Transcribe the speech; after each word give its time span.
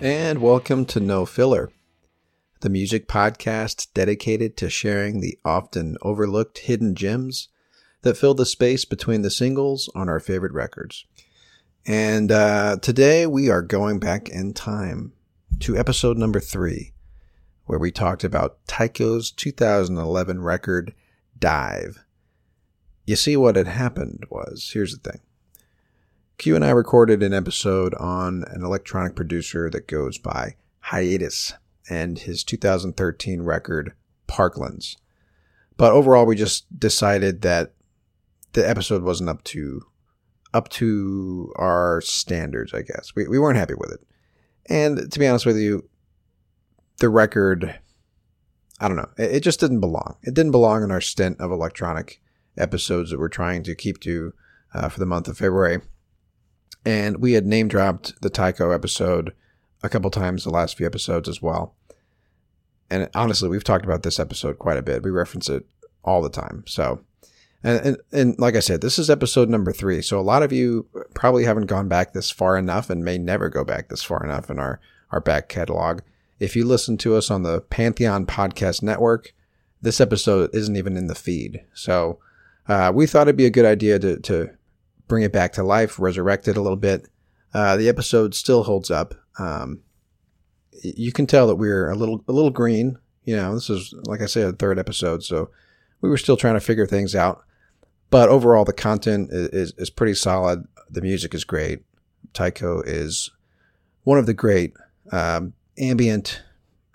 And 0.00 0.42
welcome 0.42 0.84
to 0.86 1.00
No 1.00 1.24
Filler, 1.24 1.70
the 2.60 2.68
music 2.68 3.08
podcast 3.08 3.94
dedicated 3.94 4.54
to 4.58 4.68
sharing 4.68 5.20
the 5.20 5.38
often 5.42 5.96
overlooked 6.02 6.58
hidden 6.58 6.94
gems 6.94 7.48
that 8.02 8.18
fill 8.18 8.34
the 8.34 8.44
space 8.44 8.84
between 8.84 9.22
the 9.22 9.30
singles 9.30 9.88
on 9.94 10.10
our 10.10 10.20
favorite 10.20 10.52
records. 10.52 11.06
And 11.86 12.30
uh, 12.30 12.76
today 12.82 13.26
we 13.26 13.48
are 13.48 13.62
going 13.62 13.98
back 13.98 14.28
in 14.28 14.52
time 14.52 15.14
to 15.60 15.78
episode 15.78 16.18
number 16.18 16.40
three, 16.40 16.92
where 17.64 17.78
we 17.78 17.90
talked 17.90 18.22
about 18.22 18.58
Tycho's 18.66 19.30
2011 19.30 20.42
record, 20.42 20.92
Dive. 21.38 22.04
You 23.06 23.16
see, 23.16 23.34
what 23.34 23.56
had 23.56 23.68
happened 23.68 24.26
was 24.28 24.72
here's 24.74 24.94
the 24.98 25.10
thing 25.10 25.20
Q 26.38 26.54
and 26.54 26.64
I 26.64 26.70
recorded 26.70 27.22
an 27.22 27.32
episode 27.32 27.94
on 27.94 28.44
an 28.48 28.62
electronic 28.62 29.16
producer 29.16 29.70
that 29.70 29.88
goes 29.88 30.18
by 30.18 30.56
Hiatus 30.80 31.54
and 31.88 32.18
his 32.18 32.44
2013 32.44 33.40
record 33.40 33.94
Parklands. 34.28 34.96
But 35.78 35.92
overall, 35.92 36.26
we 36.26 36.36
just 36.36 36.78
decided 36.78 37.40
that 37.42 37.72
the 38.52 38.68
episode 38.68 39.02
wasn't 39.02 39.30
up 39.30 39.44
to 39.44 39.82
up 40.52 40.68
to 40.70 41.52
our 41.56 42.02
standards. 42.02 42.74
I 42.74 42.82
guess 42.82 43.12
we 43.14 43.26
we 43.26 43.38
weren't 43.38 43.58
happy 43.58 43.74
with 43.74 43.92
it. 43.92 44.00
And 44.66 45.10
to 45.10 45.18
be 45.18 45.26
honest 45.26 45.46
with 45.46 45.56
you, 45.56 45.88
the 46.98 47.08
record, 47.08 47.78
I 48.78 48.88
don't 48.88 48.96
know, 48.96 49.08
it, 49.16 49.36
it 49.36 49.40
just 49.40 49.60
didn't 49.60 49.80
belong. 49.80 50.16
It 50.22 50.34
didn't 50.34 50.52
belong 50.52 50.82
in 50.82 50.90
our 50.90 51.00
stint 51.00 51.40
of 51.40 51.50
electronic 51.50 52.20
episodes 52.58 53.10
that 53.10 53.18
we're 53.18 53.28
trying 53.28 53.62
to 53.62 53.74
keep 53.74 54.00
to 54.00 54.34
uh, 54.74 54.90
for 54.90 54.98
the 55.00 55.06
month 55.06 55.28
of 55.28 55.38
February. 55.38 55.80
And 56.86 57.18
we 57.18 57.32
had 57.32 57.44
name 57.44 57.66
dropped 57.66 58.22
the 58.22 58.30
Tycho 58.30 58.70
episode 58.70 59.34
a 59.82 59.88
couple 59.88 60.10
times 60.10 60.44
the 60.44 60.50
last 60.50 60.76
few 60.76 60.86
episodes 60.86 61.28
as 61.28 61.42
well. 61.42 61.74
And 62.88 63.10
honestly, 63.12 63.48
we've 63.48 63.64
talked 63.64 63.84
about 63.84 64.04
this 64.04 64.20
episode 64.20 64.60
quite 64.60 64.78
a 64.78 64.82
bit. 64.82 65.02
We 65.02 65.10
reference 65.10 65.48
it 65.48 65.66
all 66.04 66.22
the 66.22 66.30
time. 66.30 66.62
So, 66.68 67.00
and, 67.64 67.84
and, 67.84 67.96
and 68.12 68.38
like 68.38 68.54
I 68.54 68.60
said, 68.60 68.80
this 68.80 69.00
is 69.00 69.10
episode 69.10 69.48
number 69.48 69.72
three. 69.72 70.00
So 70.00 70.20
a 70.20 70.22
lot 70.22 70.44
of 70.44 70.52
you 70.52 70.86
probably 71.12 71.44
haven't 71.44 71.66
gone 71.66 71.88
back 71.88 72.12
this 72.12 72.30
far 72.30 72.56
enough 72.56 72.88
and 72.88 73.04
may 73.04 73.18
never 73.18 73.48
go 73.48 73.64
back 73.64 73.88
this 73.88 74.04
far 74.04 74.22
enough 74.24 74.48
in 74.48 74.60
our, 74.60 74.80
our 75.10 75.20
back 75.20 75.48
catalog. 75.48 76.02
If 76.38 76.54
you 76.54 76.64
listen 76.64 76.96
to 76.98 77.16
us 77.16 77.32
on 77.32 77.42
the 77.42 77.62
Pantheon 77.62 78.26
Podcast 78.26 78.84
Network, 78.84 79.34
this 79.82 80.00
episode 80.00 80.54
isn't 80.54 80.76
even 80.76 80.96
in 80.96 81.08
the 81.08 81.16
feed. 81.16 81.64
So 81.74 82.20
uh, 82.68 82.92
we 82.94 83.08
thought 83.08 83.22
it'd 83.22 83.36
be 83.36 83.46
a 83.46 83.50
good 83.50 83.64
idea 83.64 83.98
to, 83.98 84.20
to 84.20 84.50
bring 85.08 85.22
it 85.22 85.32
back 85.32 85.52
to 85.54 85.62
life, 85.62 85.98
resurrect 85.98 86.48
it 86.48 86.56
a 86.56 86.62
little 86.62 86.76
bit. 86.76 87.08
Uh, 87.54 87.76
the 87.76 87.88
episode 87.88 88.34
still 88.34 88.64
holds 88.64 88.90
up. 88.90 89.14
Um, 89.38 89.80
you 90.82 91.12
can 91.12 91.26
tell 91.26 91.46
that 91.46 91.56
we're 91.56 91.88
a 91.90 91.94
little 91.94 92.24
a 92.28 92.32
little 92.32 92.50
green. 92.50 92.98
You 93.24 93.36
know, 93.36 93.54
this 93.54 93.70
is 93.70 93.94
like 94.04 94.20
I 94.20 94.26
said, 94.26 94.46
a 94.46 94.52
third 94.52 94.78
episode, 94.78 95.24
so 95.24 95.50
we 96.00 96.08
were 96.08 96.18
still 96.18 96.36
trying 96.36 96.54
to 96.54 96.60
figure 96.60 96.86
things 96.86 97.14
out. 97.14 97.42
But 98.10 98.28
overall, 98.28 98.64
the 98.64 98.72
content 98.72 99.30
is, 99.32 99.48
is, 99.48 99.72
is 99.78 99.90
pretty 99.90 100.14
solid. 100.14 100.64
The 100.90 101.00
music 101.00 101.34
is 101.34 101.44
great. 101.44 101.80
Tycho 102.32 102.82
is 102.82 103.30
one 104.04 104.18
of 104.18 104.26
the 104.26 104.34
great 104.34 104.74
um, 105.10 105.54
ambient, 105.78 106.42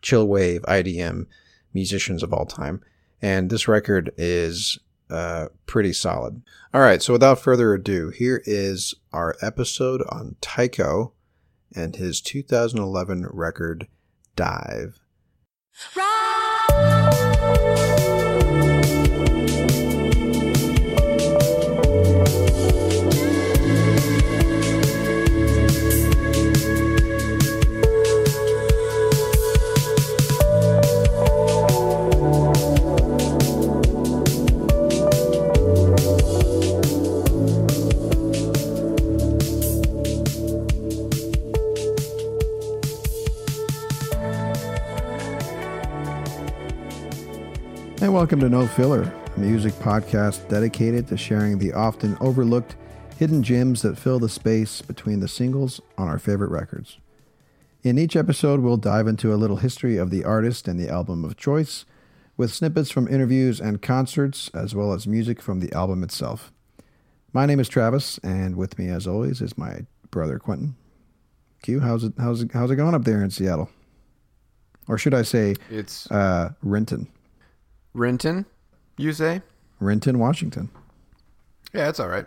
chill 0.01 0.27
wave, 0.27 0.61
IDM 0.63 1.25
musicians 1.73 2.23
of 2.23 2.33
all 2.33 2.45
time. 2.45 2.81
And 3.21 3.49
this 3.49 3.67
record 3.67 4.11
is 4.17 4.79
uh, 5.11 5.47
pretty 5.65 5.93
solid. 5.93 6.41
All 6.73 6.81
right, 6.81 7.01
so 7.01 7.13
without 7.13 7.39
further 7.39 7.73
ado, 7.73 8.09
here 8.09 8.41
is 8.45 8.95
our 9.11 9.35
episode 9.41 10.01
on 10.09 10.37
Tycho 10.41 11.13
and 11.75 11.95
his 11.95 12.21
2011 12.21 13.27
record, 13.31 13.87
Dive. 14.35 14.99
And 48.01 48.11
welcome 48.15 48.39
to 48.39 48.49
No 48.49 48.65
Filler, 48.65 49.03
a 49.03 49.39
music 49.39 49.73
podcast 49.73 50.49
dedicated 50.49 51.07
to 51.07 51.17
sharing 51.17 51.59
the 51.59 51.71
often 51.73 52.17
overlooked 52.19 52.75
hidden 53.19 53.43
gems 53.43 53.83
that 53.83 53.95
fill 53.95 54.17
the 54.17 54.27
space 54.27 54.81
between 54.81 55.19
the 55.19 55.27
singles 55.27 55.79
on 55.99 56.07
our 56.07 56.17
favorite 56.17 56.49
records. 56.49 56.97
In 57.83 57.99
each 57.99 58.15
episode, 58.15 58.61
we'll 58.61 58.77
dive 58.77 59.05
into 59.05 59.31
a 59.31 59.37
little 59.37 59.57
history 59.57 59.97
of 59.97 60.09
the 60.09 60.25
artist 60.25 60.67
and 60.67 60.79
the 60.79 60.89
album 60.89 61.23
of 61.23 61.37
choice, 61.37 61.85
with 62.37 62.51
snippets 62.51 62.89
from 62.89 63.07
interviews 63.07 63.61
and 63.61 63.83
concerts, 63.83 64.49
as 64.51 64.73
well 64.73 64.93
as 64.93 65.05
music 65.05 65.39
from 65.39 65.59
the 65.59 65.71
album 65.71 66.01
itself. 66.01 66.51
My 67.33 67.45
name 67.45 67.59
is 67.59 67.69
Travis, 67.69 68.17
and 68.23 68.55
with 68.55 68.79
me, 68.79 68.87
as 68.87 69.05
always, 69.05 69.41
is 69.41 69.59
my 69.59 69.85
brother 70.09 70.39
Quentin. 70.39 70.75
Q, 71.61 71.81
how's 71.81 72.03
it 72.03 72.13
how's 72.17 72.41
it 72.41 72.51
how's 72.51 72.71
it 72.71 72.77
going 72.77 72.95
up 72.95 73.03
there 73.03 73.23
in 73.23 73.29
Seattle? 73.29 73.69
Or 74.87 74.97
should 74.97 75.13
I 75.13 75.21
say, 75.21 75.53
It's 75.69 76.09
uh, 76.09 76.53
Renton? 76.63 77.07
Renton, 77.93 78.45
you 78.97 79.11
say? 79.13 79.41
Renton, 79.79 80.19
Washington. 80.19 80.69
Yeah, 81.73 81.89
it's 81.89 81.99
all 81.99 82.07
right. 82.07 82.25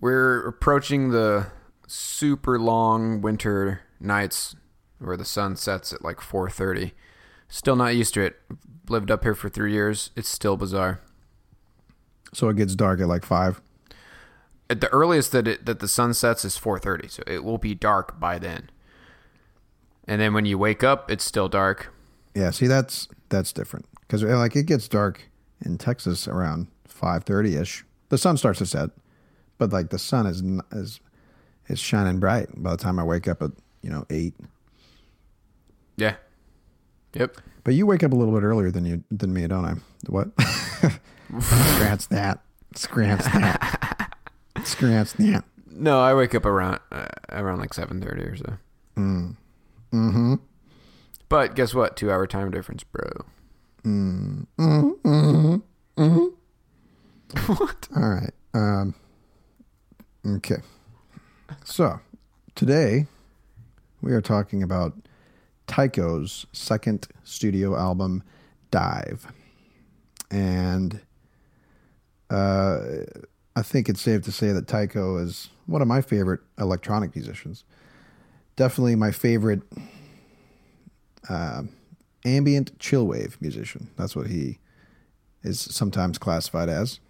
We're 0.00 0.46
approaching 0.46 1.10
the 1.10 1.46
super 1.86 2.58
long 2.58 3.20
winter 3.20 3.82
nights 4.00 4.56
where 4.98 5.16
the 5.16 5.24
sun 5.24 5.56
sets 5.56 5.92
at 5.92 6.02
like 6.02 6.18
4:30. 6.20 6.92
Still 7.48 7.76
not 7.76 7.94
used 7.94 8.14
to 8.14 8.22
it. 8.22 8.40
Lived 8.88 9.10
up 9.10 9.22
here 9.22 9.34
for 9.34 9.48
3 9.48 9.72
years. 9.72 10.10
It's 10.16 10.28
still 10.28 10.56
bizarre. 10.56 11.00
So 12.32 12.48
it 12.48 12.56
gets 12.56 12.74
dark 12.74 13.00
at 13.00 13.08
like 13.08 13.24
five. 13.24 13.60
At 14.70 14.80
the 14.80 14.88
earliest 14.88 15.32
that 15.32 15.46
it, 15.46 15.66
that 15.66 15.80
the 15.80 15.88
sun 15.88 16.14
sets 16.14 16.44
is 16.44 16.58
4:30, 16.58 17.10
so 17.10 17.22
it 17.26 17.44
will 17.44 17.58
be 17.58 17.74
dark 17.74 18.18
by 18.18 18.38
then. 18.38 18.70
And 20.08 20.20
then 20.20 20.34
when 20.34 20.46
you 20.46 20.58
wake 20.58 20.82
up, 20.82 21.10
it's 21.10 21.24
still 21.24 21.48
dark. 21.48 21.92
Yeah, 22.34 22.50
see 22.50 22.66
that's 22.66 23.06
that's 23.28 23.52
different 23.52 23.86
because 24.12 24.22
like 24.24 24.54
it 24.56 24.66
gets 24.66 24.88
dark 24.88 25.22
in 25.64 25.78
Texas 25.78 26.28
around 26.28 26.66
five 26.86 27.24
thirty 27.24 27.56
ish. 27.56 27.82
The 28.10 28.18
sun 28.18 28.36
starts 28.36 28.58
to 28.58 28.66
set, 28.66 28.90
but 29.56 29.72
like 29.72 29.88
the 29.88 29.98
sun 29.98 30.26
is 30.26 30.42
is 30.70 31.00
is 31.68 31.78
shining 31.78 32.20
bright 32.20 32.48
by 32.62 32.72
the 32.72 32.76
time 32.76 32.98
I 32.98 33.04
wake 33.04 33.26
up 33.26 33.40
at 33.40 33.52
you 33.80 33.88
know 33.88 34.04
eight. 34.10 34.34
Yeah. 35.96 36.16
Yep. 37.14 37.38
But 37.64 37.72
you 37.72 37.86
wake 37.86 38.02
up 38.02 38.12
a 38.12 38.14
little 38.14 38.34
bit 38.34 38.42
earlier 38.42 38.70
than 38.70 38.84
you 38.84 39.02
than 39.10 39.32
me, 39.32 39.46
don't 39.46 39.64
I? 39.64 39.74
What? 40.08 40.28
Scratch 41.40 42.08
that. 42.08 42.40
Scratch 42.74 43.24
that. 43.24 44.18
Scratch 44.64 45.14
that. 45.14 45.44
No, 45.70 46.00
I 46.00 46.12
wake 46.12 46.34
up 46.34 46.44
around 46.44 46.80
uh, 46.90 47.06
around 47.30 47.60
like 47.60 47.72
seven 47.72 48.02
thirty 48.02 48.24
or 48.24 48.36
so. 48.36 48.58
Mm. 48.94 49.36
Mm-hmm. 49.90 50.34
But 51.30 51.54
guess 51.54 51.72
what? 51.72 51.96
Two 51.96 52.10
hour 52.10 52.26
time 52.26 52.50
difference, 52.50 52.84
bro. 52.84 53.24
Mm. 53.84 54.46
Mm-hmm. 54.58 55.56
Mm-hmm. 55.96 56.26
what? 57.52 57.88
All 57.96 58.08
right. 58.08 58.34
Um, 58.54 58.94
okay. 60.26 60.58
So 61.64 61.98
today 62.54 63.06
we 64.00 64.12
are 64.12 64.20
talking 64.20 64.62
about 64.62 64.94
Tycho's 65.66 66.46
second 66.52 67.08
studio 67.24 67.76
album, 67.76 68.22
Dive. 68.70 69.26
And 70.30 71.00
uh, 72.30 72.78
I 73.56 73.62
think 73.62 73.88
it's 73.88 74.00
safe 74.00 74.22
to 74.22 74.32
say 74.32 74.52
that 74.52 74.66
Tycho 74.66 75.16
is 75.18 75.50
one 75.66 75.82
of 75.82 75.88
my 75.88 76.00
favorite 76.00 76.40
electronic 76.58 77.14
musicians. 77.14 77.64
Definitely 78.56 78.96
my 78.96 79.10
favorite 79.10 79.62
uh, 81.28 81.62
ambient 82.24 82.78
chillwave 82.78 83.40
musician. 83.40 83.90
That's 83.96 84.14
what 84.16 84.28
he 84.28 84.58
is 85.42 85.60
sometimes 85.60 86.18
classified 86.18 86.68
as. 86.68 87.00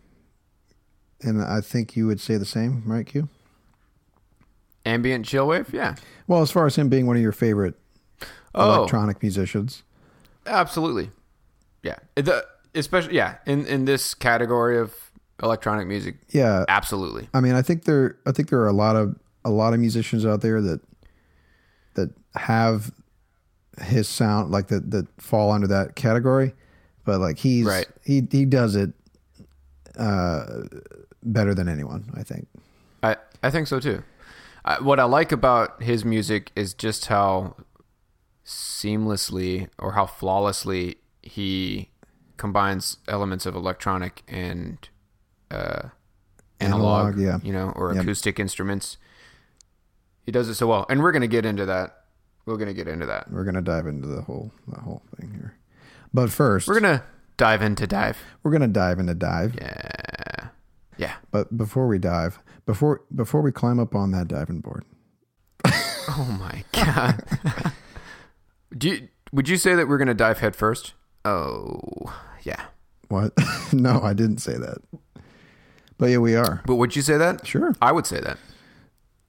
And 1.21 1.41
I 1.43 1.61
think 1.61 1.97
you 1.97 2.07
would 2.07 2.21
say 2.21 2.37
the 2.37 2.45
same, 2.47 2.83
right, 2.87 3.07
Q? 3.07 3.29
Ambient 4.85 5.25
chillwave, 5.27 5.73
yeah. 5.73 5.95
Well, 6.27 6.43
as 6.43 6.51
far 6.51 6.67
as 6.67 6.77
him 6.77 6.89
being 6.89 7.07
one 7.07 7.17
of 7.17 7.23
your 7.23 7.33
favorite 7.33 7.75
Oh. 8.55 8.75
electronic 8.75 9.23
musicians. 9.23 9.83
Absolutely. 10.47 11.11
Yeah. 11.83 11.97
The 12.17 12.45
especially 12.75 13.15
yeah, 13.15 13.37
in 13.47 13.65
in 13.67 13.85
this 13.87 14.13
category 14.15 14.79
of 14.79 14.95
electronic 15.43 15.87
music, 15.89 16.17
Yeah, 16.31 16.65
absolutely. 16.69 17.29
I 17.33 17.41
mean, 17.41 17.55
I 17.55 17.63
think 17.63 17.85
there, 17.85 18.19
I 18.27 18.33
think 18.33 18.51
there 18.51 18.61
are 18.61 18.69
a 18.69 18.73
lot 18.73 18.97
of 18.97 19.17
a 19.45 19.51
lot 19.51 19.73
of 19.73 19.81
musicians 19.81 20.27
out 20.27 20.41
there 20.43 20.61
that 20.61 20.81
that 21.95 22.11
have 22.35 22.93
his 23.81 24.09
sound 24.09 24.51
like 24.51 24.69
that 24.69 24.91
that 24.91 25.07
fall 25.21 25.51
under 25.51 25.67
that 25.69 25.97
category, 25.97 26.55
but 27.05 27.21
like 27.21 27.39
he's 27.39 27.65
Right. 27.67 27.87
he 28.05 28.27
he 28.31 28.45
does 28.45 28.77
it 28.77 28.93
uh, 29.99 30.45
better 31.23 31.55
than 31.55 31.69
anyone. 31.69 32.11
I 32.15 32.23
think. 32.23 32.49
I 33.03 33.17
I 33.43 33.51
think 33.51 33.67
so 33.67 33.81
too. 33.81 34.03
I, 34.65 34.81
what 34.81 35.01
I 35.01 35.05
like 35.05 35.33
about 35.33 35.83
his 35.83 36.05
music 36.05 36.53
is 36.55 36.73
just 36.75 37.07
how 37.07 37.57
seamlessly 38.45 39.69
or 39.79 39.93
how 39.93 40.07
flawlessly 40.07 40.97
he 41.23 41.91
combines 42.37 42.99
elements 43.09 43.47
of 43.47 43.55
electronic 43.55 44.23
and 44.29 44.89
uh, 45.51 45.89
analog, 46.61 47.15
Analog, 47.15 47.19
yeah. 47.19 47.39
you 47.43 47.53
know, 47.53 47.73
or 47.77 47.93
Yep. 47.95 48.03
acoustic 48.05 48.39
instruments. 48.41 48.97
He 50.25 50.31
does 50.33 50.49
it 50.49 50.55
so 50.55 50.67
well, 50.69 50.87
and 50.89 51.03
we're 51.03 51.13
gonna 51.13 51.27
get 51.27 51.45
into 51.45 51.67
that. 51.67 52.02
We're 52.47 52.57
gonna 52.57 52.75
get 52.75 52.89
into 52.89 53.07
that. 53.07 53.31
We're 53.31 53.45
gonna 53.45 53.63
dive 53.63 53.87
into 53.87 54.09
the 54.09 54.23
whole 54.23 54.51
the 54.69 54.81
whole 54.81 55.03
thing 55.17 55.33
here, 55.33 55.55
but 56.13 56.31
first 56.31 56.67
We're 56.69 56.81
gonna 56.81 57.05
dive 57.37 57.63
into 57.63 57.87
dive. 57.87 58.19
we're 58.43 58.51
gonna 58.53 58.69
dive 58.69 58.99
into 58.99 59.15
dive. 59.15 59.55
Yeah, 59.55 60.49
yeah. 60.97 61.15
But 61.31 61.57
before 61.57 61.87
we 61.87 61.99
dive, 61.99 62.39
before 62.67 63.03
before 63.15 63.43
we 63.43 63.53
climb 63.53 63.79
up 63.79 63.95
on 63.95 64.11
that 64.13 64.29
diving 64.29 64.61
board, 64.61 64.85
Oh 65.65 66.37
my 66.41 66.65
god. 66.73 67.23
Do 68.77 68.89
you, 68.89 69.09
would 69.33 69.49
you 69.49 69.57
say 69.57 69.75
that 69.75 69.87
we're 69.89 69.99
gonna 69.99 70.15
dive 70.15 70.41
head 70.41 70.57
first? 70.57 70.95
Oh, 71.25 71.81
yeah. 72.43 72.61
what? 73.09 73.33
no, 73.73 74.01
I 74.03 74.13
didn't 74.15 74.39
say 74.39 74.57
that. 74.57 74.79
But 75.99 76.07
yeah, 76.07 76.19
we 76.19 76.35
are. 76.35 76.63
But 76.67 76.75
would 76.77 76.97
you 76.97 77.03
say 77.03 77.17
that? 77.19 77.47
Sure. 77.47 77.75
I 77.81 77.93
would 77.93 78.07
say 78.07 78.19
that. 78.21 78.39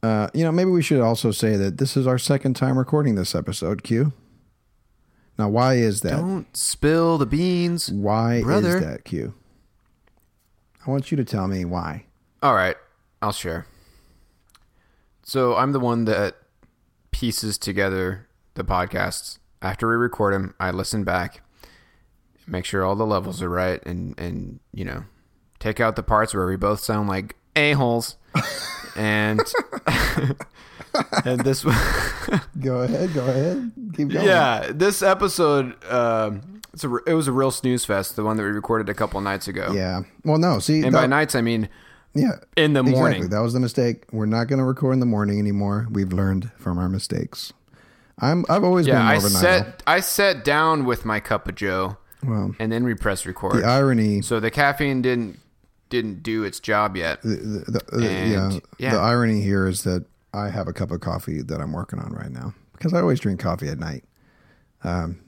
Uh, 0.04 0.28
you 0.34 0.44
know, 0.44 0.52
maybe 0.52 0.70
we 0.70 0.84
should 0.84 1.00
also 1.00 1.32
say 1.32 1.56
that 1.56 1.78
this 1.78 1.96
is 1.96 2.06
our 2.06 2.20
second 2.20 2.56
time 2.56 2.78
recording 2.78 3.16
this 3.16 3.34
episode, 3.34 3.84
Q. 3.84 4.12
Now, 5.40 5.48
why 5.48 5.76
is 5.76 6.02
that? 6.02 6.18
Don't 6.18 6.56
spill 6.56 7.18
the 7.18 7.26
beans. 7.26 7.90
why 7.90 8.42
brother. 8.44 8.78
is 8.78 8.84
that, 8.84 9.06
Q? 9.06 9.34
I 10.86 10.92
want 10.92 11.10
you 11.10 11.16
to 11.16 11.24
tell 11.24 11.48
me 11.48 11.64
why. 11.64 12.06
All 12.44 12.54
right, 12.54 12.76
I'll 13.22 13.32
share. 13.32 13.66
So 15.24 15.56
I'm 15.56 15.72
the 15.72 15.80
one 15.80 16.04
that 16.04 16.36
pieces 17.12 17.58
together 17.58 18.28
the 18.56 18.66
podcasts. 18.66 19.40
After 19.62 19.88
we 19.88 19.96
record 19.96 20.34
them, 20.34 20.54
I 20.60 20.72
listen 20.72 21.06
back, 21.06 21.42
make 22.46 22.66
sure 22.66 22.84
all 22.84 22.98
the 22.98 23.06
levels 23.06 23.42
are 23.42 23.50
right, 23.50 23.82
and 23.86 24.20
and 24.20 24.60
you 24.74 24.84
know, 24.84 25.06
take 25.60 25.80
out 25.80 25.96
the 25.96 26.04
parts 26.04 26.34
where 26.34 26.46
we 26.46 26.58
both 26.58 26.82
sound 26.82 27.08
like 27.08 27.38
a 27.56 27.72
holes. 27.72 28.18
and 28.96 29.42
and 31.26 31.40
this 31.42 31.64
Go 32.60 32.82
ahead, 32.82 33.14
go 33.14 33.26
ahead. 33.26 33.72
Keep 33.96 34.10
going. 34.10 34.26
yeah 34.26 34.68
this 34.74 35.02
episode 35.02 35.84
um 35.92 36.42
it's 36.74 36.84
a, 36.84 36.96
it 37.08 37.14
was 37.14 37.28
a 37.28 37.32
real 37.32 37.52
snooze 37.52 37.86
fest 37.86 38.16
the 38.16 38.24
one 38.24 38.38
that 38.38 38.44
we 38.44 38.50
recorded 38.50 38.90
a 38.90 38.94
couple 38.94 39.20
nights 39.22 39.48
ago 39.48 39.72
Yeah. 39.74 40.02
Well, 40.24 40.38
no, 40.38 40.60
see. 40.60 40.84
and 40.84 40.94
that- 40.94 41.02
by 41.02 41.08
nights 41.08 41.36
i 41.36 41.42
mean 41.42 41.70
yeah. 42.16 42.34
in 42.56 42.74
the 42.74 42.82
Exactly. 42.82 43.00
morning 43.00 43.30
That 43.30 43.40
was 43.40 43.54
the 43.54 43.60
mistake. 43.60 44.04
We're 44.12 44.28
not 44.28 44.46
going 44.48 44.60
to 44.60 44.66
record 44.66 44.94
in 44.94 45.00
the 45.00 45.06
morning 45.08 45.40
anymore. 45.40 45.88
We've 45.90 46.14
learned 46.14 46.52
from 46.60 46.78
our 46.78 46.88
mistakes. 46.88 47.54
I'm. 48.20 48.46
I've 48.50 48.64
always 48.64 48.86
been 48.86 48.94
yeah 48.94 49.02
more 49.02 49.12
i 49.14 49.16
of 49.16 49.24
a 49.24 49.30
night 49.32 49.42
set 49.42 49.84
i 49.88 50.00
sat 50.00 50.46
down 50.46 50.86
with 50.86 51.06
my 51.06 51.20
cup 51.20 51.48
of 51.50 51.56
joe. 51.56 51.98
Well, 52.24 52.54
and 52.60 52.72
then 52.72 52.84
we 52.84 52.94
press 52.94 53.26
record 53.26 53.64
the 53.64 53.66
irony. 53.68 54.22
so 54.22 54.40
the 54.40 54.52
caffeine 54.52 55.02
didn't 55.02 55.40
didn't 55.94 56.24
do 56.24 56.44
its 56.44 56.60
job 56.60 56.98
yet 56.98 57.22
the, 57.22 57.30
the, 57.68 57.82
the, 57.98 58.08
And, 58.08 58.54
yeah, 58.54 58.60
yeah. 58.80 58.92
the 58.94 59.00
irony 59.00 59.42
here 59.42 59.68
is 59.68 59.84
that 59.84 60.06
I 60.34 60.50
have 60.50 60.68
a 60.68 60.74
cup 60.74 60.92
of 60.92 61.00
coffee 61.00 61.42
that 61.42 61.62
I'm 61.62 61.72
working 61.72 62.00
on 62.00 62.12
right 62.12 62.32
now 62.32 62.54
because 62.74 62.94
I 62.94 63.00
always 63.00 63.20
drink 63.20 63.40
coffee 63.40 63.68
at 63.70 63.78
night. 63.80 64.04
Um, 64.84 65.22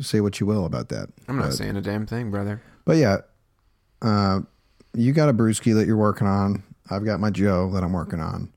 say 0.00 0.20
what 0.20 0.38
you 0.38 0.46
will 0.46 0.64
about 0.64 0.88
that. 0.90 1.08
i'm 1.28 1.36
not 1.36 1.46
but, 1.46 1.52
saying 1.54 1.76
a 1.76 1.80
damn 1.82 2.06
thing 2.06 2.30
brother 2.30 2.62
but 2.84 2.96
yeah, 2.96 3.18
uh, 4.00 4.40
you 4.94 5.12
got 5.12 5.28
a 5.28 5.32
brewski 5.32 5.74
that 5.74 5.86
you're 5.86 5.96
working 5.96 6.26
on. 6.26 6.62
I've 6.90 7.04
got 7.04 7.20
my 7.20 7.30
Joe 7.30 7.70
that 7.72 7.82
I'm 7.84 7.92
working 7.92 8.20
on. 8.20 8.52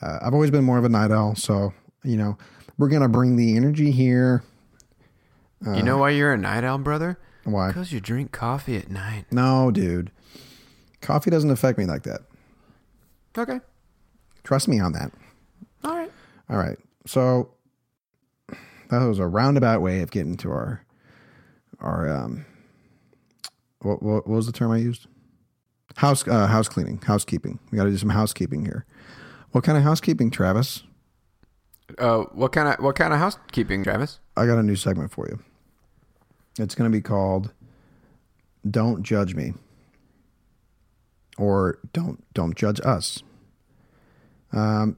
Uh, 0.00 0.18
I've 0.22 0.32
always 0.34 0.50
been 0.50 0.64
more 0.64 0.78
of 0.78 0.84
a 0.84 0.88
night 0.88 1.10
owl, 1.10 1.34
so 1.36 1.72
you 2.02 2.16
know 2.16 2.38
we're 2.78 2.88
gonna 2.88 3.08
bring 3.08 3.36
the 3.36 3.56
energy 3.56 3.90
here. 3.90 4.42
you 5.74 5.82
know 5.82 5.98
why 5.98 6.10
you're 6.10 6.32
a 6.32 6.38
night 6.38 6.64
owl 6.64 6.78
brother 6.78 7.18
Why? 7.44 7.68
because 7.68 7.92
you 7.92 8.00
drink 8.00 8.32
coffee 8.32 8.78
at 8.78 8.90
night 8.90 9.26
No, 9.30 9.70
dude, 9.70 10.10
coffee 11.00 11.30
doesn't 11.30 11.50
affect 11.50 11.78
me 11.78 11.84
like 11.86 12.02
that. 12.04 12.20
okay 13.36 13.60
Trust 14.44 14.68
me 14.68 14.80
on 14.80 14.92
that. 14.92 15.12
all 15.84 15.94
right 15.96 16.10
All 16.48 16.56
right. 16.58 16.78
So 17.06 17.50
that 18.90 19.04
was 19.06 19.18
a 19.18 19.26
roundabout 19.26 19.80
way 19.82 20.00
of 20.00 20.10
getting 20.10 20.36
to 20.38 20.50
our 20.50 20.84
our 21.80 22.08
um 22.10 22.44
what 23.80 24.02
what, 24.02 24.26
what 24.26 24.36
was 24.36 24.46
the 24.46 24.52
term 24.52 24.70
I 24.72 24.78
used? 24.78 25.06
House 25.96 26.26
uh, 26.28 26.46
house 26.46 26.68
cleaning, 26.68 27.00
housekeeping. 27.04 27.58
We 27.70 27.76
got 27.78 27.84
to 27.84 27.90
do 27.90 27.96
some 27.98 28.10
housekeeping 28.10 28.64
here. 28.64 28.84
What 29.52 29.64
kind 29.64 29.76
of 29.78 29.84
housekeeping, 29.84 30.30
Travis? 30.30 30.82
uh 31.98 32.18
what 32.32 32.52
kind 32.52 32.68
of 32.68 32.82
what 32.84 32.94
kind 32.94 33.12
of 33.12 33.18
housekeeping 33.18 33.82
travis 33.82 34.20
I 34.36 34.46
got 34.46 34.58
a 34.58 34.62
new 34.62 34.76
segment 34.76 35.10
for 35.10 35.26
you. 35.28 35.40
It's 36.58 36.74
going 36.76 36.88
to 36.90 36.96
be 36.96 37.02
called 37.02 37.52
"Don't 38.70 39.02
Judge 39.02 39.34
Me" 39.34 39.54
or 41.40 41.78
"Don't 41.92 42.22
Don't 42.34 42.56
Judge 42.56 42.80
Us." 42.84 43.22
Um, 44.52 44.96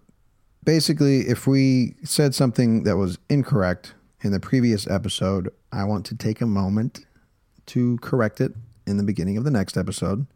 basically, 0.65 1.21
if 1.21 1.47
we 1.47 1.95
said 2.05 2.35
something 2.35 2.85
that 2.85 2.97
was 2.97 3.19
incorrect 3.29 3.95
in 4.23 4.33
the 4.33 4.41
previous 4.41 4.87
episode, 4.89 5.51
I 5.73 5.85
want 5.85 6.07
to 6.07 6.17
take 6.17 6.41
a 6.41 6.47
moment 6.47 7.07
to 7.67 7.99
correct 7.99 8.41
it 8.41 8.53
in 8.87 8.97
the 8.97 9.03
beginning 9.03 9.37
of 9.37 9.45
the 9.45 9.51
next 9.51 9.77
episode. 9.77 10.27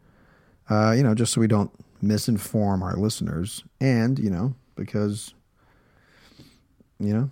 Uh, 0.69 0.93
you 0.97 1.03
know, 1.03 1.15
just 1.15 1.33
so 1.33 1.41
we 1.41 1.47
don't 1.47 1.71
misinform 2.03 2.83
our 2.83 2.97
listeners, 2.97 3.65
and 3.81 4.19
you 4.19 4.31
know, 4.31 4.55
because 4.75 5.35
you 6.99 7.13
know, 7.13 7.31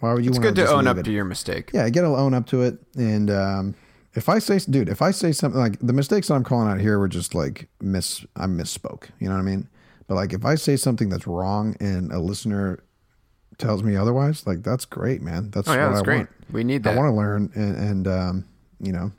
why 0.00 0.12
would 0.12 0.24
you? 0.24 0.30
it's 0.30 0.38
good 0.38 0.54
to 0.56 0.62
just 0.62 0.72
own 0.72 0.86
up 0.86 0.98
it? 0.98 1.04
to 1.04 1.12
your 1.12 1.24
mistake 1.24 1.70
Yeah, 1.72 1.84
I 1.84 1.90
get 1.90 2.02
to 2.02 2.08
own 2.08 2.34
up 2.34 2.46
to 2.48 2.62
it. 2.62 2.78
And 2.96 3.30
um, 3.30 3.74
if 4.18 4.28
I 4.28 4.38
say, 4.38 4.58
dude, 4.58 4.88
if 4.88 5.00
I 5.00 5.10
say 5.12 5.32
something 5.32 5.58
like 5.60 5.78
the 5.80 5.92
mistakes 5.94 6.28
that 6.28 6.34
I'm 6.34 6.44
calling 6.44 6.68
out 6.68 6.80
here 6.80 6.98
were 6.98 7.08
just 7.08 7.34
like 7.34 7.68
miss, 7.80 8.24
I 8.36 8.46
misspoke. 8.46 9.08
You 9.20 9.28
know 9.28 9.34
what 9.34 9.40
I 9.40 9.44
mean? 9.44 9.68
But 10.06 10.16
like 10.16 10.32
if 10.32 10.44
I 10.44 10.54
say 10.56 10.76
something 10.76 11.08
that's 11.08 11.26
wrong 11.26 11.76
and 11.80 12.12
a 12.12 12.18
listener 12.18 12.80
tells 13.58 13.82
me 13.82 13.96
otherwise, 13.96 14.46
like 14.46 14.62
that's 14.62 14.84
great, 14.84 15.22
man. 15.22 15.50
That's 15.50 15.68
oh 15.68 15.72
yeah 15.74 15.84
what 15.86 15.90
that's 15.90 16.00
I 16.02 16.04
great 16.04 16.16
want. 16.18 16.30
we 16.52 16.64
need 16.64 16.82
that. 16.84 16.94
I 16.94 16.96
want 16.96 17.08
to 17.10 17.14
learn 17.16 17.50
and, 17.54 17.76
and 17.76 18.08
um, 18.08 18.44
you 18.80 18.92
know, 18.92 19.12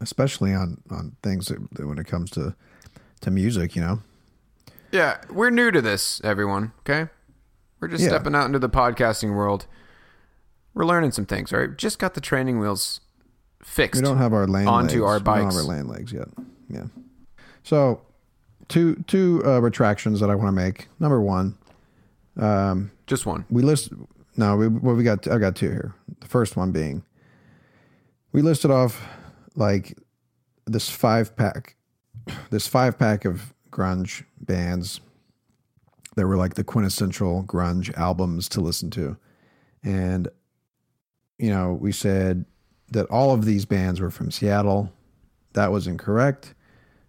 especially 0.00 0.52
on 0.52 0.80
on 0.90 1.16
things 1.22 1.46
that, 1.48 1.58
that 1.72 1.86
when 1.86 1.98
it 1.98 2.06
comes 2.06 2.30
to 2.32 2.54
to 3.22 3.30
music, 3.30 3.74
you 3.76 3.82
know. 3.82 4.00
Yeah, 4.92 5.16
we're 5.30 5.50
new 5.50 5.70
to 5.72 5.82
this, 5.82 6.20
everyone. 6.22 6.72
Okay, 6.80 7.10
we're 7.80 7.88
just 7.88 8.02
Yeah. 8.04 8.10
stepping 8.10 8.34
out 8.34 8.46
into 8.46 8.58
the 8.58 8.68
podcasting 8.70 9.34
world. 9.34 9.66
we're 10.74 10.84
learning 10.86 11.12
some 11.12 11.24
things. 11.26 11.52
Right, 11.52 11.76
just 11.76 11.98
got 11.98 12.14
the 12.14 12.20
training 12.20 12.58
wheels 12.58 13.00
fixed. 13.64 14.00
We 14.00 14.06
don't 14.06 14.18
have 14.18 14.32
our 14.32 14.46
lane 14.46 14.68
onto 14.68 15.04
legs. 15.04 15.10
our 15.10 15.18
We 15.18 15.40
don't 15.40 15.52
have 15.52 15.56
our 15.56 15.62
lane 15.62 15.88
legs 15.88 16.12
yet. 16.12 16.28
Yeah. 16.68 16.84
So, 17.62 18.02
two 18.68 18.96
two 19.06 19.42
uh, 19.44 19.60
retractions 19.60 20.20
that 20.20 20.30
I 20.30 20.34
want 20.34 20.48
to 20.48 20.52
make. 20.52 20.88
Number 21.00 21.20
one, 21.20 21.56
um, 22.36 22.90
just 23.06 23.26
one. 23.26 23.44
we 23.50 23.62
list 23.62 23.92
no 24.36 24.56
we 24.56 24.68
well 24.68 24.94
we 24.94 25.04
got 25.04 25.26
I 25.28 25.38
got 25.38 25.56
two 25.56 25.70
here. 25.70 25.94
The 26.20 26.28
first 26.28 26.56
one 26.56 26.72
being 26.72 27.04
we 28.32 28.42
listed 28.42 28.70
off 28.70 29.06
like 29.54 29.96
this 30.66 30.90
five 30.90 31.36
pack 31.36 31.76
this 32.50 32.66
five 32.66 32.98
pack 32.98 33.24
of 33.24 33.54
grunge 33.70 34.24
bands 34.40 35.00
that 36.16 36.26
were 36.26 36.36
like 36.36 36.54
the 36.54 36.64
quintessential 36.64 37.44
grunge 37.44 37.96
albums 37.96 38.48
to 38.48 38.60
listen 38.60 38.90
to. 38.90 39.16
And 39.82 40.28
you 41.38 41.50
know, 41.50 41.72
we 41.72 41.92
said 41.92 42.44
that 42.90 43.06
all 43.06 43.32
of 43.32 43.44
these 43.44 43.64
bands 43.64 44.00
were 44.00 44.10
from 44.10 44.30
Seattle. 44.30 44.92
That 45.54 45.72
was 45.72 45.86
incorrect. 45.86 46.54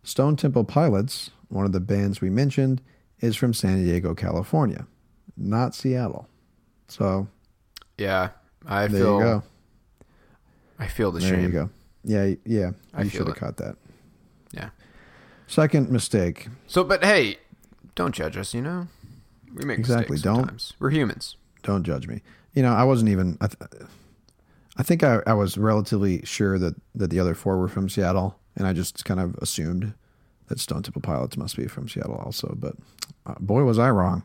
Stone 0.03 0.35
Temple 0.35 0.63
Pilots, 0.63 1.31
one 1.49 1.65
of 1.65 1.71
the 1.71 1.79
bands 1.79 2.21
we 2.21 2.29
mentioned, 2.29 2.81
is 3.21 3.35
from 3.35 3.53
San 3.53 3.83
Diego, 3.83 4.13
California 4.15 4.85
not 5.37 5.75
Seattle. 5.75 6.29
So 6.87 7.27
Yeah, 7.97 8.29
I 8.65 8.87
there 8.87 9.01
feel. 9.01 9.17
you 9.17 9.23
go. 9.23 9.43
I 10.79 10.87
feel 10.87 11.11
the 11.11 11.19
There 11.19 11.29
shame. 11.31 11.41
you 11.43 11.49
go. 11.49 11.69
Yeah, 12.05 12.35
yeah. 12.45 12.71
I 12.93 13.01
You 13.03 13.09
should 13.09 13.27
have 13.27 13.35
caught 13.35 13.57
that. 13.57 13.75
Yeah. 14.53 14.69
Second 15.47 15.89
mistake. 15.89 16.47
So, 16.67 16.83
but 16.85 17.03
hey, 17.03 17.37
don't 17.95 18.15
judge 18.15 18.37
us. 18.37 18.53
You 18.53 18.61
know, 18.61 18.87
we 19.53 19.65
make 19.65 19.77
Exactly, 19.79 20.13
mistakes 20.13 20.21
don't. 20.23 20.35
sometimes. 20.37 20.73
We're 20.79 20.91
humans. 20.91 21.35
Don't 21.63 21.83
judge 21.83 22.07
me. 22.07 22.21
You 22.53 22.61
know, 22.63 22.73
I 22.73 22.83
wasn't 22.85 23.09
even. 23.09 23.37
I, 23.41 23.47
th- 23.47 23.81
I 24.77 24.83
think 24.83 25.03
I, 25.03 25.21
I 25.25 25.33
was 25.33 25.57
relatively 25.57 26.21
sure 26.25 26.59
that 26.59 26.75
that 26.95 27.09
the 27.09 27.19
other 27.19 27.35
four 27.35 27.57
were 27.57 27.67
from 27.67 27.89
Seattle, 27.89 28.39
and 28.55 28.67
I 28.67 28.73
just 28.73 29.05
kind 29.05 29.19
of 29.19 29.35
assumed 29.35 29.93
that 30.47 30.59
Stone 30.59 30.83
Temple 30.83 31.01
Pilots 31.01 31.37
must 31.37 31.55
be 31.55 31.67
from 31.67 31.87
Seattle 31.87 32.15
also. 32.15 32.55
But 32.57 32.75
uh, 33.25 33.35
boy, 33.39 33.63
was 33.63 33.79
I 33.79 33.89
wrong. 33.89 34.23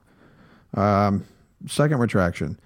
Um, 0.75 1.25
second 1.67 1.99
retraction. 1.99 2.59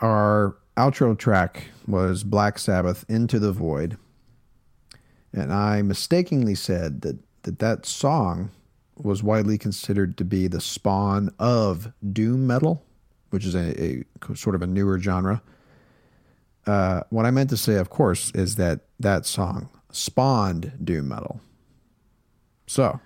Our 0.00 0.56
outro 0.76 1.18
track 1.18 1.68
was 1.86 2.22
Black 2.22 2.58
Sabbath 2.58 3.04
"Into 3.08 3.38
the 3.38 3.52
Void," 3.52 3.96
and 5.32 5.52
I 5.52 5.82
mistakenly 5.82 6.54
said 6.54 7.02
that 7.02 7.18
that 7.42 7.58
that 7.58 7.86
song 7.86 8.50
was 8.96 9.22
widely 9.22 9.58
considered 9.58 10.16
to 10.18 10.24
be 10.24 10.46
the 10.46 10.60
spawn 10.60 11.30
of 11.38 11.92
doom 12.12 12.46
metal, 12.46 12.82
which 13.30 13.44
is 13.44 13.54
a, 13.54 14.04
a 14.30 14.36
sort 14.36 14.54
of 14.54 14.62
a 14.62 14.66
newer 14.66 14.98
genre. 14.98 15.42
Uh, 16.66 17.02
what 17.10 17.26
I 17.26 17.30
meant 17.30 17.50
to 17.50 17.56
say, 17.56 17.76
of 17.76 17.90
course, 17.90 18.32
is 18.34 18.56
that 18.56 18.80
that 18.98 19.24
song 19.26 19.68
spawned 19.92 20.72
doom 20.82 21.08
metal. 21.08 21.40
So 22.66 23.00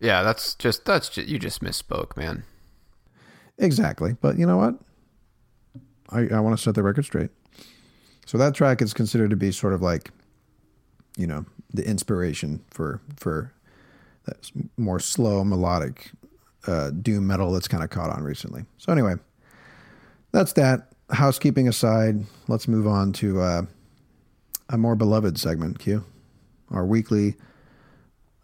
Yeah, 0.00 0.22
that's 0.22 0.54
just 0.54 0.84
that's 0.84 1.08
just, 1.08 1.28
you 1.28 1.38
just 1.38 1.62
misspoke, 1.62 2.16
man. 2.16 2.44
Exactly. 3.58 4.16
But 4.20 4.38
you 4.38 4.46
know 4.46 4.56
what? 4.56 4.74
I, 6.10 6.36
I 6.36 6.40
want 6.40 6.56
to 6.56 6.62
set 6.62 6.74
the 6.74 6.82
record 6.82 7.04
straight. 7.04 7.30
So 8.26 8.36
that 8.38 8.54
track 8.54 8.82
is 8.82 8.92
considered 8.92 9.30
to 9.30 9.36
be 9.36 9.52
sort 9.52 9.72
of 9.72 9.82
like, 9.82 10.10
you 11.16 11.26
know, 11.26 11.46
the 11.72 11.86
inspiration 11.86 12.62
for 12.70 13.00
for 13.16 13.52
that 14.26 14.50
more 14.76 15.00
slow 15.00 15.42
melodic 15.44 16.12
uh, 16.66 16.90
doom 16.90 17.26
metal 17.26 17.52
that's 17.52 17.68
kind 17.68 17.82
of 17.82 17.90
caught 17.90 18.10
on 18.10 18.22
recently. 18.22 18.64
So 18.78 18.92
anyway, 18.92 19.14
that's 20.32 20.52
that. 20.54 20.91
Housekeeping 21.12 21.68
aside, 21.68 22.24
let's 22.48 22.66
move 22.66 22.86
on 22.86 23.12
to 23.14 23.40
uh, 23.40 23.62
a 24.70 24.78
more 24.78 24.94
beloved 24.96 25.38
segment. 25.38 25.78
Q, 25.78 26.04
our 26.70 26.84
weekly. 26.86 27.36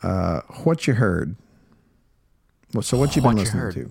Uh, 0.03 0.41
what 0.65 0.87
you 0.87 0.95
heard? 0.95 1.35
Well, 2.75 2.83
so 2.83 2.99
what 2.99 3.17
you 3.17 3.23
been 3.23 3.31
What 3.33 3.37
listening 3.39 3.63
heard. 3.63 3.75
to? 3.75 3.91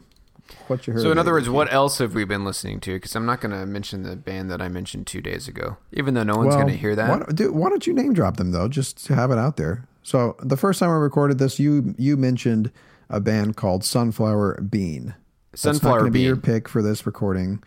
What 0.67 0.87
you 0.87 0.93
heard? 0.93 1.01
So, 1.01 1.11
in 1.11 1.17
other 1.17 1.33
words, 1.33 1.49
what 1.49 1.73
else 1.73 1.97
have 1.97 2.13
we 2.13 2.23
been 2.23 2.45
listening 2.45 2.79
to? 2.81 2.93
Because 2.93 3.15
I'm 3.15 3.25
not 3.25 3.41
going 3.41 3.51
to 3.51 3.65
mention 3.65 4.03
the 4.03 4.15
band 4.15 4.49
that 4.51 4.61
I 4.61 4.69
mentioned 4.69 5.07
two 5.07 5.19
days 5.21 5.47
ago, 5.47 5.77
even 5.91 6.13
though 6.13 6.23
no 6.23 6.35
one's 6.37 6.55
going 6.55 6.67
to 6.67 6.77
hear 6.77 6.95
that. 6.95 7.09
Why, 7.09 7.17
don't- 7.17 7.35
dude, 7.35 7.51
why 7.55 7.69
don't 7.69 7.85
you 7.87 7.93
name 7.93 8.13
drop 8.13 8.37
them 8.37 8.51
though, 8.51 8.67
just 8.67 9.03
to 9.07 9.15
have 9.15 9.31
it 9.31 9.37
out 9.37 9.57
there? 9.57 9.87
So 10.03 10.37
the 10.41 10.55
first 10.55 10.79
time 10.79 10.89
we 10.91 10.95
recorded 10.97 11.37
this, 11.39 11.59
you 11.59 11.93
you 11.97 12.15
mentioned 12.15 12.71
a 13.09 13.19
band 13.19 13.57
called 13.57 13.83
Sunflower 13.83 14.61
Bean. 14.61 15.15
That's 15.51 15.65
not 15.65 15.73
Sunflower 15.75 15.99
gonna 15.99 16.11
be 16.11 16.21
your 16.21 16.37
pick 16.37 16.69
for 16.69 16.81
this 16.81 17.05
recording, 17.05 17.61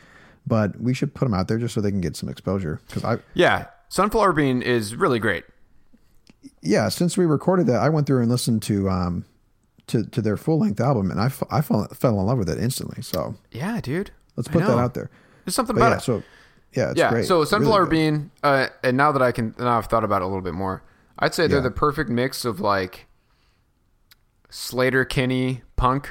but 0.47 0.81
we 0.81 0.95
should 0.95 1.15
put 1.15 1.25
them 1.27 1.35
out 1.35 1.49
there 1.49 1.59
just 1.59 1.75
so 1.75 1.81
they 1.81 1.91
can 1.91 2.01
get 2.01 2.17
some 2.17 2.29
exposure. 2.29 2.81
Because 2.87 3.05
I, 3.05 3.19
Yeah, 3.35 3.67
Sunflower 3.89 4.33
Bean 4.33 4.63
is 4.63 4.95
really 4.97 5.19
great. 5.19 5.45
yeah, 6.63 6.89
since 6.89 7.17
we 7.19 7.25
recorded 7.27 7.67
that, 7.67 7.81
I 7.81 7.89
went 7.89 8.07
through 8.07 8.23
and 8.23 8.31
listened 8.31 8.63
to 8.63 8.89
um 8.89 9.25
to 9.89 10.05
to 10.07 10.23
their 10.23 10.37
full 10.37 10.59
length 10.61 10.81
album, 10.81 11.11
and 11.11 11.21
I, 11.21 11.27
f- 11.27 11.43
I 11.51 11.61
fell 11.61 11.87
fell 11.89 12.19
in 12.21 12.27
love 12.27 12.39
with 12.39 12.49
it 12.49 12.59
instantly. 12.59 13.03
So 13.03 13.35
Yeah, 13.51 13.81
dude. 13.81 14.11
let's 14.37 14.49
put 14.49 14.61
that 14.65 14.79
out 14.79 14.95
there. 14.95 15.11
There's 15.45 15.55
something 15.55 15.75
But 15.75 15.81
about 15.83 15.91
yeah, 15.91 15.97
it. 15.97 16.03
so 16.03 16.23
yeah, 16.73 16.91
it's 16.91 16.99
yeah, 16.99 17.11
great. 17.11 17.25
so 17.27 17.45
Sunflower 17.45 17.87
good. 17.87 17.91
Bean, 17.91 18.31
uh, 18.45 18.69
and 18.85 18.97
now 18.97 19.11
that 19.13 19.21
I 19.23 19.33
can, 19.33 19.55
now 19.59 19.77
I've 19.79 19.87
thought 19.87 20.05
about 20.05 20.23
it 20.23 20.27
a 20.27 20.29
little 20.29 20.43
bit 20.43 20.55
more, 20.55 20.85
I'd 21.19 21.35
say 21.35 21.49
they're 21.49 21.61
the 21.61 21.71
perfect 21.73 22.09
mix 22.11 22.45
of 22.45 22.61
like 22.61 23.07
Sleater-Kinney 24.51 25.63
punk 25.77 26.11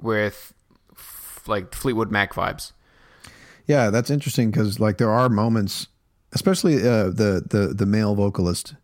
with 0.00 0.52
f- 0.92 1.42
like 1.46 1.74
Fleetwood 1.74 2.10
Mac 2.10 2.32
vibes. 2.34 2.72
Yeah, 3.70 3.90
that's 3.90 4.10
interesting 4.10 4.50
because 4.50 4.80
like 4.80 4.98
there 4.98 5.10
are 5.10 5.28
moments, 5.28 5.86
especially 6.32 6.76
uh, 6.78 7.04
the 7.10 7.44
the 7.48 7.72
the 7.74 7.86
male 7.86 8.14
vocalist. 8.14 8.74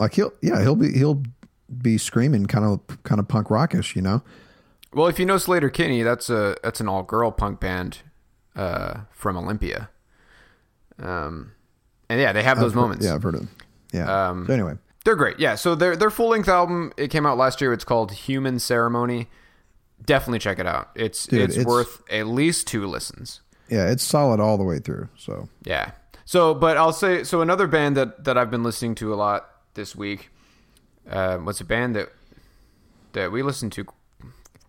Like 0.00 0.14
he'll 0.14 0.32
yeah 0.42 0.60
he'll 0.62 0.74
be 0.76 0.90
he'll 0.92 1.22
be 1.80 1.98
screaming 1.98 2.46
kind 2.46 2.64
of 2.64 2.80
kind 3.04 3.20
of 3.20 3.28
punk 3.28 3.48
rockish, 3.50 3.94
you 3.94 4.02
know. 4.02 4.22
Well, 4.94 5.06
if 5.06 5.18
you 5.18 5.24
know 5.24 5.36
Sleater-Kinney, 5.36 6.02
that's 6.02 6.28
a 6.30 6.56
that's 6.64 6.80
an 6.80 6.88
all 6.88 7.02
girl 7.04 7.30
punk 7.30 7.60
band 7.60 7.98
uh, 8.56 9.02
from 9.12 9.36
Olympia. 9.36 9.88
Um, 10.98 11.52
and 12.08 12.20
yeah, 12.20 12.32
they 12.32 12.42
have 12.42 12.58
those 12.58 12.72
I've 12.72 12.74
heard- 12.74 12.80
moments. 12.80 13.06
yeah, 13.06 13.14
I've 13.14 13.22
heard 13.22 13.34
of 13.34 13.40
them. 13.40 13.50
Yeah. 13.92 14.28
Um, 14.28 14.46
so 14.46 14.52
anyway, 14.52 14.74
They're 15.04 15.16
great. 15.16 15.38
Yeah. 15.38 15.54
So 15.54 15.74
their 15.74 15.96
their 15.96 16.10
full 16.10 16.28
length 16.30 16.48
album 16.48 16.92
it 16.96 17.08
came 17.08 17.24
out 17.26 17.38
last 17.38 17.60
year. 17.60 17.72
It's 17.72 17.84
called 17.84 18.12
Human 18.12 18.58
Ceremony. 18.58 19.28
Definitely 20.04 20.40
check 20.40 20.58
it 20.58 20.66
out. 20.66 20.88
It's 20.96 21.26
Dude, 21.26 21.42
it's, 21.42 21.54
it's- 21.56 21.66
worth 21.66 22.02
at 22.10 22.26
least 22.26 22.66
two 22.66 22.86
listens. 22.86 23.40
Yeah, 23.72 23.90
it's 23.90 24.02
solid 24.04 24.38
all 24.40 24.58
the 24.58 24.64
way 24.64 24.78
through. 24.78 25.08
So 25.16 25.48
Yeah. 25.64 25.92
So, 26.24 26.54
but 26.54 26.76
I'll 26.76 26.92
say 26.92 27.24
so. 27.24 27.40
Another 27.42 27.66
band 27.66 27.96
that 27.96 28.24
that 28.24 28.36
I've 28.38 28.50
been 28.50 28.62
listening 28.62 28.94
to 28.96 29.12
a 29.12 29.16
lot 29.16 29.48
this 29.74 29.96
week 29.96 30.30
uh, 31.10 31.38
was 31.44 31.60
a 31.60 31.64
band 31.64 31.96
that 31.96 32.10
that 33.12 33.32
we 33.32 33.42
listened 33.42 33.72
to 33.72 33.84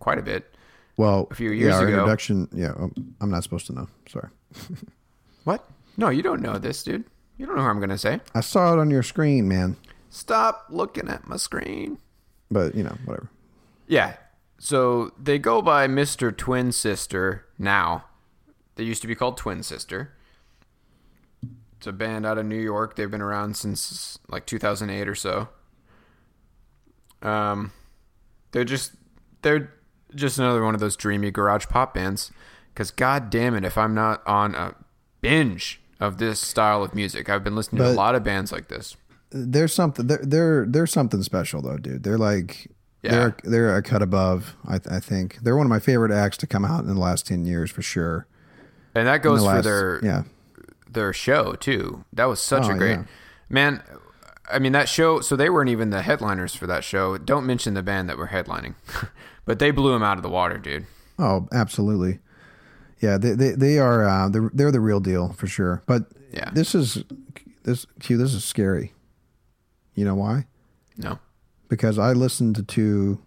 quite 0.00 0.18
a 0.18 0.22
bit. 0.22 0.54
well, 0.96 1.28
A 1.30 1.34
few 1.34 1.50
years 1.52 1.72
yeah, 1.72 1.78
our 1.78 1.86
ago. 1.86 1.96
introduction. 1.98 2.48
Yeah, 2.52 2.72
um, 2.76 2.92
I'm 3.20 3.30
not 3.30 3.42
supposed 3.44 3.66
to 3.68 3.72
know. 3.72 3.88
Sorry, 4.08 4.28
What? 5.44 5.64
No, 5.96 6.08
you 6.08 6.22
don't 6.22 6.42
know 6.42 6.58
this, 6.58 6.82
dude. 6.82 7.04
You 7.38 7.46
don't 7.46 7.56
know 7.56 7.62
what 7.62 7.70
I'm 7.70 7.80
gonna 7.80 7.98
say. 7.98 8.20
I 8.34 8.40
saw 8.40 8.72
it 8.74 8.78
on 8.78 8.90
your 8.90 9.02
screen, 9.02 9.46
man. 9.48 9.76
Stop 10.10 10.66
looking 10.70 11.08
at 11.08 11.26
my 11.28 11.36
screen. 11.36 11.98
But 12.50 12.74
you 12.74 12.82
know, 12.82 12.96
whatever. 13.04 13.28
Yeah. 13.86 14.14
So 14.58 15.12
they 15.22 15.38
go 15.38 15.62
by 15.62 15.86
Mr. 15.88 16.36
Twin 16.36 16.72
Sister 16.72 17.46
now. 17.58 18.04
They 18.76 18.84
used 18.84 19.02
to 19.02 19.08
be 19.08 19.14
called 19.14 19.36
Twin 19.36 19.62
Sister. 19.62 20.12
It's 21.78 21.86
a 21.86 21.92
band 21.92 22.24
out 22.24 22.38
of 22.38 22.46
New 22.46 22.60
York. 22.60 22.96
They've 22.96 23.10
been 23.10 23.20
around 23.20 23.56
since 23.56 24.18
like 24.28 24.46
2008 24.46 25.08
or 25.08 25.14
so. 25.14 25.48
Um, 27.22 27.72
they're 28.52 28.64
just 28.64 28.92
they're 29.42 29.72
just 30.14 30.38
another 30.38 30.64
one 30.64 30.74
of 30.74 30.80
those 30.80 30.96
dreamy 30.96 31.30
garage 31.30 31.66
pop 31.66 31.94
bands. 31.94 32.30
Because 32.72 32.90
god 32.90 33.30
damn 33.30 33.54
it, 33.54 33.64
if 33.64 33.78
I'm 33.78 33.94
not 33.94 34.26
on 34.26 34.54
a 34.54 34.74
binge 35.20 35.80
of 36.00 36.18
this 36.18 36.40
style 36.40 36.82
of 36.82 36.94
music, 36.94 37.28
I've 37.28 37.44
been 37.44 37.54
listening 37.54 37.82
to 37.82 37.88
a 37.88 37.92
lot 37.92 38.14
of 38.14 38.24
bands 38.24 38.50
like 38.50 38.68
this. 38.68 38.96
There's 39.30 39.74
something. 39.74 40.06
They're 40.06 40.24
they're 40.24 40.66
they're 40.66 40.86
something 40.86 41.22
special 41.22 41.62
though, 41.62 41.78
dude. 41.78 42.02
They're 42.02 42.18
like. 42.18 42.70
Yeah. 43.02 43.10
They're 43.10 43.36
they're 43.44 43.76
a 43.76 43.82
cut 43.82 44.00
above. 44.00 44.56
I, 44.66 44.76
I 44.90 44.98
think 44.98 45.40
they're 45.42 45.58
one 45.58 45.66
of 45.66 45.70
my 45.70 45.78
favorite 45.78 46.10
acts 46.10 46.38
to 46.38 46.46
come 46.46 46.64
out 46.64 46.84
in 46.84 46.86
the 46.86 46.98
last 46.98 47.26
ten 47.26 47.44
years 47.44 47.70
for 47.70 47.82
sure. 47.82 48.26
And 48.94 49.06
that 49.06 49.22
goes 49.22 49.40
the 49.40 49.46
for 49.48 49.54
last- 49.54 49.64
their 49.64 50.00
yeah. 50.04 50.22
their 50.90 51.12
show 51.12 51.52
too. 51.54 52.04
That 52.12 52.26
was 52.26 52.40
such 52.40 52.64
Oh, 52.64 52.70
a 52.72 52.78
great 52.78 52.98
yeah. 52.98 53.04
man. 53.48 53.82
I 54.50 54.58
mean 54.58 54.72
that 54.72 54.88
show. 54.88 55.20
So 55.20 55.36
they 55.36 55.48
weren't 55.50 55.70
even 55.70 55.90
the 55.90 56.02
headliners 56.02 56.54
for 56.54 56.66
that 56.66 56.84
show. 56.84 57.16
Don't 57.16 57.46
mention 57.46 57.74
the 57.74 57.82
band 57.82 58.08
that 58.08 58.18
were 58.18 58.28
headlining, 58.28 58.74
but 59.44 59.58
they 59.58 59.70
blew 59.70 59.92
them 59.92 60.02
out 60.02 60.16
of 60.18 60.22
the 60.22 60.28
water, 60.28 60.58
dude. 60.58 60.86
Oh, 61.18 61.48
absolutely. 61.52 62.18
Yeah, 63.00 63.18
they 63.18 63.32
they, 63.32 63.50
they 63.52 63.78
are 63.78 64.06
uh, 64.08 64.28
they're, 64.28 64.50
they're 64.52 64.70
the 64.72 64.80
real 64.80 65.00
deal 65.00 65.32
for 65.32 65.46
sure. 65.46 65.82
But 65.86 66.04
Yeah. 66.32 66.50
this 66.52 66.74
is 66.74 67.04
this 67.64 67.86
Q. 68.00 68.16
This 68.18 68.34
is 68.34 68.44
scary. 68.44 68.92
You 69.94 70.04
know 70.04 70.14
why? 70.14 70.46
No, 70.96 71.18
Because 71.68 71.98
I 71.98 72.12
listened 72.12 72.66
to. 72.68 73.20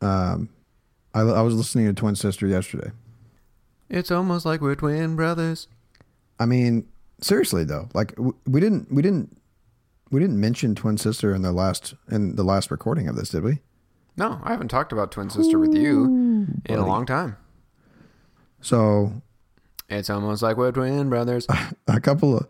Um, 0.00 0.48
I 1.14 1.20
I 1.20 1.42
was 1.42 1.54
listening 1.54 1.86
to 1.86 1.92
Twin 1.92 2.14
Sister 2.16 2.46
yesterday. 2.46 2.90
It's 3.92 4.10
almost 4.10 4.44
like 4.44 4.60
we're 4.60 4.74
twin 4.74 5.14
brothers. 5.14 5.68
I 6.40 6.46
mean, 6.46 6.88
seriously 7.20 7.62
though, 7.64 7.88
like 7.94 8.16
w- 8.16 8.34
we 8.46 8.58
didn't 8.60 8.92
we 8.92 9.02
didn't 9.02 9.36
we 10.10 10.18
didn't 10.20 10.40
mention 10.40 10.74
twin 10.74 10.98
sister 10.98 11.34
in 11.34 11.42
the 11.42 11.52
last 11.52 11.94
in 12.10 12.34
the 12.36 12.42
last 12.42 12.70
recording 12.70 13.06
of 13.08 13.14
this, 13.16 13.28
did 13.28 13.44
we? 13.44 13.60
No, 14.16 14.40
I 14.42 14.50
haven't 14.50 14.68
talked 14.68 14.92
about 14.92 15.10
Twin 15.10 15.30
Sister 15.30 15.58
with 15.58 15.74
you 15.74 16.04
in 16.66 16.78
a 16.78 16.84
long 16.86 17.06
time. 17.06 17.36
So 18.60 19.22
It's 19.88 20.10
almost 20.10 20.42
like 20.42 20.56
we're 20.58 20.70
twin 20.72 21.08
brothers. 21.08 21.46
a 21.88 22.00
couple 22.00 22.36
of 22.36 22.46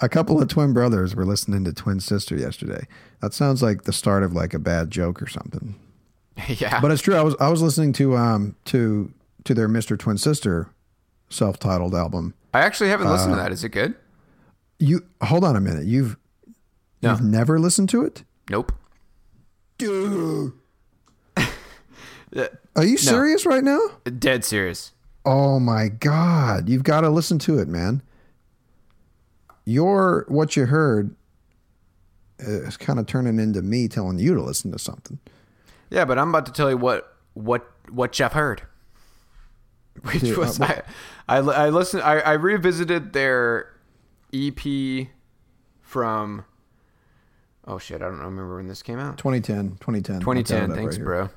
a 0.00 0.08
couple 0.08 0.40
of 0.40 0.48
twin 0.48 0.72
brothers 0.72 1.14
were 1.16 1.24
listening 1.24 1.64
to 1.64 1.72
twin 1.72 1.98
sister 2.00 2.36
yesterday. 2.36 2.86
That 3.20 3.34
sounds 3.34 3.62
like 3.62 3.82
the 3.84 3.92
start 3.92 4.22
of 4.22 4.34
like 4.34 4.54
a 4.54 4.58
bad 4.58 4.90
joke 4.90 5.20
or 5.20 5.26
something. 5.26 5.74
yeah. 6.48 6.80
But 6.80 6.90
it's 6.92 7.02
true. 7.02 7.16
I 7.16 7.22
was 7.22 7.34
I 7.40 7.48
was 7.48 7.60
listening 7.62 7.92
to 7.94 8.16
um 8.16 8.54
to 8.66 9.12
to 9.44 9.54
their 9.54 9.68
Mr. 9.68 9.98
Twin 9.98 10.18
Sister 10.18 10.68
self-titled 11.28 11.94
album. 11.94 12.34
I 12.52 12.60
actually 12.60 12.90
haven't 12.90 13.08
listened 13.10 13.34
to 13.34 13.40
uh, 13.40 13.42
that. 13.42 13.52
Is 13.52 13.64
it 13.64 13.70
good? 13.70 13.94
You 14.78 15.04
hold 15.22 15.44
on 15.44 15.56
a 15.56 15.60
minute. 15.60 15.86
You've 15.86 16.16
No. 17.02 17.10
you've 17.10 17.22
never 17.22 17.58
listened 17.58 17.88
to 17.90 18.04
it? 18.04 18.24
Nope. 18.50 18.72
Dude. 19.78 20.52
Are 22.76 22.84
you 22.84 22.96
serious 22.98 23.46
right 23.46 23.62
now? 23.64 23.80
Dead 24.18 24.44
serious. 24.44 24.92
Oh 25.24 25.58
my 25.58 25.88
god, 25.88 26.68
you've 26.68 26.82
got 26.82 27.00
to 27.00 27.08
listen 27.08 27.38
to 27.40 27.58
it, 27.58 27.68
man. 27.68 28.02
Your 29.64 30.26
what 30.28 30.56
you 30.56 30.66
heard 30.66 31.14
uh, 32.46 32.50
is 32.64 32.76
kind 32.76 32.98
of 32.98 33.06
turning 33.06 33.38
into 33.38 33.62
me 33.62 33.88
telling 33.88 34.18
you 34.18 34.34
to 34.34 34.42
listen 34.42 34.70
to 34.72 34.78
something. 34.78 35.18
Yeah, 35.90 36.04
but 36.04 36.18
I'm 36.18 36.28
about 36.28 36.46
to 36.46 36.52
tell 36.52 36.68
you 36.68 36.76
what 36.76 37.16
what 37.32 37.66
what 37.90 38.12
Jeff 38.12 38.32
heard. 38.32 38.62
Which 40.02 40.20
Dude, 40.20 40.36
was 40.36 40.60
uh, 40.60 40.82
I, 41.28 41.36
I 41.36 41.38
I 41.38 41.68
listened 41.70 42.02
I, 42.02 42.18
I 42.20 42.32
revisited 42.32 43.12
their 43.12 43.70
EP 44.32 45.08
from 45.80 46.44
oh 47.66 47.78
shit 47.78 48.02
I 48.02 48.06
don't 48.06 48.18
remember 48.18 48.56
when 48.56 48.66
this 48.68 48.82
came 48.82 48.98
out 48.98 49.16
2010, 49.18 49.76
2010. 49.80 50.20
2010 50.20 50.74
thanks 50.74 50.98
bro 50.98 51.30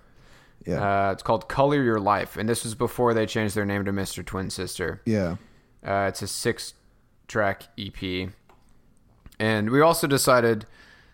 Yeah. 0.66 1.10
uh, 1.10 1.12
it's 1.12 1.24
called 1.24 1.48
Color 1.48 1.84
Your 1.84 2.00
Life 2.00 2.36
and 2.38 2.50
this 2.50 2.64
was 2.64 2.74
before 2.76 3.14
they 3.14 3.26
changed 3.26 3.56
their 3.56 3.66
name 3.66 3.86
to 3.86 3.92
Mr. 3.94 4.26
Twin 4.26 4.50
Sister 4.50 5.02
Yeah. 5.06 5.36
uh, 5.86 6.08
it's 6.10 6.22
a 6.22 6.28
six 6.28 6.74
track 7.28 7.64
EP. 7.78 8.30
And 9.40 9.70
we 9.70 9.82
also 9.82 10.08
decided 10.08 10.66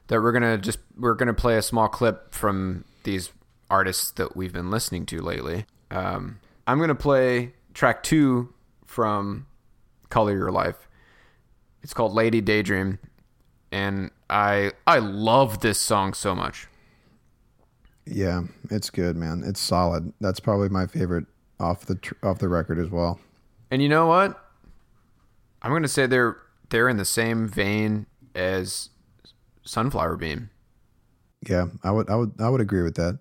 that 0.08 0.22
we're 0.22 0.32
gonna 0.32 0.58
just 0.58 0.80
we're 0.98 1.16
gonna 1.16 1.34
play 1.34 1.58
a 1.58 1.62
small 1.62 1.88
clip 1.90 2.34
from 2.34 2.86
these 3.04 3.32
artists 3.70 4.12
that 4.12 4.36
we've 4.38 4.54
been 4.54 4.70
listening 4.72 5.06
to 5.08 5.22
lately. 5.22 5.66
Um, 5.92 6.40
I'm 6.67 6.79
gonna 6.79 6.96
play 6.96 7.53
track 7.74 8.03
two 8.03 8.53
from 8.86 9.48
Color 10.10 10.38
Your 10.38 10.51
Life. 10.51 10.88
It's 11.82 11.93
called 11.93 12.13
Lady 12.13 12.41
Daydream, 12.41 13.00
and 13.72 14.12
I 14.29 14.72
I 14.88 15.00
love 15.00 15.60
this 15.60 15.79
song 15.79 16.13
so 16.13 16.34
much. 16.34 16.67
Yeah, 18.05 18.43
it's 18.70 18.89
good, 18.89 19.15
man. 19.15 19.43
It's 19.46 19.60
solid. 19.60 20.13
That's 20.20 20.39
probably 20.39 20.70
my 20.70 20.88
favorite 20.88 21.25
off 21.60 21.86
the 21.86 21.96
tr- 21.96 22.13
off 22.24 22.39
the 22.39 22.50
record 22.50 22.79
as 22.79 22.89
well. 22.89 23.20
And 23.72 23.82
you 23.82 23.89
know 23.89 24.08
what? 24.08 24.39
I'm 25.62 25.72
gonna 25.72 25.88
say 25.88 26.05
they're 26.05 26.38
they're 26.70 26.89
in 26.89 26.98
the 26.98 27.05
same 27.05 27.48
vein 27.48 28.05
as 28.36 28.89
Sunflower 29.63 30.17
Bean. 30.17 30.50
Yeah, 31.48 31.67
I 31.84 31.91
would 31.91 32.10
I 32.10 32.15
would 32.15 32.34
I 32.39 32.50
would 32.50 32.62
agree 32.62 32.84
with 32.84 32.96
that. 32.96 33.20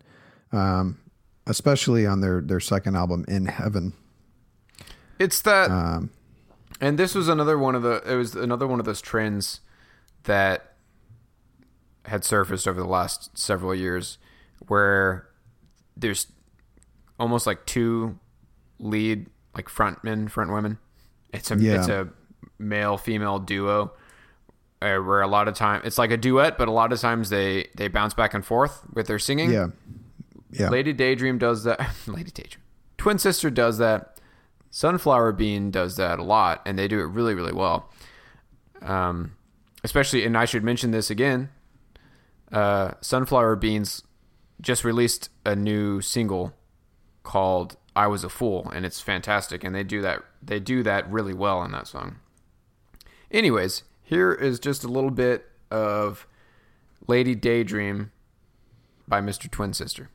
Um 0.52 0.98
especially 1.46 2.06
on 2.06 2.20
their 2.20 2.40
their 2.40 2.60
second 2.60 2.96
album 2.96 3.24
In 3.28 3.46
Heaven. 3.46 3.92
It's 5.18 5.40
that, 5.42 5.70
Um 5.70 6.10
and 6.80 6.98
this 6.98 7.14
was 7.14 7.28
another 7.28 7.56
one 7.58 7.74
of 7.76 7.82
the. 7.82 8.02
It 8.04 8.16
was 8.16 8.34
another 8.34 8.66
one 8.66 8.80
of 8.80 8.86
those 8.86 9.00
trends 9.00 9.60
that 10.24 10.72
had 12.06 12.24
surfaced 12.24 12.66
over 12.66 12.80
the 12.80 12.88
last 12.88 13.36
several 13.38 13.72
years, 13.74 14.18
where 14.66 15.28
there's 15.96 16.26
almost 17.20 17.46
like 17.46 17.66
two 17.66 18.18
lead 18.80 19.26
like 19.54 19.68
frontmen, 19.68 20.28
front 20.28 20.50
women. 20.52 20.78
It's 21.32 21.50
a 21.52 21.56
Yeah. 21.56 21.74
it's 21.78 21.88
a 21.88 22.08
male 22.58 22.96
female 22.96 23.38
duo. 23.38 23.92
Uh, 24.80 24.96
where 24.98 25.20
a 25.20 25.28
lot 25.28 25.46
of 25.46 25.54
time 25.54 25.80
it's 25.84 25.98
like 25.98 26.10
a 26.10 26.16
duet, 26.16 26.58
but 26.58 26.66
a 26.66 26.72
lot 26.72 26.92
of 26.92 26.98
times 27.00 27.30
they 27.30 27.68
they 27.76 27.86
bounce 27.86 28.14
back 28.14 28.34
and 28.34 28.44
forth 28.44 28.82
with 28.92 29.06
their 29.06 29.20
singing. 29.20 29.52
yeah. 29.52 29.68
Yeah. 30.52 30.68
Lady 30.68 30.92
Daydream 30.92 31.38
does 31.38 31.64
that. 31.64 31.80
Lady 32.06 32.30
Daydream. 32.30 32.62
Twin 32.98 33.18
Sister 33.18 33.50
does 33.50 33.78
that. 33.78 34.20
Sunflower 34.70 35.32
Bean 35.32 35.70
does 35.70 35.96
that 35.96 36.18
a 36.18 36.22
lot, 36.22 36.62
and 36.64 36.78
they 36.78 36.88
do 36.88 37.00
it 37.00 37.04
really, 37.04 37.34
really 37.34 37.52
well. 37.52 37.90
Um, 38.80 39.36
especially, 39.84 40.24
and 40.24 40.36
I 40.36 40.44
should 40.44 40.64
mention 40.64 40.90
this 40.90 41.10
again. 41.10 41.50
Uh, 42.50 42.92
Sunflower 43.00 43.56
Beans 43.56 44.02
just 44.60 44.84
released 44.84 45.30
a 45.44 45.56
new 45.56 46.00
single 46.00 46.54
called 47.22 47.76
"I 47.96 48.06
Was 48.06 48.24
a 48.24 48.28
Fool," 48.28 48.70
and 48.74 48.86
it's 48.86 49.00
fantastic. 49.00 49.64
And 49.64 49.74
they 49.74 49.84
do 49.84 50.00
that. 50.02 50.22
They 50.42 50.60
do 50.60 50.82
that 50.82 51.10
really 51.10 51.34
well 51.34 51.62
in 51.62 51.72
that 51.72 51.86
song. 51.86 52.16
Anyways, 53.30 53.82
here 54.02 54.32
is 54.32 54.58
just 54.58 54.84
a 54.84 54.88
little 54.88 55.10
bit 55.10 55.46
of 55.70 56.26
"Lady 57.06 57.34
Daydream" 57.34 58.10
by 59.08 59.20
Mr. 59.20 59.50
Twin 59.50 59.72
Sister. 59.72 60.08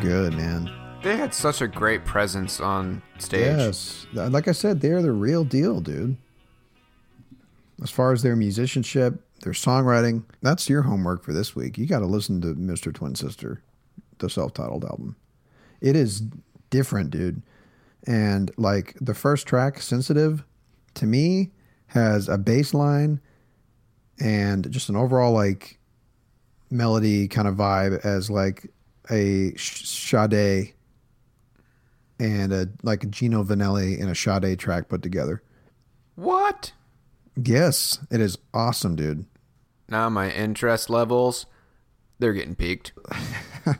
Good, 0.00 0.34
man. 0.34 0.70
They 1.02 1.16
had 1.16 1.32
such 1.32 1.60
a 1.62 1.68
great 1.68 2.04
presence 2.04 2.60
on 2.60 3.02
stage. 3.18 3.56
Yes. 3.56 4.06
Like 4.12 4.48
I 4.48 4.52
said, 4.52 4.80
they're 4.80 5.02
the 5.02 5.12
real 5.12 5.44
deal, 5.44 5.80
dude. 5.80 6.16
As 7.82 7.90
far 7.90 8.12
as 8.12 8.22
their 8.22 8.36
musicianship, 8.36 9.22
their 9.42 9.54
songwriting, 9.54 10.24
that's 10.42 10.68
your 10.68 10.82
homework 10.82 11.24
for 11.24 11.32
this 11.32 11.56
week. 11.56 11.78
You 11.78 11.86
got 11.86 12.00
to 12.00 12.06
listen 12.06 12.40
to 12.42 12.48
Mr. 12.48 12.92
Twin 12.92 13.14
Sister, 13.14 13.62
the 14.18 14.28
self 14.28 14.52
titled 14.52 14.84
album. 14.84 15.16
It 15.80 15.96
is 15.96 16.22
different, 16.68 17.10
dude. 17.10 17.42
And 18.06 18.50
like 18.56 18.96
the 19.00 19.14
first 19.14 19.46
track, 19.46 19.80
Sensitive, 19.80 20.44
to 20.94 21.06
me, 21.06 21.52
has 21.88 22.28
a 22.28 22.38
bass 22.38 22.74
line 22.74 23.20
and 24.20 24.70
just 24.70 24.88
an 24.88 24.96
overall 24.96 25.32
like 25.32 25.78
melody 26.70 27.26
kind 27.26 27.48
of 27.48 27.56
vibe 27.56 28.04
as 28.04 28.30
like 28.30 28.70
a 29.10 29.54
Sade 29.56 30.74
and 32.18 32.52
a 32.52 32.68
like 32.82 33.04
a 33.04 33.06
Gino 33.06 33.42
Vannelli 33.42 34.00
and 34.00 34.10
a 34.10 34.14
Sade 34.14 34.58
track 34.58 34.88
put 34.88 35.02
together. 35.02 35.42
What? 36.14 36.72
Yes, 37.36 37.98
it 38.10 38.20
is 38.20 38.38
awesome, 38.52 38.96
dude. 38.96 39.24
Now 39.88 40.08
my 40.08 40.30
interest 40.30 40.90
levels, 40.90 41.46
they're 42.18 42.32
getting 42.32 42.54
peaked. 42.54 42.92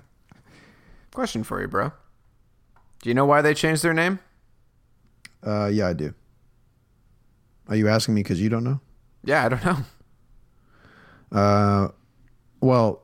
Question 1.13 1.45
for 1.45 1.61
you, 1.61 1.69
bro. 1.69 1.93
Do 3.03 3.09
you 3.09 3.15
know 3.15 3.27
why 3.27 3.43
they 3.43 3.55
changed 3.55 3.83
their 3.83 3.95
name? 3.95 4.21
Uh, 5.47 5.67
yeah, 5.67 5.89
I 5.89 5.93
do. 5.93 6.15
Are 7.69 7.77
you 7.77 7.89
asking 7.89 8.15
me 8.15 8.23
because 8.23 8.41
you 8.41 8.49
don't 8.49 8.65
know? 8.65 8.81
Yeah, 9.25 9.45
I 9.45 9.49
don't 9.49 9.65
know. 9.65 9.77
Uh, 11.33 11.89
well, 12.61 13.00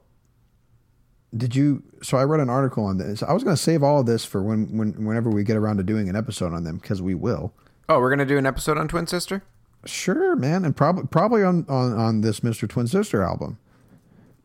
did 1.37 1.55
you? 1.57 1.83
So 2.03 2.17
I 2.17 2.25
read 2.25 2.41
an 2.41 2.51
article 2.51 2.85
on 2.85 2.99
this. 2.99 3.23
I 3.23 3.33
was 3.33 3.43
going 3.45 3.57
to 3.57 3.63
save 3.63 3.83
all 3.83 4.01
of 4.01 4.07
this 4.07 4.25
for 4.25 4.43
when, 4.43 4.77
when, 4.77 5.05
whenever 5.05 5.31
we 5.31 5.45
get 5.45 5.57
around 5.57 5.77
to 5.79 5.83
doing 5.83 6.09
an 6.09 6.17
episode 6.17 6.53
on 6.53 6.65
them 6.65 6.79
because 6.79 7.03
we 7.03 7.15
will. 7.15 7.53
Oh, 7.89 8.01
we're 8.01 8.11
gonna 8.11 8.27
do 8.27 8.37
an 8.37 8.47
episode 8.47 8.79
on 8.79 8.89
Twin 8.89 9.07
Sister. 9.07 9.45
Sure, 9.85 10.35
man, 10.35 10.65
and 10.65 10.77
probably 10.77 11.05
probably 11.07 11.45
on, 11.45 11.65
on 11.69 11.93
on 11.93 12.21
this 12.23 12.41
Mr. 12.41 12.69
Twin 12.69 12.89
Sister 12.89 13.23
album 13.23 13.59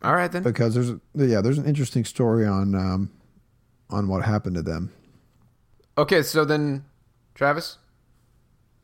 All 0.03 0.13
right 0.13 0.31
then. 0.31 0.43
because 0.43 0.75
there's 0.75 0.91
yeah 1.15 1.41
there's 1.41 1.57
an 1.57 1.65
interesting 1.65 2.05
story 2.05 2.45
on 2.45 2.75
um 2.75 3.09
on 3.89 4.07
what 4.07 4.23
happened 4.23 4.55
to 4.57 4.61
them. 4.61 4.91
Okay, 5.97 6.21
so 6.21 6.45
then, 6.45 6.85
Travis, 7.33 7.77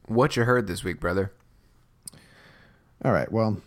what 0.07 0.35
you 0.35 0.43
heard 0.43 0.65
this 0.67 0.83
week, 0.83 0.99
brother? 0.99 1.31
All 3.05 3.11
right, 3.11 3.31
well, 3.31 3.61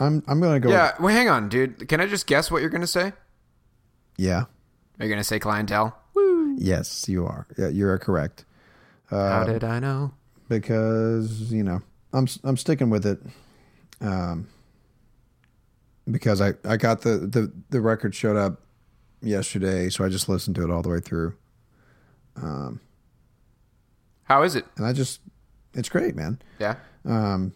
I'm 0.00 0.22
I'm 0.26 0.40
gonna 0.40 0.60
go. 0.60 0.70
Yeah, 0.70 0.92
well, 1.00 1.14
hang 1.14 1.28
on, 1.28 1.48
dude. 1.48 1.88
Can 1.88 2.00
I 2.00 2.06
just 2.06 2.26
guess 2.26 2.50
what 2.50 2.60
you're 2.60 2.70
gonna 2.70 2.86
say? 2.86 3.12
yeah, 4.16 4.44
Are 4.98 5.04
you 5.06 5.08
gonna 5.10 5.22
say 5.24 5.38
clientele? 5.38 5.96
Woo. 6.14 6.56
yes, 6.58 7.08
you 7.08 7.24
are. 7.26 7.46
Yeah, 7.56 7.68
you 7.68 7.86
are 7.88 7.98
correct. 7.98 8.44
How 9.10 9.44
did 9.44 9.64
I 9.64 9.78
know? 9.80 10.12
because 10.48 11.52
you 11.52 11.62
know 11.62 11.80
I'm 12.12 12.26
I'm 12.44 12.56
sticking 12.56 12.90
with 12.90 13.04
it. 13.06 13.20
Um, 14.00 14.48
because 16.10 16.40
I 16.40 16.54
I 16.64 16.76
got 16.76 17.02
the 17.02 17.18
the 17.18 17.52
the 17.70 17.80
record 17.80 18.14
showed 18.14 18.36
up 18.36 18.60
yesterday, 19.20 19.88
so 19.88 20.04
I 20.04 20.08
just 20.08 20.28
listened 20.28 20.56
to 20.56 20.64
it 20.64 20.70
all 20.70 20.82
the 20.82 20.88
way 20.90 21.00
through, 21.00 21.34
Um. 22.36 22.80
How 24.24 24.42
is 24.42 24.54
it? 24.54 24.66
and 24.76 24.84
I 24.86 24.92
just 24.92 25.20
it's 25.74 25.88
great, 25.88 26.14
man. 26.14 26.38
Yeah. 26.58 26.76
Um, 27.04 27.52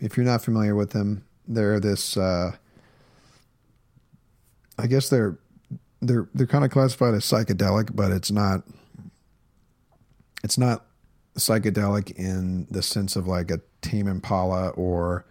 if 0.00 0.16
you're 0.16 0.26
not 0.26 0.42
familiar 0.42 0.74
with 0.74 0.90
them, 0.90 1.24
they're 1.46 1.80
this. 1.80 2.16
Uh, 2.16 2.52
I 4.78 4.86
guess 4.86 5.08
they're 5.08 5.38
they're 6.00 6.28
they're 6.34 6.46
kind 6.46 6.64
of 6.64 6.70
classified 6.70 7.14
as 7.14 7.24
psychedelic, 7.24 7.94
but 7.94 8.10
it's 8.10 8.30
not. 8.30 8.62
It's 10.42 10.58
not 10.58 10.84
psychedelic 11.36 12.12
in 12.12 12.66
the 12.70 12.82
sense 12.82 13.16
of 13.16 13.26
like 13.26 13.50
a 13.50 13.60
Tame 13.82 14.06
Impala 14.08 14.68
or, 14.70 15.24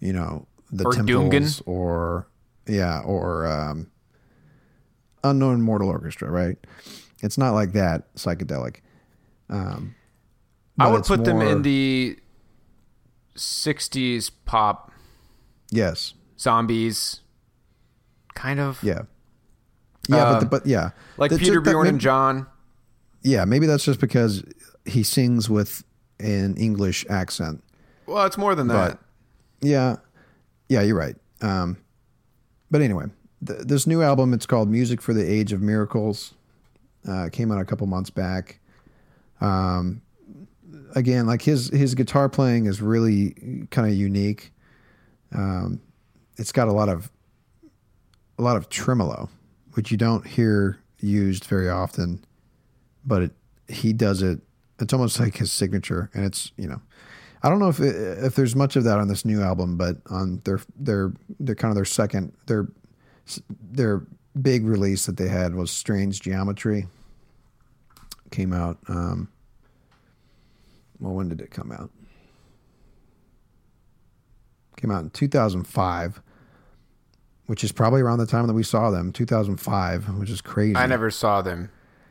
you 0.00 0.12
know, 0.12 0.46
the 0.70 0.84
Or 0.84 0.92
Temples 0.92 1.60
Dungen. 1.60 1.62
or 1.66 2.26
yeah 2.66 3.00
or 3.00 3.46
um, 3.46 3.90
Unknown 5.24 5.62
Mortal 5.62 5.88
Orchestra, 5.88 6.30
right? 6.30 6.56
It's 7.22 7.38
not 7.38 7.52
like 7.52 7.72
that 7.72 8.12
psychedelic. 8.14 8.76
Um, 9.48 9.94
I 10.78 10.90
would 10.90 11.04
put 11.04 11.24
them 11.24 11.40
in 11.40 11.62
the 11.62 12.18
'60s 13.38 14.30
pop 14.44 14.92
yes, 15.70 16.14
zombies, 16.38 17.20
kind 18.34 18.60
of 18.60 18.82
Yeah. 18.82 19.02
Yeah, 20.08 20.24
but, 20.24 20.34
Um, 20.34 20.40
the, 20.40 20.46
but 20.46 20.66
yeah, 20.66 20.90
like 21.18 21.30
That's 21.30 21.42
Peter 21.42 21.60
Bjorn 21.60 21.86
and 21.86 22.00
John. 22.00 22.46
Yeah, 23.22 23.44
maybe 23.44 23.66
that's 23.66 23.84
just 23.84 24.00
because 24.00 24.42
he 24.86 25.02
sings 25.02 25.50
with 25.50 25.84
an 26.18 26.56
English 26.56 27.04
accent. 27.10 27.62
Well, 28.06 28.24
it's 28.24 28.38
more 28.38 28.54
than 28.54 28.68
that. 28.68 28.98
But 29.60 29.66
yeah, 29.66 29.96
yeah, 30.68 30.80
you're 30.80 30.96
right. 30.96 31.16
Um, 31.42 31.76
but 32.70 32.80
anyway, 32.80 33.06
th- 33.46 33.60
this 33.60 33.86
new 33.86 34.02
album 34.02 34.32
it's 34.32 34.46
called 34.46 34.70
"Music 34.70 35.02
for 35.02 35.12
the 35.12 35.30
Age 35.30 35.52
of 35.52 35.60
Miracles." 35.60 36.34
Uh, 37.06 37.28
came 37.30 37.52
out 37.52 37.60
a 37.60 37.64
couple 37.64 37.86
months 37.86 38.10
back. 38.10 38.60
Um, 39.40 40.02
again, 40.94 41.26
like 41.26 41.42
his 41.42 41.68
his 41.70 41.94
guitar 41.94 42.28
playing 42.28 42.66
is 42.66 42.80
really 42.80 43.66
kind 43.70 43.88
of 43.88 43.94
unique. 43.94 44.52
Um, 45.34 45.80
it's 46.36 46.52
got 46.52 46.68
a 46.68 46.72
lot 46.72 46.88
of 46.88 47.10
a 48.38 48.42
lot 48.42 48.56
of 48.56 48.68
tremolo, 48.68 49.28
which 49.74 49.90
you 49.90 49.96
don't 49.96 50.26
hear 50.26 50.78
used 51.00 51.44
very 51.44 51.68
often, 51.68 52.24
but 53.04 53.22
it, 53.22 53.32
he 53.68 53.92
does 53.92 54.22
it. 54.22 54.40
It's 54.80 54.92
almost 54.92 55.18
like 55.18 55.36
his 55.36 55.52
signature, 55.52 56.10
and 56.14 56.24
it's 56.24 56.52
you 56.56 56.68
know, 56.68 56.80
I 57.42 57.48
don't 57.48 57.58
know 57.58 57.68
if 57.68 57.80
if 57.80 58.34
there's 58.34 58.56
much 58.56 58.76
of 58.76 58.84
that 58.84 58.98
on 58.98 59.08
this 59.08 59.24
new 59.24 59.42
album, 59.42 59.76
but 59.76 59.96
on 60.10 60.40
their 60.44 60.60
their 60.76 61.12
their 61.40 61.54
kind 61.54 61.70
of 61.70 61.76
their 61.76 61.84
second 61.84 62.32
their 62.46 62.68
their 63.70 64.06
big 64.40 64.64
release 64.64 65.06
that 65.06 65.16
they 65.16 65.28
had 65.28 65.54
was 65.54 65.70
Strange 65.70 66.20
Geometry. 66.20 66.86
Came 68.30 68.52
out. 68.52 68.78
Um, 68.88 69.28
well, 71.00 71.14
when 71.14 71.28
did 71.28 71.40
it 71.40 71.50
come 71.50 71.70
out? 71.72 71.90
Came 74.76 74.90
out 74.90 75.02
in 75.02 75.10
2005, 75.10 76.20
which 77.46 77.64
is 77.64 77.72
probably 77.72 78.00
around 78.00 78.18
the 78.18 78.26
time 78.26 78.46
that 78.46 78.52
we 78.54 78.62
saw 78.62 78.90
them. 78.90 79.12
2005, 79.12 80.08
which 80.18 80.30
is 80.30 80.40
crazy. 80.40 80.76
I 80.76 80.86
never 80.86 81.10
saw 81.10 81.42
them. 81.42 81.70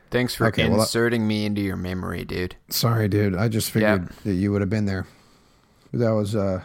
Thanks 0.09 0.35
for 0.35 0.47
Okay, 0.47 0.67
well, 0.69 0.81
inserting 0.81 1.27
me 1.27 1.45
into 1.45 1.61
your 1.61 1.75
memory, 1.77 2.23
dude. 2.25 2.55
Sorry, 2.69 3.07
dude. 3.07 3.35
I 3.35 3.47
just 3.47 3.71
figured 3.71 4.03
Yeah. 4.03 4.15
that 4.23 4.33
you 4.33 4.51
would 4.51 4.61
have 4.61 4.69
been 4.69 4.85
there. 4.85 5.05
That 5.93 6.11
was 6.11 6.35
uh 6.35 6.63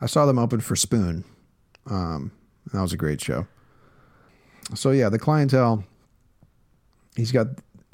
I 0.00 0.06
saw 0.06 0.26
them 0.26 0.38
open 0.38 0.60
for 0.60 0.74
Spoon. 0.76 1.24
Um 1.86 2.32
that 2.72 2.80
was 2.82 2.92
a 2.92 2.96
great 2.96 3.20
show. 3.20 3.46
So 4.74 4.90
yeah, 4.90 5.08
the 5.08 5.18
clientele 5.18 5.84
he's 7.16 7.30
got 7.32 7.46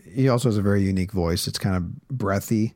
he 0.04 0.28
also 0.28 0.48
has 0.48 0.56
a 0.56 0.62
very 0.62 0.82
unique 0.82 1.12
voice. 1.12 1.46
It's 1.46 1.58
kind 1.58 1.76
of 1.76 2.08
breathy. 2.08 2.74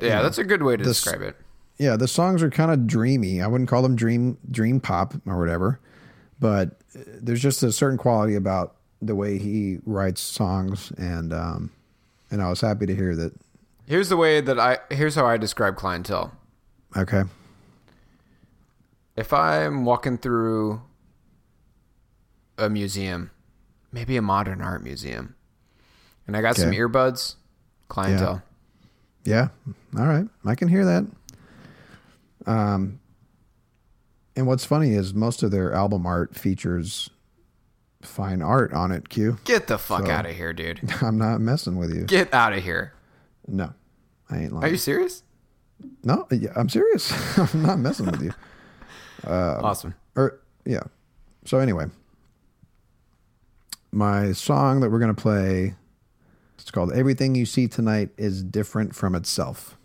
Yeah, 0.00 0.22
that's 0.22 0.38
a 0.38 0.44
good 0.44 0.62
way 0.62 0.76
to 0.76 0.84
this- 0.84 1.02
describe 1.02 1.22
it. 1.22 1.36
Yeah, 1.78 1.96
the 1.96 2.06
songs 2.08 2.42
are 2.42 2.50
kind 2.50 2.70
of 2.70 2.86
dreamy. 2.86 3.40
I 3.40 3.46
wouldn't 3.46 3.68
call 3.68 3.82
them 3.82 3.96
dream 3.96 4.38
dream 4.50 4.78
pop 4.78 5.14
or 5.26 5.38
whatever, 5.38 5.80
but 6.38 6.76
uh, 6.94 7.00
there's 7.20 7.40
just 7.42 7.62
a 7.62 7.72
certain 7.72 7.98
quality 7.98 8.34
about 8.36 8.76
the 9.00 9.14
way 9.16 9.38
he 9.38 9.78
writes 9.84 10.20
songs 10.20 10.92
and 10.96 11.32
um 11.32 11.70
and 12.30 12.40
I 12.40 12.48
was 12.50 12.60
happy 12.60 12.86
to 12.86 12.94
hear 12.94 13.16
that 13.16 13.32
Here's 13.86 14.08
the 14.08 14.16
way 14.16 14.40
that 14.40 14.60
I. 14.60 14.78
Here's 14.90 15.16
how 15.16 15.26
I 15.26 15.36
describe 15.36 15.76
clientele. 15.76 16.32
okay. 16.96 17.24
If 19.16 19.32
I'm 19.32 19.84
walking 19.84 20.16
through 20.18 20.82
a 22.56 22.70
museum, 22.70 23.30
maybe 23.92 24.16
a 24.16 24.22
modern 24.22 24.62
art 24.62 24.82
museum, 24.82 25.34
and 26.26 26.36
I 26.36 26.40
got 26.40 26.56
some 26.56 26.70
earbuds, 26.70 27.34
clientele. 27.88 28.34
Yeah. 28.36 28.51
All 29.28 29.48
right. 30.06 30.26
I 30.44 30.54
can 30.54 30.68
hear 30.68 30.84
that. 30.84 31.06
Um, 32.46 32.98
and 34.34 34.46
what's 34.46 34.64
funny 34.64 34.92
is 34.94 35.14
most 35.14 35.42
of 35.42 35.50
their 35.50 35.72
album 35.72 36.06
art 36.06 36.34
features 36.34 37.10
fine 38.02 38.42
art 38.42 38.72
on 38.72 38.90
it, 38.90 39.08
Q. 39.08 39.38
Get 39.44 39.68
the 39.68 39.78
fuck 39.78 40.06
So- 40.06 40.12
out 40.12 40.26
of 40.26 40.34
here, 40.34 40.52
dude. 40.52 40.80
I'm 41.02 41.18
not 41.18 41.40
messing 41.40 41.76
with 41.76 41.94
you. 41.94 42.04
Get 42.04 42.32
out 42.34 42.52
of 42.52 42.62
here. 42.64 42.92
No, 43.46 43.72
I 44.30 44.38
ain't 44.38 44.52
Are 44.52 44.68
you 44.68 44.76
serious? 44.76 45.22
no, 46.04 46.26
yeah, 46.30 46.52
I'm 46.56 46.68
serious. 46.68 47.12
I'm 47.54 47.62
not 47.62 47.78
messing 47.78 48.06
with 48.06 48.22
you. 48.22 48.32
awesome. 49.30 49.94
Or, 50.16 50.40
yeah. 50.64 50.82
So, 51.44 51.58
anyway, 51.58 51.86
my 53.90 54.32
song 54.32 54.80
that 54.80 54.90
we're 54.90 54.98
going 55.00 55.14
to 55.14 55.20
play, 55.20 55.74
it's 56.72 56.76
called 56.76 56.92
Everything 56.94 57.34
You 57.34 57.44
See 57.44 57.68
Tonight 57.68 58.08
is 58.16 58.42
Different 58.42 58.94
from 58.94 59.14
Itself. 59.14 59.76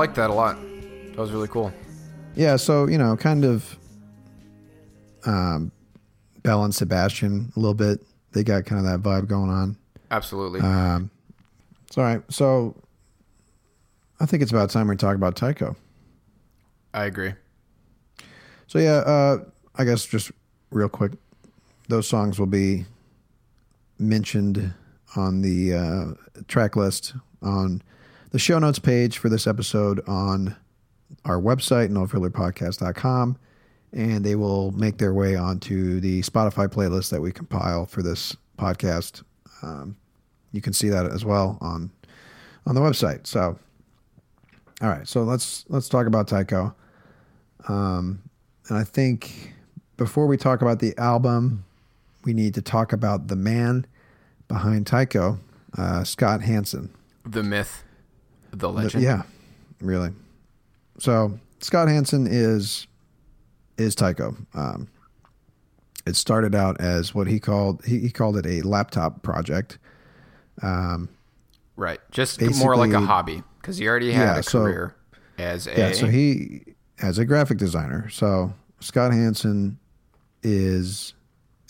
Like 0.00 0.14
that 0.14 0.30
a 0.30 0.32
lot. 0.32 0.56
That 1.10 1.18
was 1.18 1.30
really 1.30 1.48
cool. 1.48 1.70
Yeah, 2.34 2.56
so 2.56 2.88
you 2.88 2.96
know, 2.96 3.18
kind 3.18 3.44
of 3.44 3.76
um, 5.26 5.72
Belle 6.42 6.64
and 6.64 6.74
Sebastian 6.74 7.52
a 7.54 7.60
little 7.60 7.74
bit. 7.74 8.02
They 8.32 8.42
got 8.42 8.64
kind 8.64 8.78
of 8.78 8.90
that 8.90 9.06
vibe 9.06 9.28
going 9.28 9.50
on. 9.50 9.76
Absolutely. 10.10 10.60
Um, 10.60 11.10
it's 11.86 11.98
all 11.98 12.04
right. 12.04 12.22
So 12.32 12.74
I 14.18 14.24
think 14.24 14.42
it's 14.42 14.50
about 14.50 14.70
time 14.70 14.88
we 14.88 14.96
talk 14.96 15.16
about 15.16 15.36
Tycho. 15.36 15.76
I 16.94 17.04
agree. 17.04 17.34
So 18.68 18.78
yeah, 18.78 19.00
uh, 19.00 19.44
I 19.74 19.84
guess 19.84 20.06
just 20.06 20.32
real 20.70 20.88
quick, 20.88 21.12
those 21.88 22.08
songs 22.08 22.38
will 22.38 22.46
be 22.46 22.86
mentioned 23.98 24.72
on 25.14 25.42
the 25.42 25.74
uh, 25.74 26.40
track 26.48 26.74
list 26.74 27.12
on 27.42 27.82
the 28.30 28.38
show 28.38 28.58
notes 28.58 28.78
page 28.78 29.18
for 29.18 29.28
this 29.28 29.46
episode 29.46 30.00
on 30.08 30.56
our 31.24 31.40
website, 31.40 31.90
nofillerpodcast.com, 31.90 33.36
and 33.92 34.24
they 34.24 34.36
will 34.36 34.70
make 34.72 34.98
their 34.98 35.12
way 35.12 35.36
onto 35.36 36.00
the 36.00 36.20
Spotify 36.22 36.68
playlist 36.68 37.10
that 37.10 37.20
we 37.20 37.32
compile 37.32 37.86
for 37.86 38.02
this 38.02 38.36
podcast. 38.56 39.22
Um, 39.62 39.96
you 40.52 40.60
can 40.60 40.72
see 40.72 40.88
that 40.88 41.06
as 41.06 41.24
well 41.24 41.58
on 41.60 41.90
on 42.66 42.74
the 42.74 42.80
website. 42.80 43.26
So, 43.26 43.58
all 44.80 44.88
right, 44.88 45.06
so 45.06 45.22
let's 45.22 45.64
let's 45.68 45.88
talk 45.88 46.06
about 46.06 46.28
Tycho. 46.28 46.74
Um, 47.68 48.22
and 48.68 48.78
I 48.78 48.84
think 48.84 49.54
before 49.96 50.26
we 50.26 50.36
talk 50.36 50.62
about 50.62 50.78
the 50.78 50.96
album, 50.96 51.64
we 52.24 52.32
need 52.32 52.54
to 52.54 52.62
talk 52.62 52.92
about 52.92 53.28
the 53.28 53.36
man 53.36 53.86
behind 54.48 54.86
Tycho, 54.86 55.40
uh, 55.76 56.04
Scott 56.04 56.42
Hansen. 56.42 56.90
The 57.24 57.42
myth, 57.42 57.84
the 58.52 58.70
legend. 58.70 59.02
yeah, 59.04 59.22
really. 59.80 60.10
So 60.98 61.38
Scott 61.60 61.88
Hansen 61.88 62.26
is 62.28 62.86
is 63.78 63.94
Tycho. 63.94 64.36
Um, 64.54 64.88
it 66.06 66.16
started 66.16 66.54
out 66.54 66.80
as 66.80 67.14
what 67.14 67.26
he 67.26 67.38
called 67.40 67.84
he, 67.84 67.98
he 68.00 68.10
called 68.10 68.36
it 68.36 68.46
a 68.46 68.62
laptop 68.62 69.22
project. 69.22 69.78
Um, 70.62 71.08
right. 71.76 72.00
Just 72.10 72.40
more 72.58 72.76
like 72.76 72.92
a 72.92 73.00
hobby 73.00 73.42
because 73.60 73.78
he 73.78 73.88
already 73.88 74.12
had 74.12 74.22
Yeah, 74.34 74.38
a 74.38 74.42
so- 74.42 74.62
career 74.62 74.94
as 75.38 75.66
a. 75.66 75.76
Yeah, 75.76 75.92
so 75.92 76.06
he 76.06 76.62
as 77.00 77.18
a 77.18 77.24
graphic 77.24 77.58
designer. 77.58 78.08
So 78.10 78.52
Scott 78.80 79.12
Hansen 79.12 79.78
is 80.42 81.14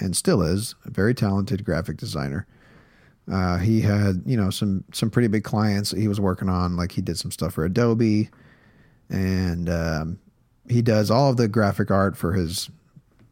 and 0.01 0.17
still 0.17 0.43
is 0.43 0.75
a 0.85 0.91
very 0.91 1.15
talented 1.15 1.65
graphic 1.65 1.97
designer. 1.99 2.47
Uh, 3.31 3.59
he 3.59 3.81
had 3.81 4.23
you 4.27 4.37
know 4.37 4.51
some 4.51 4.83
some 4.93 5.09
pretty 5.11 5.29
big 5.29 5.45
clients 5.45 5.91
that 5.91 6.01
he 6.01 6.09
was 6.09 6.19
working 6.21 6.49
on. 6.49 6.77
Like 6.77 6.93
he 6.93 7.01
did 7.01 7.17
some 7.19 7.31
stuff 7.31 7.55
for 7.55 7.65
Adobe, 7.65 8.29
and 9.09 9.69
um, 9.69 10.19
he 10.69 10.83
does 10.83 11.11
all 11.11 11.31
of 11.31 11.37
the 11.37 11.49
graphic 11.49 11.91
art 11.91 12.17
for 12.17 12.33
his 12.33 12.71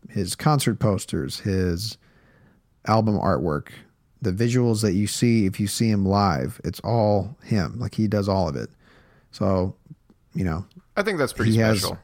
his 0.08 0.34
concert 0.34 0.78
posters, 0.78 1.40
his 1.40 1.98
album 2.86 3.18
artwork, 3.18 3.68
the 4.22 4.32
visuals 4.32 4.80
that 4.82 4.92
you 4.92 5.06
see 5.06 5.46
if 5.46 5.58
you 5.60 5.66
see 5.66 5.90
him 5.90 6.06
live. 6.06 6.60
It's 6.64 6.80
all 6.80 7.36
him. 7.42 7.78
Like 7.78 7.94
he 7.94 8.06
does 8.08 8.28
all 8.28 8.48
of 8.48 8.56
it. 8.56 8.70
So 9.32 9.74
you 10.34 10.44
know 10.44 10.64
I 10.96 11.02
think 11.02 11.18
that's 11.18 11.32
pretty 11.32 11.52
he 11.52 11.58
has- 11.58 11.80
special. 11.80 11.98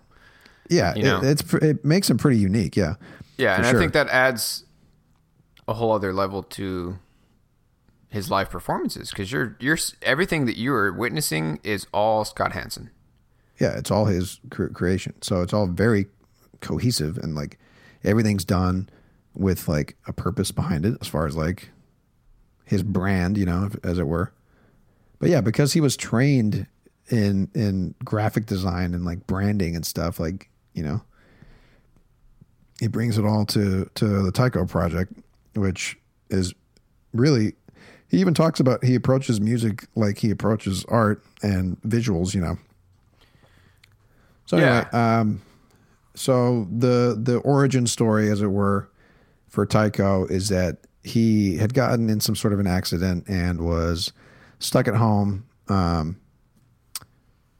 yeah, 0.68 0.94
You 0.96 1.02
know. 1.04 1.18
it, 1.22 1.40
it's 1.40 1.54
it 1.54 1.84
makes 1.84 2.10
him 2.10 2.18
pretty 2.18 2.38
unique. 2.38 2.76
Yeah, 2.76 2.94
yeah, 3.38 3.56
and 3.56 3.64
sure. 3.66 3.76
I 3.76 3.78
think 3.80 3.92
that 3.92 4.08
adds 4.08 4.64
a 5.68 5.74
whole 5.74 5.92
other 5.92 6.12
level 6.12 6.42
to 6.42 6.98
his 8.14 8.30
live 8.30 8.48
performances 8.48 9.10
because 9.10 9.30
you're 9.32 9.56
you're 9.58 9.76
everything 10.02 10.46
that 10.46 10.56
you 10.56 10.72
are 10.72 10.92
witnessing 10.92 11.58
is 11.64 11.86
all 11.92 12.24
Scott 12.24 12.52
Hansen. 12.52 12.90
yeah, 13.60 13.76
it's 13.76 13.90
all 13.90 14.04
his 14.06 14.40
cre- 14.50 14.68
creation. 14.68 15.14
So 15.20 15.42
it's 15.42 15.52
all 15.52 15.66
very 15.66 16.06
cohesive 16.60 17.18
and 17.18 17.34
like 17.34 17.58
everything's 18.04 18.44
done 18.44 18.88
with 19.34 19.68
like 19.68 19.96
a 20.06 20.12
purpose 20.12 20.52
behind 20.52 20.86
it, 20.86 20.96
as 21.00 21.08
far 21.08 21.26
as 21.26 21.36
like 21.36 21.70
his 22.64 22.82
brand, 22.84 23.36
you 23.36 23.44
know, 23.44 23.68
as 23.82 23.98
it 23.98 24.06
were. 24.06 24.32
But 25.18 25.28
yeah, 25.28 25.40
because 25.40 25.72
he 25.72 25.80
was 25.80 25.96
trained 25.96 26.66
in 27.08 27.50
in 27.52 27.94
graphic 28.04 28.46
design 28.46 28.94
and 28.94 29.04
like 29.04 29.26
branding 29.26 29.74
and 29.74 29.84
stuff, 29.84 30.20
like 30.20 30.48
you 30.72 30.82
know, 30.84 31.02
he 32.78 32.86
brings 32.86 33.18
it 33.18 33.24
all 33.24 33.44
to 33.46 33.90
to 33.96 34.22
the 34.22 34.32
Tycho 34.32 34.66
project, 34.66 35.12
which 35.56 35.98
is 36.30 36.54
really. 37.12 37.54
He 38.14 38.20
even 38.20 38.32
talks 38.32 38.60
about 38.60 38.84
he 38.84 38.94
approaches 38.94 39.40
music 39.40 39.88
like 39.96 40.18
he 40.18 40.30
approaches 40.30 40.84
art 40.84 41.24
and 41.42 41.82
visuals, 41.82 42.32
you 42.32 42.40
know. 42.40 42.56
So 44.46 44.56
anyway, 44.56 44.88
um, 44.92 45.42
so 46.14 46.68
the 46.70 47.18
the 47.20 47.38
origin 47.38 47.88
story, 47.88 48.30
as 48.30 48.40
it 48.40 48.46
were, 48.52 48.88
for 49.48 49.66
Tycho 49.66 50.26
is 50.26 50.48
that 50.50 50.86
he 51.02 51.56
had 51.56 51.74
gotten 51.74 52.08
in 52.08 52.20
some 52.20 52.36
sort 52.36 52.52
of 52.52 52.60
an 52.60 52.68
accident 52.68 53.28
and 53.28 53.62
was 53.62 54.12
stuck 54.60 54.86
at 54.86 54.94
home. 54.94 55.44
Um, 55.68 56.20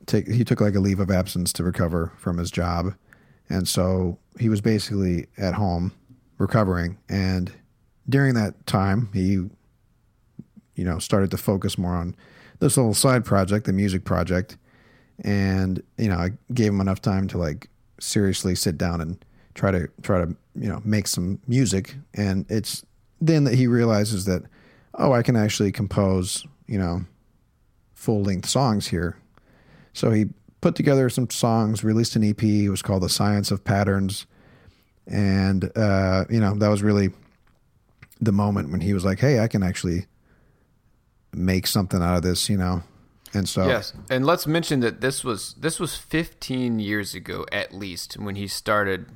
take 0.06 0.28
he 0.28 0.44
took 0.44 0.60
like 0.60 0.76
a 0.76 0.80
leave 0.80 1.00
of 1.00 1.10
absence 1.10 1.52
to 1.54 1.64
recover 1.64 2.12
from 2.16 2.38
his 2.38 2.52
job, 2.52 2.94
and 3.48 3.66
so 3.66 4.20
he 4.38 4.48
was 4.48 4.60
basically 4.60 5.26
at 5.36 5.54
home 5.54 5.90
recovering. 6.38 6.96
And 7.08 7.52
during 8.08 8.34
that 8.34 8.68
time, 8.68 9.08
he 9.12 9.48
you 10.74 10.84
know 10.84 10.98
started 10.98 11.30
to 11.30 11.36
focus 11.36 11.78
more 11.78 11.94
on 11.94 12.14
this 12.60 12.76
little 12.76 12.94
side 12.94 13.24
project, 13.24 13.66
the 13.66 13.72
music 13.72 14.04
project. 14.04 14.56
And 15.22 15.82
you 15.98 16.08
know 16.08 16.16
I 16.16 16.30
gave 16.52 16.68
him 16.68 16.80
enough 16.80 17.00
time 17.00 17.28
to 17.28 17.38
like 17.38 17.68
seriously 18.00 18.54
sit 18.54 18.76
down 18.76 19.00
and 19.00 19.24
try 19.54 19.70
to 19.70 19.88
try 20.02 20.24
to 20.24 20.36
you 20.54 20.68
know 20.68 20.80
make 20.84 21.06
some 21.06 21.38
music. 21.46 21.96
And 22.14 22.46
it's 22.48 22.84
then 23.20 23.44
that 23.44 23.54
he 23.54 23.66
realizes 23.66 24.24
that 24.24 24.42
oh 24.94 25.12
I 25.12 25.22
can 25.22 25.36
actually 25.36 25.72
compose 25.72 26.44
you 26.66 26.78
know 26.78 27.04
full 27.94 28.22
length 28.22 28.48
songs 28.48 28.88
here. 28.88 29.16
So 29.92 30.10
he 30.10 30.26
put 30.60 30.74
together 30.74 31.08
some 31.10 31.30
songs 31.30 31.84
released 31.84 32.16
an 32.16 32.24
EP 32.24 32.42
it 32.42 32.70
was 32.70 32.82
called 32.82 33.02
the 33.02 33.08
science 33.08 33.50
of 33.50 33.62
patterns. 33.62 34.26
And 35.06 35.70
uh 35.76 36.24
you 36.28 36.40
know 36.40 36.54
that 36.54 36.68
was 36.68 36.82
really 36.82 37.10
the 38.20 38.32
moment 38.32 38.70
when 38.70 38.80
he 38.80 38.94
was 38.94 39.04
like 39.04 39.20
hey 39.20 39.38
I 39.38 39.48
can 39.48 39.62
actually 39.62 40.06
make 41.36 41.66
something 41.66 42.02
out 42.02 42.16
of 42.16 42.22
this 42.22 42.48
you 42.48 42.56
know 42.56 42.82
and 43.34 43.48
so 43.48 43.66
Yes, 43.66 43.92
and 44.08 44.24
let's 44.24 44.46
mention 44.46 44.80
that 44.80 45.00
this 45.00 45.24
was 45.24 45.54
this 45.54 45.80
was 45.80 45.96
15 45.96 46.78
years 46.78 47.14
ago 47.14 47.44
at 47.50 47.74
least 47.74 48.14
when 48.14 48.36
he 48.36 48.46
started 48.46 49.06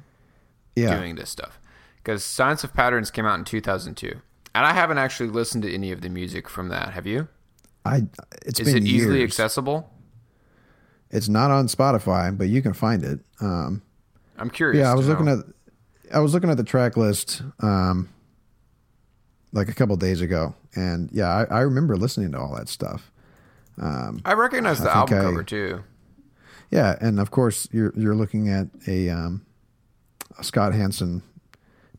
yeah 0.75 0.97
doing 0.97 1.15
this 1.15 1.31
stuff. 1.31 1.61
Because 1.97 2.25
Science 2.25 2.65
of 2.65 2.75
Patterns 2.75 3.11
came 3.11 3.27
out 3.27 3.39
in 3.39 3.45
2002, 3.45 4.21
and 4.55 4.67
I 4.67 4.73
haven't 4.73 4.99
actually 4.99 5.29
listened 5.29 5.63
to 5.63 5.73
any 5.73 5.93
of 5.93 6.01
the 6.01 6.09
music 6.09 6.49
from 6.49 6.69
that. 6.69 6.95
Have 6.95 7.07
you? 7.07 7.29
I 7.85 8.03
it's 8.45 8.59
Is 8.61 8.73
been 8.73 8.83
it 8.83 8.89
easily 8.89 9.23
accessible? 9.23 9.91
It's 11.11 11.29
not 11.29 11.51
on 11.51 11.69
Spotify, 11.69 12.37
but 12.37 12.49
you 12.49 12.61
can 12.61 12.73
find 12.73 13.03
it. 13.05 13.21
Um, 13.41 13.83
I'm 14.37 14.51
curious. 14.51 14.83
yeah, 14.83 14.91
I 14.91 14.95
was 14.95 15.09
looking 15.09 15.27
know. 15.27 15.45
at 16.11 16.15
I 16.15 16.21
was 16.21 16.35
looking 16.35 16.51
at 16.51 16.57
the 16.57 16.65
track 16.65 16.97
list 16.97 17.43
um, 17.61 18.09
like 19.53 19.69
a 19.69 19.75
couple 19.75 19.97
days 19.97 20.21
ago, 20.21 20.55
and 20.79 21.11
yeah, 21.13 21.29
I, 21.51 21.59
I 21.59 21.61
remember 21.61 21.97
listening 21.97 22.33
to 22.33 22.39
all 22.39 22.55
that 22.57 22.69
stuff. 22.69 23.11
I 23.81 24.33
recognize 24.35 24.81
the 24.81 24.91
I 24.91 24.95
album 24.99 25.19
I- 25.19 25.23
cover 25.23 25.43
too. 25.45 25.85
Yeah, 26.71 26.97
and 27.01 27.19
of 27.19 27.31
course 27.31 27.67
you're 27.73 27.93
you're 27.97 28.15
looking 28.15 28.49
at 28.51 28.67
a, 28.87 29.09
um, 29.09 29.47
a 30.39 30.45
Scott 30.45 30.75
Hansen 30.75 31.23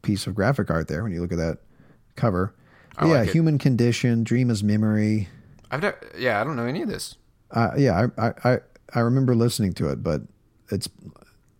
piece 0.03 0.27
of 0.27 0.35
graphic 0.35 0.69
art 0.69 0.87
there 0.87 1.01
when 1.03 1.11
you 1.11 1.21
look 1.21 1.31
at 1.31 1.37
that 1.39 1.57
cover. 2.15 2.53
Yeah, 3.01 3.07
like 3.07 3.29
human 3.31 3.57
condition, 3.57 4.23
dream 4.23 4.49
is 4.51 4.61
memory. 4.63 5.29
I've 5.71 5.81
never, 5.81 5.97
yeah, 6.17 6.39
I 6.39 6.43
don't 6.43 6.55
know 6.55 6.65
any 6.65 6.81
of 6.83 6.89
this. 6.89 7.15
Uh, 7.49 7.71
yeah, 7.77 8.07
I, 8.17 8.27
I 8.27 8.33
I 8.53 8.57
I 8.93 8.99
remember 8.99 9.33
listening 9.35 9.73
to 9.73 9.89
it, 9.89 10.03
but 10.03 10.21
it's 10.69 10.87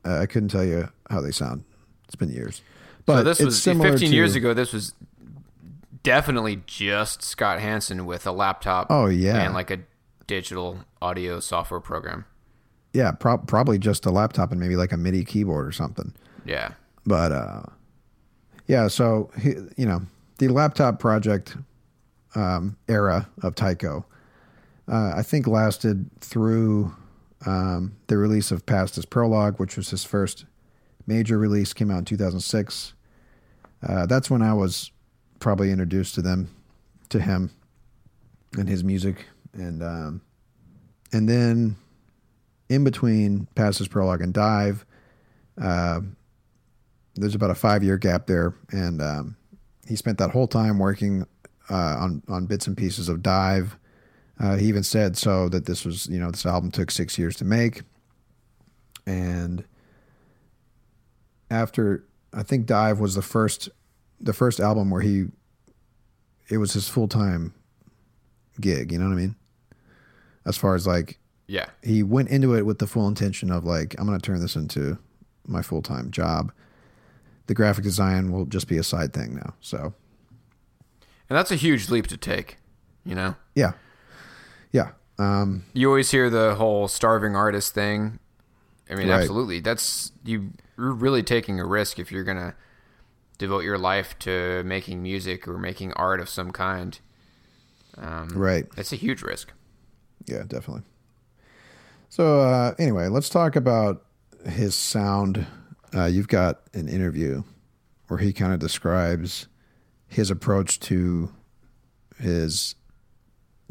I 0.05 0.25
couldn't 0.27 0.49
tell 0.49 0.65
you 0.65 0.89
how 1.09 1.21
they 1.21 1.31
sound. 1.31 1.63
It's 2.05 2.15
been 2.15 2.29
years. 2.29 2.61
But 3.05 3.19
so 3.19 3.23
this 3.23 3.39
it's 3.39 3.45
was 3.45 3.63
similar 3.63 3.91
15 3.91 4.09
to- 4.09 4.15
years 4.15 4.35
ago. 4.35 4.53
This 4.53 4.71
was 4.73 4.93
definitely 6.03 6.61
just 6.65 7.23
Scott 7.23 7.59
Hansen 7.59 8.05
with 8.05 8.25
a 8.25 8.31
laptop. 8.31 8.87
Oh, 8.89 9.07
yeah. 9.07 9.41
and 9.43 9.53
like 9.53 9.71
a 9.71 9.79
digital 10.27 10.85
audio 11.01 11.39
software 11.39 11.79
program. 11.79 12.25
Yeah, 12.93 13.11
prob 13.11 13.47
probably 13.47 13.77
just 13.77 14.05
a 14.05 14.11
laptop 14.11 14.51
and 14.51 14.59
maybe 14.59 14.75
like 14.75 14.91
a 14.91 14.97
MIDI 14.97 15.23
keyboard 15.23 15.67
or 15.67 15.71
something. 15.71 16.13
Yeah, 16.45 16.73
But 17.05 17.31
uh, 17.31 17.61
yeah, 18.67 18.87
so 18.87 19.29
he, 19.39 19.55
you 19.77 19.85
know 19.85 20.01
the 20.39 20.47
laptop 20.47 20.99
project 20.99 21.55
um, 22.35 22.77
era 22.87 23.29
of 23.43 23.55
Tycho, 23.55 24.05
uh, 24.87 25.13
I 25.15 25.21
think 25.21 25.47
lasted 25.47 26.09
through 26.19 26.95
um, 27.45 27.95
the 28.07 28.17
release 28.17 28.51
of 28.51 28.65
Past 28.65 28.97
Is 28.97 29.05
Prologue, 29.05 29.59
which 29.59 29.77
was 29.77 29.89
his 29.89 30.03
first 30.03 30.45
major 31.05 31.37
release, 31.37 31.73
came 31.73 31.91
out 31.91 31.99
in 31.99 32.05
2006. 32.05 32.93
Uh, 33.87 34.05
that's 34.05 34.29
when 34.29 34.41
I 34.41 34.53
was 34.53 34.91
probably 35.39 35.71
introduced 35.71 36.15
to 36.15 36.21
them, 36.21 36.49
to 37.09 37.19
him, 37.19 37.51
and 38.57 38.67
his 38.67 38.83
music, 38.83 39.25
and 39.53 39.81
um, 39.83 40.21
and 41.11 41.27
then 41.27 41.75
in 42.69 42.83
between 42.83 43.47
Past 43.55 43.81
Is 43.81 43.87
Prologue 43.87 44.21
and 44.21 44.33
Dive. 44.33 44.85
Uh, 45.59 46.01
there's 47.15 47.35
about 47.35 47.49
a 47.49 47.55
five 47.55 47.83
year 47.83 47.97
gap 47.97 48.27
there, 48.27 48.53
and 48.71 49.01
um, 49.01 49.37
he 49.87 49.95
spent 49.95 50.17
that 50.19 50.29
whole 50.29 50.47
time 50.47 50.79
working 50.79 51.25
uh, 51.69 51.97
on 51.99 52.23
on 52.29 52.45
bits 52.45 52.67
and 52.67 52.77
pieces 52.77 53.09
of 53.09 53.21
Dive. 53.21 53.77
Uh, 54.39 54.55
he 54.55 54.67
even 54.67 54.83
said 54.83 55.17
so 55.17 55.49
that 55.49 55.65
this 55.65 55.83
was, 55.83 56.07
you 56.07 56.17
know, 56.17 56.31
this 56.31 56.45
album 56.45 56.71
took 56.71 56.91
six 56.91 57.17
years 57.17 57.35
to 57.35 57.43
make, 57.43 57.81
and 59.05 59.65
after 61.51 62.05
I 62.33 62.43
think 62.43 62.65
Dive 62.65 62.99
was 62.99 63.15
the 63.15 63.21
first 63.21 63.69
the 64.21 64.33
first 64.33 64.59
album 64.59 64.89
where 64.89 65.01
he 65.01 65.25
it 66.49 66.57
was 66.57 66.73
his 66.73 66.89
full 66.89 67.07
time 67.07 67.53
gig. 68.59 68.91
You 68.91 68.97
know 68.99 69.05
what 69.05 69.13
I 69.13 69.17
mean? 69.17 69.35
As 70.45 70.57
far 70.57 70.75
as 70.75 70.85
like 70.87 71.19
Yeah. 71.47 71.65
he 71.83 72.03
went 72.03 72.29
into 72.29 72.55
it 72.55 72.65
with 72.65 72.79
the 72.79 72.87
full 72.87 73.07
intention 73.07 73.51
of 73.51 73.63
like 73.65 73.95
I'm 73.99 74.05
going 74.07 74.19
to 74.19 74.25
turn 74.25 74.39
this 74.41 74.55
into 74.55 74.97
my 75.45 75.61
full 75.61 75.81
time 75.81 76.11
job. 76.11 76.51
The 77.47 77.53
graphic 77.53 77.83
design 77.83 78.31
will 78.31 78.45
just 78.45 78.67
be 78.67 78.77
a 78.77 78.83
side 78.83 79.13
thing 79.13 79.35
now. 79.35 79.53
So 79.61 79.93
And 81.29 81.37
that's 81.37 81.51
a 81.51 81.55
huge 81.55 81.89
leap 81.89 82.07
to 82.07 82.17
take, 82.17 82.57
you 83.05 83.15
know? 83.15 83.35
yeah, 83.55 83.73
yeah, 84.71 84.91
um, 85.17 85.63
You 85.73 85.87
always 85.87 86.11
hear 86.11 86.29
the 86.29 86.55
whole 86.55 86.87
starving 86.87 87.35
artist 87.35 87.73
thing. 87.73 88.19
I 88.89 88.95
mean, 88.95 89.09
Right. 89.09 89.19
absolutely. 89.21 89.59
That's 89.59 90.11
you 90.23 90.51
you're 90.77 90.93
really 90.93 91.23
taking 91.23 91.59
a 91.59 91.65
risk 91.65 91.99
if 91.99 92.11
you're 92.11 92.23
going 92.23 92.37
to 92.37 92.53
devote 93.39 93.63
your 93.63 93.79
life 93.79 94.19
to 94.19 94.61
making 94.63 95.01
music 95.01 95.47
or 95.47 95.57
making 95.57 95.93
art 95.93 96.19
of 96.19 96.29
some 96.29 96.51
kind. 96.51 96.99
Um, 97.97 98.29
right. 98.29 98.65
It's 98.77 98.93
a 98.93 98.97
huge 98.97 99.23
risk. 99.23 99.51
Yeah, 100.27 100.43
definitely. 100.45 100.83
So 102.09 102.41
uh, 102.41 102.75
anyway, 102.77 103.07
let's 103.07 103.29
talk 103.29 103.55
about 103.55 104.05
his 104.45 104.75
sound. 104.75 105.47
Uh, 105.95 106.05
you've 106.05 106.27
got 106.27 106.61
an 106.73 106.87
interview 106.87 107.43
where 108.07 108.19
he 108.19 108.33
kind 108.33 108.53
of 108.53 108.59
describes 108.59 109.47
his 110.07 110.29
approach 110.29 110.79
to 110.81 111.31
his 112.19 112.75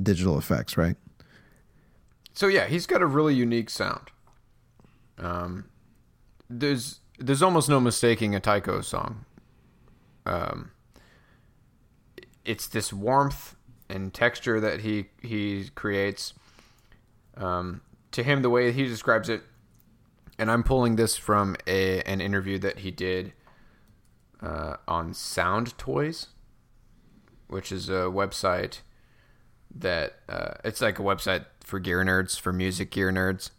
digital 0.02 0.38
effects, 0.38 0.76
right? 0.76 0.96
So 2.32 2.46
yeah, 2.46 2.66
he's 2.66 2.86
got 2.86 3.02
a 3.02 3.06
really 3.06 3.34
unique 3.34 3.68
sound. 3.68 4.10
Um, 5.18 5.68
there's 6.48 7.00
there's 7.18 7.42
almost 7.42 7.68
no 7.68 7.80
mistaking 7.80 8.34
a 8.34 8.40
Tycho 8.40 8.80
song. 8.80 9.24
Um, 10.28 10.70
it's 12.44 12.66
this 12.66 12.92
warmth 12.92 13.56
and 13.88 14.12
texture 14.12 14.60
that 14.60 14.80
he 14.80 15.06
he 15.22 15.70
creates. 15.74 16.34
Um, 17.36 17.82
to 18.10 18.22
him, 18.22 18.42
the 18.42 18.50
way 18.50 18.72
he 18.72 18.84
describes 18.86 19.28
it, 19.28 19.42
and 20.38 20.50
I'm 20.50 20.62
pulling 20.62 20.96
this 20.96 21.16
from 21.16 21.56
a 21.66 22.02
an 22.02 22.20
interview 22.20 22.58
that 22.58 22.80
he 22.80 22.90
did 22.90 23.32
uh, 24.42 24.76
on 24.86 25.12
Soundtoys, 25.12 26.28
which 27.46 27.70
is 27.70 27.88
a 27.88 28.08
website 28.10 28.80
that 29.74 30.14
uh, 30.28 30.54
it's 30.64 30.80
like 30.80 30.98
a 30.98 31.02
website 31.02 31.44
for 31.60 31.78
gear 31.78 32.02
nerds, 32.04 32.38
for 32.38 32.52
music 32.52 32.90
gear 32.90 33.12
nerds, 33.12 33.50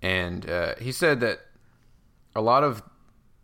and 0.00 0.48
uh, 0.48 0.74
he 0.76 0.92
said 0.92 1.20
that 1.20 1.40
a 2.34 2.40
lot 2.40 2.64
of 2.64 2.82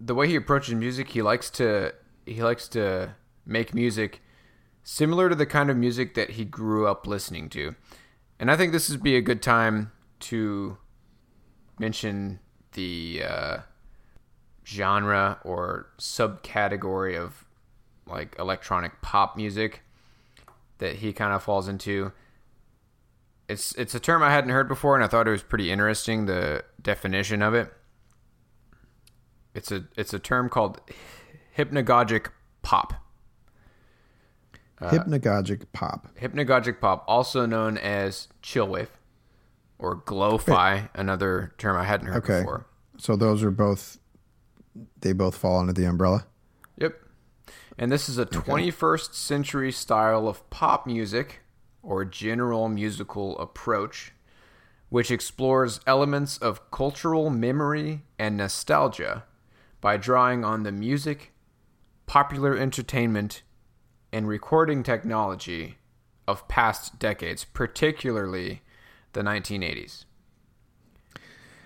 the 0.00 0.14
way 0.14 0.28
he 0.28 0.36
approaches 0.36 0.74
music, 0.74 1.10
he 1.10 1.22
likes 1.22 1.50
to 1.50 1.92
he 2.28 2.42
likes 2.42 2.68
to 2.68 3.14
make 3.46 3.74
music 3.74 4.20
similar 4.82 5.28
to 5.28 5.34
the 5.34 5.46
kind 5.46 5.70
of 5.70 5.76
music 5.76 6.14
that 6.14 6.30
he 6.30 6.44
grew 6.44 6.86
up 6.86 7.06
listening 7.06 7.48
to, 7.50 7.74
and 8.38 8.50
I 8.50 8.56
think 8.56 8.72
this 8.72 8.88
would 8.90 9.02
be 9.02 9.16
a 9.16 9.22
good 9.22 9.42
time 9.42 9.92
to 10.20 10.78
mention 11.78 12.40
the 12.72 13.22
uh, 13.28 13.56
genre 14.66 15.38
or 15.44 15.88
subcategory 15.98 17.18
of 17.18 17.44
like 18.06 18.36
electronic 18.38 19.00
pop 19.00 19.36
music 19.36 19.82
that 20.78 20.96
he 20.96 21.12
kind 21.12 21.32
of 21.32 21.42
falls 21.42 21.68
into. 21.68 22.12
It's 23.48 23.72
it's 23.76 23.94
a 23.94 24.00
term 24.00 24.22
I 24.22 24.30
hadn't 24.30 24.50
heard 24.50 24.68
before, 24.68 24.94
and 24.94 25.04
I 25.04 25.08
thought 25.08 25.26
it 25.26 25.30
was 25.30 25.42
pretty 25.42 25.70
interesting. 25.70 26.26
The 26.26 26.64
definition 26.80 27.42
of 27.42 27.54
it. 27.54 27.72
It's 29.54 29.72
a 29.72 29.84
it's 29.96 30.12
a 30.12 30.18
term 30.18 30.48
called 30.48 30.80
hypnagogic 31.58 32.26
pop. 32.62 32.94
Uh, 34.80 34.90
hypnagogic 34.90 35.64
pop. 35.72 36.08
Hypnagogic 36.20 36.80
pop, 36.80 37.04
also 37.08 37.44
known 37.46 37.76
as 37.76 38.28
chillwave 38.42 38.88
or 39.78 39.96
glow-fi, 39.96 40.88
another 40.94 41.52
term 41.58 41.76
I 41.76 41.84
hadn't 41.84 42.06
heard 42.06 42.22
Okay. 42.24 42.40
before. 42.40 42.66
So 42.96 43.16
those 43.16 43.42
are 43.42 43.50
both 43.50 43.98
they 45.00 45.12
both 45.12 45.36
fall 45.36 45.58
under 45.58 45.72
the 45.72 45.84
umbrella. 45.84 46.26
Yep. 46.76 46.94
And 47.76 47.90
this 47.90 48.08
is 48.08 48.16
a 48.18 48.26
21st 48.26 49.12
century 49.14 49.72
style 49.72 50.28
of 50.28 50.48
pop 50.50 50.86
music 50.86 51.40
or 51.82 52.04
general 52.04 52.68
musical 52.68 53.36
approach, 53.38 54.12
which 54.88 55.10
explores 55.10 55.80
elements 55.86 56.38
of 56.38 56.70
cultural 56.70 57.28
memory 57.30 58.02
and 58.20 58.36
nostalgia 58.36 59.24
by 59.80 59.96
drawing 59.96 60.44
on 60.44 60.62
the 60.62 60.72
music, 60.72 61.32
popular 62.08 62.56
entertainment, 62.56 63.42
and 64.12 64.26
recording 64.26 64.82
technology 64.82 65.76
of 66.26 66.48
past 66.48 66.98
decades, 66.98 67.44
particularly 67.44 68.62
the 69.12 69.20
1980s. 69.20 70.06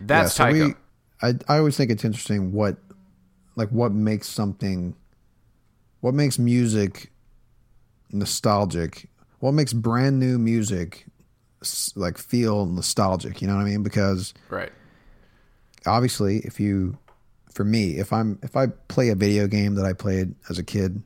That's 0.01 0.39
yeah, 0.39 0.45
so 0.45 0.45
Tycho. 0.45 0.67
we, 0.67 0.75
I 1.23 1.35
I 1.49 1.59
always 1.59 1.77
think 1.77 1.91
it's 1.91 2.05
interesting 2.05 2.53
what 2.53 2.77
like 3.57 3.69
what 3.71 3.93
makes 3.93 4.29
something 4.29 4.95
what 6.01 6.15
makes 6.15 6.39
music 6.39 7.13
nostalgic 8.11 9.09
what 9.39 9.53
makes 9.53 9.73
brand 9.73 10.19
new 10.19 10.39
music 10.39 11.07
like 11.95 12.19
feel 12.19 12.67
nostalgic 12.67 13.41
you 13.41 13.47
know 13.47 13.55
what 13.55 13.63
i 13.63 13.65
mean 13.65 13.83
because 13.83 14.35
right. 14.51 14.73
obviously 15.87 16.39
if 16.39 16.59
you 16.59 16.99
for 17.55 17.65
me 17.65 17.99
if 17.99 18.13
i'm 18.13 18.39
if 18.43 18.57
i 18.57 18.67
play 18.89 19.09
a 19.11 19.15
video 19.15 19.47
game 19.47 19.75
that 19.75 19.85
i 19.85 19.93
played 19.93 20.35
as 20.49 20.59
a 20.59 20.65
kid 20.65 21.03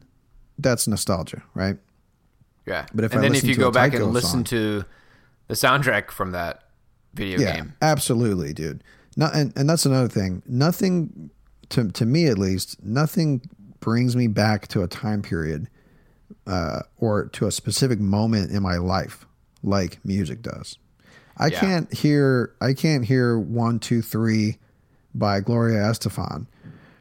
that's 0.59 0.89
nostalgia 0.89 1.43
right? 1.55 1.77
Yeah. 2.67 2.87
But 2.95 3.05
if 3.05 3.13
and 3.13 3.21
I 3.21 3.23
then 3.29 3.35
if 3.37 3.45
you 3.45 3.55
go 3.55 3.71
back 3.71 3.95
and 3.95 4.13
listen 4.13 4.31
song- 4.39 4.45
to 4.45 4.85
the 5.49 5.55
soundtrack 5.55 6.11
from 6.11 6.33
that 6.33 6.63
video 7.15 7.39
yeah 7.39 7.57
game, 7.57 7.75
absolutely 7.81 8.53
dude. 8.53 8.83
No, 9.17 9.29
and, 9.33 9.53
and 9.57 9.71
that's 9.71 9.87
another 9.87 10.09
thing. 10.09 10.43
Nothing 10.47 11.31
to, 11.69 11.89
to 11.93 12.05
me 12.05 12.27
at 12.27 12.39
least 12.39 12.83
nothing 12.83 13.43
brings 13.81 14.17
me 14.17 14.27
back 14.27 14.67
to 14.69 14.83
a 14.83 14.89
time 14.89 15.23
period 15.23 15.69
uh, 16.47 16.81
or 16.97 17.27
to 17.27 17.47
a 17.47 17.53
specific 17.53 18.01
moment 18.01 18.51
in 18.51 18.63
my 18.63 18.79
life 18.79 19.27
like 19.63 20.05
music 20.05 20.43
does. 20.43 20.77
I 21.37 21.49
Yeah. 21.49 21.61
can't 21.61 21.95
hear 21.95 22.55
i 22.61 22.73
can't 22.73 23.05
hear 23.05 23.39
one 23.39 23.79
two 23.79 24.03
three 24.03 24.59
by 25.19 25.41
gloria 25.41 25.79
estefan 25.79 26.47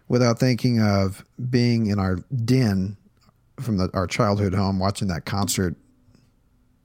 without 0.08 0.40
thinking 0.40 0.80
of 0.82 1.26
being 1.50 1.88
in 1.88 2.00
our 2.00 2.18
den 2.44 2.96
from 3.60 3.78
the, 3.78 3.90
our 3.94 4.08
childhood 4.08 4.54
home 4.54 4.80
watching 4.80 5.08
that 5.08 5.26
concert 5.26 5.76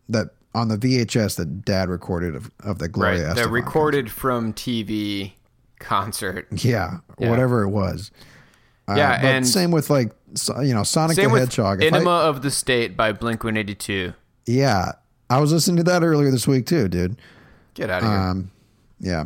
that 0.09 0.31
on 0.55 0.69
the 0.69 0.77
VHS 0.77 1.37
that 1.37 1.65
dad 1.65 1.89
recorded 1.89 2.35
of, 2.35 2.51
of 2.61 2.79
the 2.81 2.89
Gloria 2.89 3.21
Estefan 3.21 3.27
right? 3.29 3.35
The 3.37 3.41
Estefan 3.43 3.51
recorded 3.53 4.11
from 4.11 4.53
TV 4.53 5.33
concert. 5.79 6.49
concert. 6.51 6.65
Yeah, 6.65 6.99
Yeah. 7.19 7.31
whatever 7.31 7.63
it 7.63 7.69
was. 7.69 8.11
Uh, 8.89 8.95
Yeah, 8.97 9.21
but 9.23 9.25
and- 9.27 9.47
same 9.49 9.71
with 9.71 9.91
like 9.91 10.13
you 10.63 10.75
know 10.75 10.83
Sonic 10.83 11.17
the 11.17 11.29
Hedgehog. 11.29 11.83
If 11.83 11.95
I- 11.95 12.05
of 12.27 12.43
the 12.43 12.51
State 12.51 12.97
by 12.97 13.13
Blink 13.13 13.45
182. 13.45 14.13
yeah, 14.47 14.93
I 15.29 15.39
was 15.41 15.53
listening 15.53 15.77
to 15.77 15.83
that 15.85 16.03
earlier 16.03 16.31
this 16.33 16.49
week 16.49 16.67
too, 16.67 16.89
dude. 16.89 17.17
Get 17.75 17.91
out 17.91 18.03
of 18.03 18.09
here. 18.09 18.19
Um, 18.19 18.51
yeah, 18.99 19.25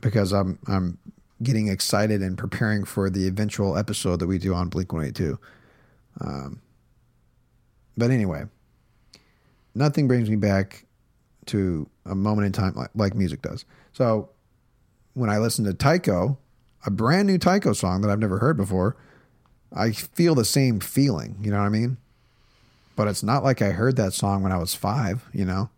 because 0.00 0.32
I'm 0.32 0.58
I'm 0.66 0.96
getting 1.42 1.68
excited 1.68 2.22
and 2.22 2.36
preparing 2.36 2.84
for 2.84 3.10
the 3.10 3.26
eventual 3.26 3.76
episode 3.76 4.20
that 4.20 4.26
we 4.26 4.38
do 4.38 4.54
on 4.54 4.68
Blink 4.68 4.92
One 4.92 5.04
Eight 5.04 5.14
Two. 5.14 5.38
Um, 6.20 6.60
but 7.96 8.10
anyway, 8.10 8.44
nothing 9.74 10.08
brings 10.08 10.28
me 10.28 10.36
back 10.36 10.84
to 11.46 11.88
a 12.04 12.14
moment 12.14 12.46
in 12.46 12.52
time 12.52 12.74
like, 12.74 12.90
like 12.94 13.14
music 13.14 13.42
does. 13.42 13.64
So 13.92 14.30
when 15.14 15.30
I 15.30 15.38
listen 15.38 15.64
to 15.64 15.74
Tycho, 15.74 16.38
a 16.86 16.90
brand 16.90 17.26
new 17.26 17.38
Tycho 17.38 17.72
song 17.72 18.02
that 18.02 18.10
I've 18.10 18.18
never 18.18 18.38
heard 18.38 18.56
before, 18.56 18.96
I 19.74 19.92
feel 19.92 20.34
the 20.34 20.44
same 20.44 20.80
feeling. 20.80 21.36
You 21.40 21.50
know 21.50 21.58
what 21.58 21.66
I 21.66 21.70
mean? 21.70 21.96
But 22.96 23.08
it's 23.08 23.22
not 23.22 23.44
like 23.44 23.62
I 23.62 23.70
heard 23.70 23.96
that 23.96 24.12
song 24.12 24.42
when 24.42 24.52
I 24.52 24.58
was 24.58 24.74
five. 24.74 25.24
You 25.32 25.44
know. 25.44 25.70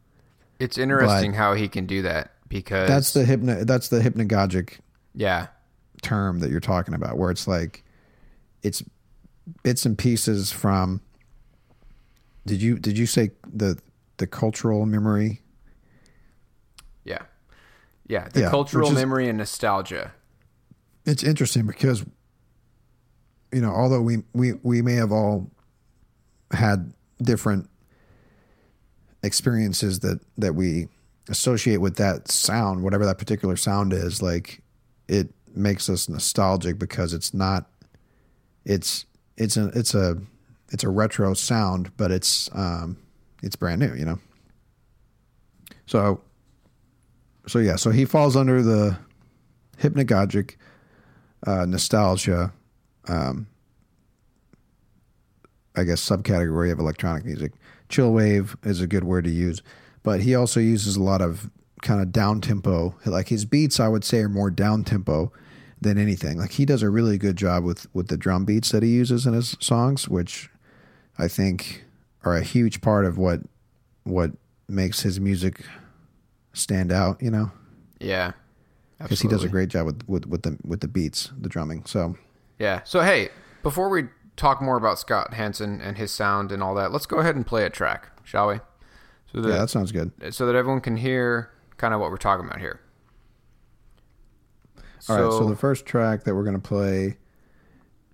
it's 0.58 0.78
interesting 0.78 1.34
how 1.34 1.54
he 1.54 1.68
can 1.68 1.86
do 1.86 2.02
that 2.02 2.32
because 2.48 2.88
That's 2.88 3.12
the 3.12 3.24
hypno. 3.24 3.64
That's 3.64 3.88
the 3.88 4.00
hypnagogic 4.00 4.78
yeah, 5.14 5.48
term 6.02 6.40
that 6.40 6.50
you're 6.50 6.60
talking 6.60 6.94
about, 6.94 7.18
where 7.18 7.30
it's 7.30 7.46
like 7.48 7.84
it's 8.62 8.82
bits 9.62 9.84
and 9.86 9.96
pieces 9.98 10.52
from. 10.52 11.00
Did 12.46 12.62
you 12.62 12.78
did 12.78 12.96
you 12.98 13.06
say 13.06 13.30
the 13.52 13.78
the 14.16 14.26
cultural 14.26 14.86
memory? 14.86 15.42
yeah, 17.04 17.22
Yeah, 18.08 18.28
the 18.28 18.40
Yeah, 18.40 18.50
cultural 18.50 18.88
is- 18.88 18.94
memory 18.94 19.28
and 19.28 19.38
nostalgia. 19.38 20.12
it's 21.06 21.22
interesting 21.22 21.66
because 21.66 22.04
you 23.52 23.60
know 23.60 23.70
although 23.72 24.02
we 24.02 24.22
we 24.32 24.52
we 24.62 24.82
may 24.82 24.94
have 24.94 25.10
all 25.12 25.50
had 26.52 26.92
different 27.22 27.68
experiences 29.22 30.00
that 30.00 30.20
that 30.38 30.54
we 30.54 30.88
associate 31.28 31.78
with 31.78 31.96
that 31.96 32.30
sound 32.30 32.82
whatever 32.82 33.04
that 33.04 33.18
particular 33.18 33.56
sound 33.56 33.92
is 33.92 34.22
like 34.22 34.62
it 35.10 35.28
makes 35.54 35.88
us 35.88 36.08
nostalgic 36.08 36.78
because 36.78 37.12
it's 37.12 37.34
not 37.34 37.68
it's 38.64 39.04
it's 39.36 39.56
a 39.56 39.66
it's 39.74 39.94
a 39.94 40.16
it's 40.70 40.84
a 40.84 40.88
retro 40.88 41.34
sound 41.34 41.90
but 41.96 42.10
it's 42.10 42.48
um 42.54 42.96
it's 43.42 43.56
brand 43.56 43.80
new 43.80 43.92
you 43.94 44.04
know 44.04 44.18
so 45.86 46.20
so 47.46 47.58
yeah 47.58 47.76
so 47.76 47.90
he 47.90 48.04
falls 48.04 48.36
under 48.36 48.62
the 48.62 48.96
hypnagogic 49.80 50.54
uh, 51.46 51.64
nostalgia, 51.66 52.52
um, 53.08 53.46
I 55.76 55.84
guess 55.84 56.06
subcategory 56.06 56.70
of 56.70 56.78
electronic 56.78 57.24
music. 57.24 57.52
Chillwave 57.88 58.56
is 58.66 58.80
a 58.80 58.86
good 58.86 59.04
word 59.04 59.24
to 59.24 59.30
use, 59.30 59.62
but 60.02 60.20
he 60.20 60.34
also 60.34 60.60
uses 60.60 60.96
a 60.96 61.02
lot 61.02 61.22
of 61.22 61.50
kind 61.82 62.00
of 62.00 62.12
down 62.12 62.40
tempo. 62.40 62.94
Like 63.06 63.28
his 63.28 63.44
beats, 63.44 63.80
I 63.80 63.88
would 63.88 64.04
say, 64.04 64.18
are 64.18 64.28
more 64.28 64.50
down 64.50 64.84
tempo 64.84 65.32
than 65.80 65.96
anything. 65.98 66.38
Like 66.38 66.52
he 66.52 66.64
does 66.64 66.82
a 66.82 66.90
really 66.90 67.18
good 67.18 67.36
job 67.36 67.64
with 67.64 67.86
with 67.94 68.08
the 68.08 68.16
drum 68.16 68.44
beats 68.44 68.70
that 68.72 68.82
he 68.82 68.90
uses 68.90 69.26
in 69.26 69.32
his 69.34 69.56
songs, 69.60 70.08
which 70.08 70.50
I 71.18 71.28
think 71.28 71.84
are 72.24 72.36
a 72.36 72.42
huge 72.42 72.80
part 72.80 73.04
of 73.06 73.16
what 73.18 73.40
what 74.04 74.32
makes 74.68 75.00
his 75.02 75.18
music 75.20 75.62
stand 76.52 76.92
out. 76.92 77.22
You 77.22 77.30
know 77.30 77.52
Yeah. 77.98 78.32
because 78.98 79.20
he 79.20 79.28
does 79.28 79.44
a 79.44 79.48
great 79.48 79.68
job 79.68 79.86
with, 79.86 80.08
with 80.08 80.26
with 80.26 80.42
the 80.42 80.58
with 80.64 80.80
the 80.80 80.88
beats, 80.88 81.30
the 81.38 81.48
drumming. 81.48 81.84
So 81.86 82.16
Yeah. 82.58 82.82
So 82.84 83.00
hey, 83.00 83.30
before 83.62 83.88
we 83.88 84.04
talk 84.36 84.60
more 84.62 84.76
about 84.76 84.98
Scott 84.98 85.34
Hansen 85.34 85.80
and 85.80 85.96
his 85.98 86.10
sound 86.10 86.50
and 86.52 86.62
all 86.62 86.74
that, 86.74 86.92
let's 86.92 87.06
go 87.06 87.18
ahead 87.18 87.36
and 87.36 87.46
play 87.46 87.64
a 87.64 87.70
track, 87.70 88.08
shall 88.24 88.48
we? 88.48 88.60
So 89.32 89.40
that, 89.42 89.48
yeah, 89.48 89.58
that 89.58 89.70
sounds 89.70 89.92
good. 89.92 90.10
so 90.34 90.46
that 90.46 90.54
everyone 90.56 90.80
can 90.80 90.96
hear 90.96 91.50
kind 91.80 91.94
of 91.94 92.00
what 92.00 92.10
we're 92.10 92.18
talking 92.18 92.44
about 92.46 92.60
here. 92.60 92.78
All 95.08 95.16
right, 95.16 95.32
so 95.32 95.48
the 95.48 95.56
first 95.56 95.86
track 95.86 96.24
that 96.24 96.34
we're 96.34 96.44
gonna 96.44 96.58
play 96.58 97.16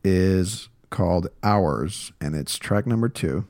is 0.05 0.69
called 0.89 1.29
"Hours," 1.43 2.13
and 2.21 2.35
it's 2.37 2.57
track 2.59 2.87
number 2.87 3.09
two. 3.09 3.45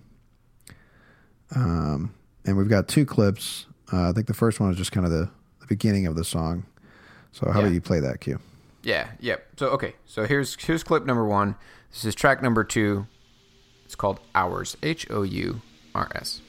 Um, 1.54 2.14
and 2.46 2.56
we've 2.56 2.68
got 2.68 2.88
two 2.88 3.04
clips. 3.04 3.66
Uh, 3.92 4.08
I 4.08 4.12
think 4.12 4.26
the 4.26 4.34
first 4.34 4.58
one 4.58 4.70
is 4.70 4.76
just 4.76 4.90
kind 4.90 5.04
of 5.06 5.12
the, 5.12 5.30
the 5.60 5.66
beginning 5.68 6.06
of 6.06 6.16
the 6.16 6.24
song. 6.24 6.64
So 7.32 7.46
how 7.52 7.60
Yeah. 7.60 7.66
about 7.66 7.74
you 7.74 7.80
play 7.82 8.00
that, 8.00 8.20
Q? 8.20 8.40
Yeah, 8.82 9.08
yep. 9.20 9.46
So 9.58 9.68
okay, 9.68 9.94
so 10.06 10.24
here's 10.24 10.56
here's 10.64 10.82
clip 10.82 11.04
number 11.04 11.24
one. 11.26 11.56
This 11.92 12.04
is 12.06 12.14
track 12.14 12.42
number 12.42 12.64
two. 12.64 13.06
It's 13.84 13.94
called 13.94 14.18
Hours. 14.34 14.76
H 14.82 15.06
O 15.10 15.22
U 15.22 15.60
R 15.94 16.08
S. 16.14 16.40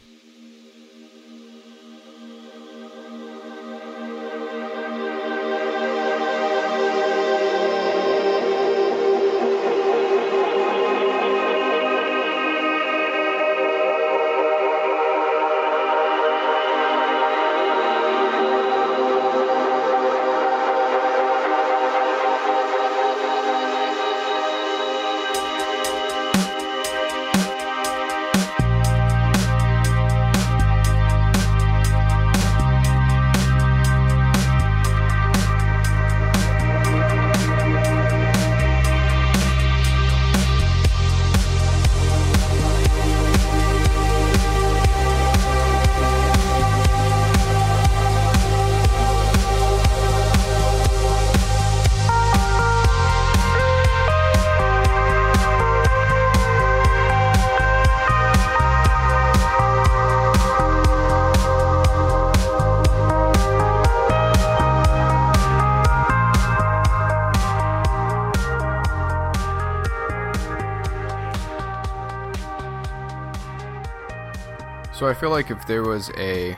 like 75.48 75.58
if 75.58 75.68
there 75.68 75.84
was 75.84 76.10
a 76.18 76.58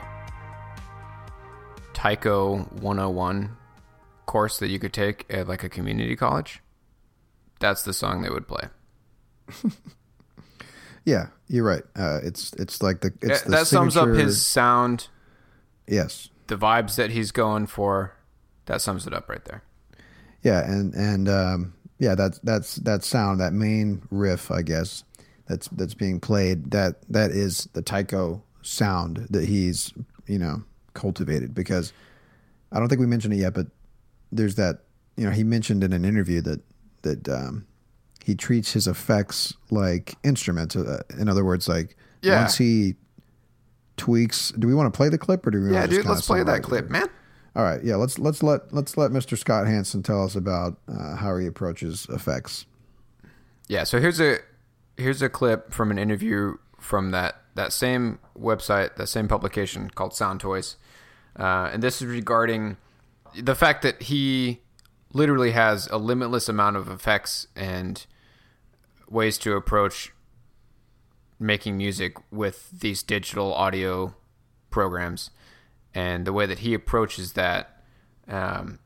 Tycho 1.92 2.58
101 2.80 3.56
course 4.26 4.58
that 4.58 4.68
you 4.68 4.78
could 4.78 4.92
take 4.92 5.26
at 5.30 5.46
like 5.46 5.62
a 5.62 5.68
community 5.68 6.16
college, 6.16 6.60
that's 7.60 7.82
the 7.82 7.92
song 7.92 8.22
they 8.22 8.30
would 8.30 8.48
play. 8.48 8.68
Yeah, 11.06 11.28
you're 11.48 11.64
right. 11.64 11.82
Uh, 11.96 12.20
it's 12.22 12.52
it's 12.58 12.82
like 12.82 13.00
the 13.00 13.10
it's 13.22 13.40
that 13.40 13.44
the 13.44 13.50
that 13.52 13.66
sums 13.66 13.96
up 13.96 14.10
his 14.10 14.44
sound, 14.44 15.08
yes, 15.88 16.28
the 16.46 16.58
vibes 16.58 16.96
that 16.96 17.10
he's 17.10 17.32
going 17.32 17.66
for. 17.66 18.12
That 18.66 18.82
sums 18.82 19.06
it 19.06 19.14
up 19.14 19.26
right 19.30 19.42
there. 19.46 19.62
yeah, 20.42 20.62
and 20.62 20.92
and 20.94 21.26
um, 21.26 21.72
yeah, 21.98 22.14
that's 22.14 22.38
that's 22.40 22.76
that 22.76 23.02
sound, 23.02 23.40
that 23.40 23.54
main 23.54 24.02
riff, 24.10 24.50
I 24.50 24.60
guess, 24.60 25.02
that's 25.48 25.68
that's 25.68 25.94
being 25.94 26.20
played. 26.20 26.70
That 26.70 26.96
that 27.08 27.30
is 27.30 27.66
the 27.72 27.80
Tycho 27.80 28.42
sound 28.62 29.26
that 29.30 29.48
he's 29.48 29.92
you 30.26 30.38
know 30.38 30.62
cultivated. 30.94 31.54
Because 31.54 31.92
I 32.72 32.78
don't 32.78 32.88
think 32.88 33.00
we 33.00 33.06
mentioned 33.06 33.34
it 33.34 33.38
yet, 33.38 33.54
but 33.54 33.66
there's 34.32 34.54
that 34.56 34.80
you 35.16 35.24
know 35.24 35.30
he 35.32 35.44
mentioned 35.44 35.82
in 35.84 35.92
an 35.92 36.04
interview 36.04 36.40
that 36.42 36.60
that 37.02 37.28
um, 37.28 37.66
he 38.24 38.34
treats 38.34 38.72
his 38.72 38.86
effects 38.86 39.54
like 39.70 40.14
instruments. 40.24 40.76
Uh, 40.76 41.02
in 41.18 41.28
other 41.28 41.44
words, 41.44 41.68
like 41.68 41.96
Yeah. 42.22 42.40
once 42.40 42.56
he 42.56 42.96
tweaks. 43.96 44.50
Do 44.58 44.66
we 44.66 44.74
want 44.74 44.92
to 44.92 44.96
play 44.96 45.08
the 45.08 45.18
clip 45.18 45.46
or 45.46 45.50
do 45.50 45.60
we? 45.62 45.66
Yeah, 45.72 45.80
want 45.80 45.90
to 45.90 45.96
just 45.96 46.02
dude, 46.06 46.10
let's 46.10 46.26
play 46.26 46.42
that 46.42 46.62
clip, 46.62 46.84
here? 46.86 46.92
man. 46.92 47.06
All 47.56 47.64
right, 47.64 47.82
yeah, 47.82 47.96
let's 47.96 48.18
let's 48.18 48.42
let 48.42 48.72
let's 48.72 48.96
let 48.96 49.10
Mr. 49.10 49.36
Scott 49.36 49.66
Hansen 49.66 50.02
tell 50.02 50.22
us 50.24 50.36
about 50.36 50.78
uh, 50.88 51.16
how 51.16 51.36
he 51.36 51.46
approaches 51.46 52.06
effects. 52.08 52.64
Yeah, 53.68 53.84
so 53.84 54.00
here's 54.00 54.20
a 54.20 54.38
here's 54.96 55.20
a 55.20 55.28
clip 55.28 55.72
from 55.72 55.90
an 55.90 55.98
interview 55.98 56.56
from 56.78 57.10
that 57.10 57.39
that 57.54 57.72
same 57.72 58.18
website, 58.38 58.96
that 58.96 59.08
same 59.08 59.28
publication 59.28 59.90
called 59.90 60.12
Soundtoys, 60.12 60.76
uh, 61.38 61.70
and 61.72 61.82
this 61.82 62.00
is 62.00 62.06
regarding 62.06 62.76
the 63.38 63.54
fact 63.54 63.82
that 63.82 64.02
he 64.02 64.60
literally 65.12 65.52
has 65.52 65.86
a 65.88 65.98
limitless 65.98 66.48
amount 66.48 66.76
of 66.76 66.88
effects 66.88 67.46
and 67.56 68.06
ways 69.08 69.38
to 69.38 69.54
approach 69.54 70.12
making 71.38 71.76
music 71.76 72.16
with 72.30 72.70
these 72.70 73.02
digital 73.02 73.52
audio 73.54 74.14
programs, 74.70 75.30
and 75.94 76.26
the 76.26 76.32
way 76.32 76.46
that 76.46 76.60
he 76.60 76.74
approaches 76.74 77.32
that. 77.32 77.82
Um, 78.28 78.78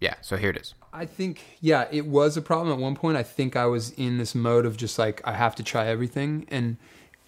yeah, 0.00 0.14
so 0.20 0.36
here 0.36 0.50
it 0.50 0.56
is. 0.56 0.74
I 0.92 1.06
think, 1.06 1.40
yeah, 1.60 1.88
it 1.90 2.06
was 2.06 2.36
a 2.36 2.42
problem 2.42 2.72
at 2.72 2.78
one 2.78 2.94
point. 2.94 3.16
I 3.16 3.22
think 3.22 3.56
I 3.56 3.66
was 3.66 3.90
in 3.92 4.18
this 4.18 4.34
mode 4.34 4.66
of 4.66 4.76
just 4.76 4.98
like 4.98 5.22
I 5.24 5.32
have 5.32 5.54
to 5.56 5.62
try 5.62 5.86
everything, 5.86 6.44
and 6.48 6.76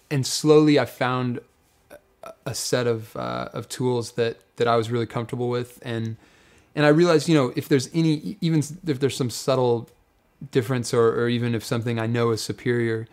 and 0.09 0.25
slowly 0.25 0.79
I 0.79 0.85
found 0.85 1.39
a- 2.45 2.55
set 2.55 2.87
of 2.87 3.15
uh, 3.15 3.49
of 3.53 3.69
tools 3.69 4.13
that 4.13 4.37
that 4.57 4.67
I 4.67 4.75
was 4.75 4.89
really 4.89 5.05
comfortable 5.05 5.49
with, 5.49 5.79
and 5.81 6.17
and 6.75 6.85
I 6.85 6.89
realized, 6.89 7.29
you 7.29 7.35
know, 7.35 7.53
if 7.55 7.69
there's 7.69 7.89
any, 7.93 8.37
even 8.41 8.61
if 8.85 8.99
there's 8.99 9.15
some 9.15 9.29
subtle 9.29 9.89
difference, 10.51 10.93
or 10.93 11.09
or 11.09 11.29
even 11.29 11.55
if 11.55 11.63
something 11.63 11.99
I 11.99 12.07
know 12.07 12.31
is 12.31 12.41
superior 12.41 13.07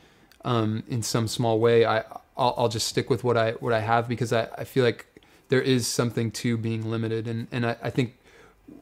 um, 0.45 0.83
in 0.89 1.03
some 1.03 1.29
small 1.29 1.59
way, 1.59 1.85
I 1.85 1.99
I'll, 2.37 2.55
I'll 2.57 2.69
just 2.69 2.89
stick 2.89 3.11
with 3.11 3.25
what 3.25 3.37
I 3.37 3.53
what 3.53 3.73
I 3.73 3.81
have 3.81 4.09
because 4.09 4.33
I, 4.33 4.49
I 4.59 4.65
feel 4.65 4.85
like 4.85 5.07
there 5.49 5.63
is 5.63 5.87
something 5.87 6.31
to 6.33 6.57
being 6.57 6.91
limited, 6.91 7.29
and 7.29 7.47
and 7.53 7.67
I, 7.67 7.77
I 7.83 7.91
think 7.91 8.17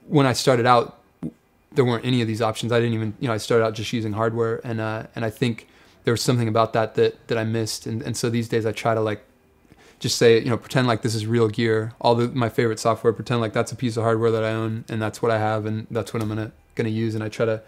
when 0.07 0.27
I 0.27 0.33
started 0.33 0.67
out, 0.67 1.01
there 1.73 1.85
weren't 1.85 2.05
any 2.05 2.23
of 2.23 2.29
these 2.29 2.43
options. 2.43 2.73
I 2.73 2.79
didn't 2.81 2.95
even, 2.95 3.15
you 3.21 3.29
know, 3.29 3.35
I 3.35 3.39
started 3.39 3.65
out 3.65 3.75
just 3.75 3.93
using 3.93 4.13
hardware, 4.13 4.61
and 4.65 4.81
uh, 4.81 5.07
and 5.15 5.25
I 5.25 5.31
think 5.31 5.67
there 6.05 6.13
was 6.13 6.23
something 6.23 6.49
about 6.49 6.73
that 6.73 6.95
that 6.95 7.29
that 7.29 7.39
I 7.39 7.45
missed, 7.45 7.87
and 7.87 8.03
and 8.03 8.17
so 8.17 8.31
these 8.31 8.49
days 8.49 8.67
I 8.67 8.73
try 8.73 8.95
to 8.95 9.01
like 9.01 9.25
just 10.01 10.17
say, 10.17 10.39
you 10.39 10.49
know, 10.49 10.57
pretend 10.57 10.89
like 10.89 11.03
this 11.03 11.15
is 11.15 11.27
real 11.27 11.49
gear. 11.49 11.93
All 12.01 12.15
the 12.15 12.29
my 12.29 12.49
favorite 12.49 12.79
software, 12.79 13.13
pretend 13.13 13.41
like 13.41 13.53
that's 13.53 13.71
a 13.71 13.77
piece 13.77 13.97
of 13.97 14.03
hardware 14.03 14.31
that 14.31 14.43
I 14.43 14.51
own 14.51 14.85
and 14.89 15.01
that's 15.01 15.23
what 15.23 15.31
I 15.31 15.39
have 15.39 15.67
and 15.67 15.87
that's 15.91 16.13
what 16.13 16.23
I'm 16.23 16.29
gonna 16.29 16.53
gonna 16.75 16.89
use. 16.89 17.15
And 17.15 17.23
I 17.23 17.29
try 17.29 17.47
to 17.47 17.63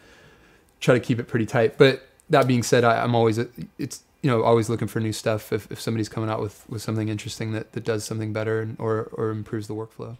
try 0.80 0.94
to 0.94 1.00
keep 1.00 1.20
it 1.20 1.28
pretty 1.28 1.46
tight. 1.46 1.76
But 1.78 2.06
that 2.30 2.46
being 2.46 2.62
said, 2.62 2.84
I, 2.84 3.02
I'm 3.02 3.14
always 3.14 3.38
it's 3.78 4.02
you 4.22 4.30
know 4.30 4.42
always 4.42 4.70
looking 4.70 4.88
for 4.88 4.98
new 4.98 5.12
stuff. 5.12 5.52
If, 5.52 5.70
if 5.70 5.80
somebody's 5.80 6.08
coming 6.08 6.30
out 6.30 6.40
with, 6.40 6.64
with 6.68 6.80
something 6.80 7.08
interesting 7.08 7.52
that, 7.52 7.72
that 7.72 7.84
does 7.84 8.04
something 8.04 8.32
better 8.32 8.62
and, 8.62 8.76
or 8.80 9.10
or 9.12 9.30
improves 9.30 9.68
the 9.68 9.74
workflow. 9.74 10.16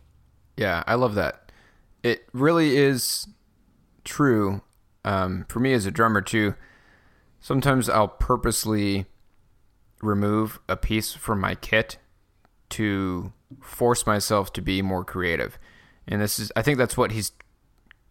Yeah, 0.57 0.85
I 0.87 0.95
love 0.95 1.15
that. 1.15 1.51
It 2.03 2.29
really 2.33 2.77
is 2.77 3.27
true. 4.05 4.61
Um, 5.05 5.47
for 5.49 5.59
me 5.61 5.73
as 5.73 5.87
a 5.87 5.91
drummer 5.91 6.21
too, 6.21 6.55
sometimes 7.43 7.91
I'll 7.91 8.09
purposely 8.09 9.05
remove 10.01 10.59
a 10.69 10.77
piece 10.77 11.13
from 11.13 11.41
my 11.41 11.55
kit 11.55 11.99
to 12.71 13.33
force 13.61 14.07
myself 14.07 14.53
to 14.55 14.63
be 14.63 14.81
more 14.81 15.05
creative. 15.05 15.59
And 16.09 16.23
this 16.23 16.39
is, 16.39 16.51
I 16.57 16.63
think 16.63 16.79
that's 16.79 16.97
what 16.97 17.13
he's 17.13 17.33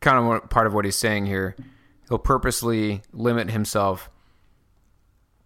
kind 0.02 0.18
of 0.18 0.50
part 0.50 0.68
of 0.68 0.74
what 0.74 0.86
he's 0.86 0.96
saying 0.96 1.26
here. 1.26 1.56
He'll 2.08 2.20
purposely 2.20 3.02
limit 3.12 3.50
himself 3.50 4.10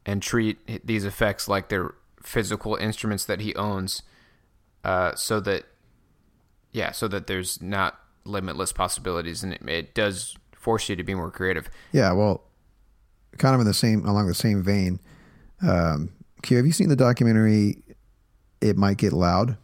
and 0.05 0.21
treat 0.21 0.86
these 0.86 1.05
effects 1.05 1.47
like 1.47 1.69
they're 1.69 1.95
physical 2.21 2.75
instruments 2.75 3.25
that 3.25 3.39
he 3.39 3.55
owns, 3.55 4.01
uh, 4.83 5.15
so 5.15 5.39
that 5.39 5.65
yeah, 6.71 6.91
so 6.91 7.07
that 7.07 7.27
there's 7.27 7.61
not 7.61 7.99
limitless 8.23 8.71
possibilities, 8.71 9.43
and 9.43 9.53
it, 9.53 9.67
it 9.67 9.95
does 9.95 10.36
force 10.53 10.89
you 10.89 10.95
to 10.95 11.03
be 11.03 11.15
more 11.15 11.31
creative. 11.31 11.69
Yeah, 11.91 12.11
well, 12.11 12.43
kind 13.38 13.55
of 13.55 13.61
in 13.61 13.67
the 13.67 13.73
same 13.73 14.05
along 14.05 14.27
the 14.27 14.33
same 14.33 14.63
vein. 14.63 14.99
Um, 15.61 16.11
Q, 16.41 16.57
have 16.57 16.65
you 16.65 16.71
seen 16.71 16.89
the 16.89 16.95
documentary? 16.95 17.83
It 18.61 18.77
might 18.77 18.97
get 18.97 19.13
loud. 19.13 19.57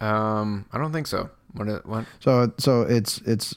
Um, 0.00 0.66
I 0.72 0.78
don't 0.78 0.92
think 0.92 1.06
so. 1.06 1.30
What? 1.52 1.86
What? 1.86 2.06
So 2.20 2.52
so 2.58 2.82
it's 2.82 3.18
it's 3.22 3.54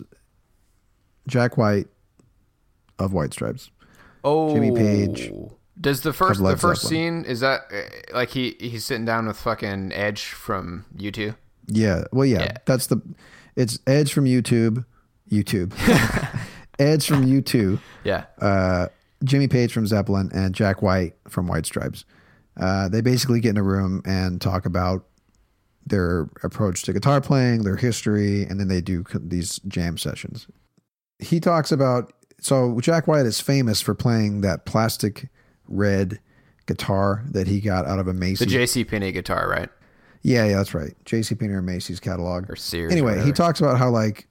Jack 1.27 1.57
White 1.57 1.87
of 2.99 3.13
White 3.13 3.33
Stripes. 3.33 3.69
Oh, 4.23 4.53
Jimmy 4.53 4.71
Page. 4.71 5.31
Does 5.79 6.01
the 6.01 6.13
first 6.13 6.41
the 6.41 6.57
first 6.57 6.83
Zeppelin. 6.83 7.23
scene 7.23 7.25
is 7.25 7.39
that 7.39 7.61
uh, 7.73 8.15
like 8.15 8.29
he 8.29 8.55
he's 8.59 8.85
sitting 8.85 9.05
down 9.05 9.27
with 9.27 9.37
fucking 9.37 9.91
Edge 9.93 10.25
from 10.25 10.85
YouTube? 10.95 11.35
Yeah. 11.67 12.03
Well, 12.11 12.25
yeah, 12.25 12.43
Yeah. 12.43 12.57
That's 12.65 12.87
the. 12.87 13.01
It's 13.55 13.79
Edge 13.87 14.13
from 14.13 14.25
YouTube. 14.25 14.85
YouTube. 15.31 15.73
Edge 16.79 17.07
from 17.07 17.25
U2. 17.25 17.79
Yeah. 18.03 18.25
Uh, 18.39 18.87
Jimmy 19.23 19.47
Page 19.47 19.71
from 19.73 19.85
Zeppelin 19.87 20.29
and 20.33 20.53
Jack 20.55 20.81
White 20.81 21.13
from 21.27 21.47
White 21.47 21.65
Stripes. 21.65 22.05
Uh, 22.59 22.89
they 22.89 23.01
basically 23.01 23.39
get 23.39 23.51
in 23.51 23.57
a 23.57 23.63
room 23.63 24.01
and 24.05 24.41
talk 24.41 24.65
about 24.65 25.05
their 25.85 26.29
approach 26.43 26.83
to 26.83 26.93
guitar 26.93 27.21
playing, 27.21 27.63
their 27.63 27.75
history, 27.75 28.43
and 28.43 28.59
then 28.59 28.67
they 28.67 28.81
do 28.81 29.03
these 29.19 29.59
jam 29.67 29.97
sessions. 29.97 30.47
He 31.19 31.39
talks 31.39 31.71
about 31.71 32.13
so 32.39 32.79
Jack 32.81 33.07
White 33.07 33.25
is 33.25 33.39
famous 33.39 33.81
for 33.81 33.93
playing 33.93 34.41
that 34.41 34.65
plastic 34.65 35.29
red 35.67 36.19
guitar 36.65 37.23
that 37.29 37.47
he 37.47 37.61
got 37.61 37.85
out 37.85 37.99
of 37.99 38.07
a 38.07 38.13
Macy's. 38.13 38.39
the 38.39 38.45
J.C. 38.47 38.83
Penney 38.83 39.11
guitar, 39.11 39.47
right? 39.49 39.69
Yeah, 40.23 40.45
yeah, 40.45 40.57
that's 40.57 40.73
right. 40.73 40.93
J.C. 41.05 41.35
Penney 41.35 41.53
or 41.53 41.61
Macy's 41.61 41.99
catalog 41.99 42.49
Or 42.49 42.55
Sears. 42.55 42.89
or 42.89 42.93
anyway, 42.93 43.23
he 43.23 43.31
talks 43.31 43.59
about 43.59 43.77
how 43.77 43.89
like 43.89 44.27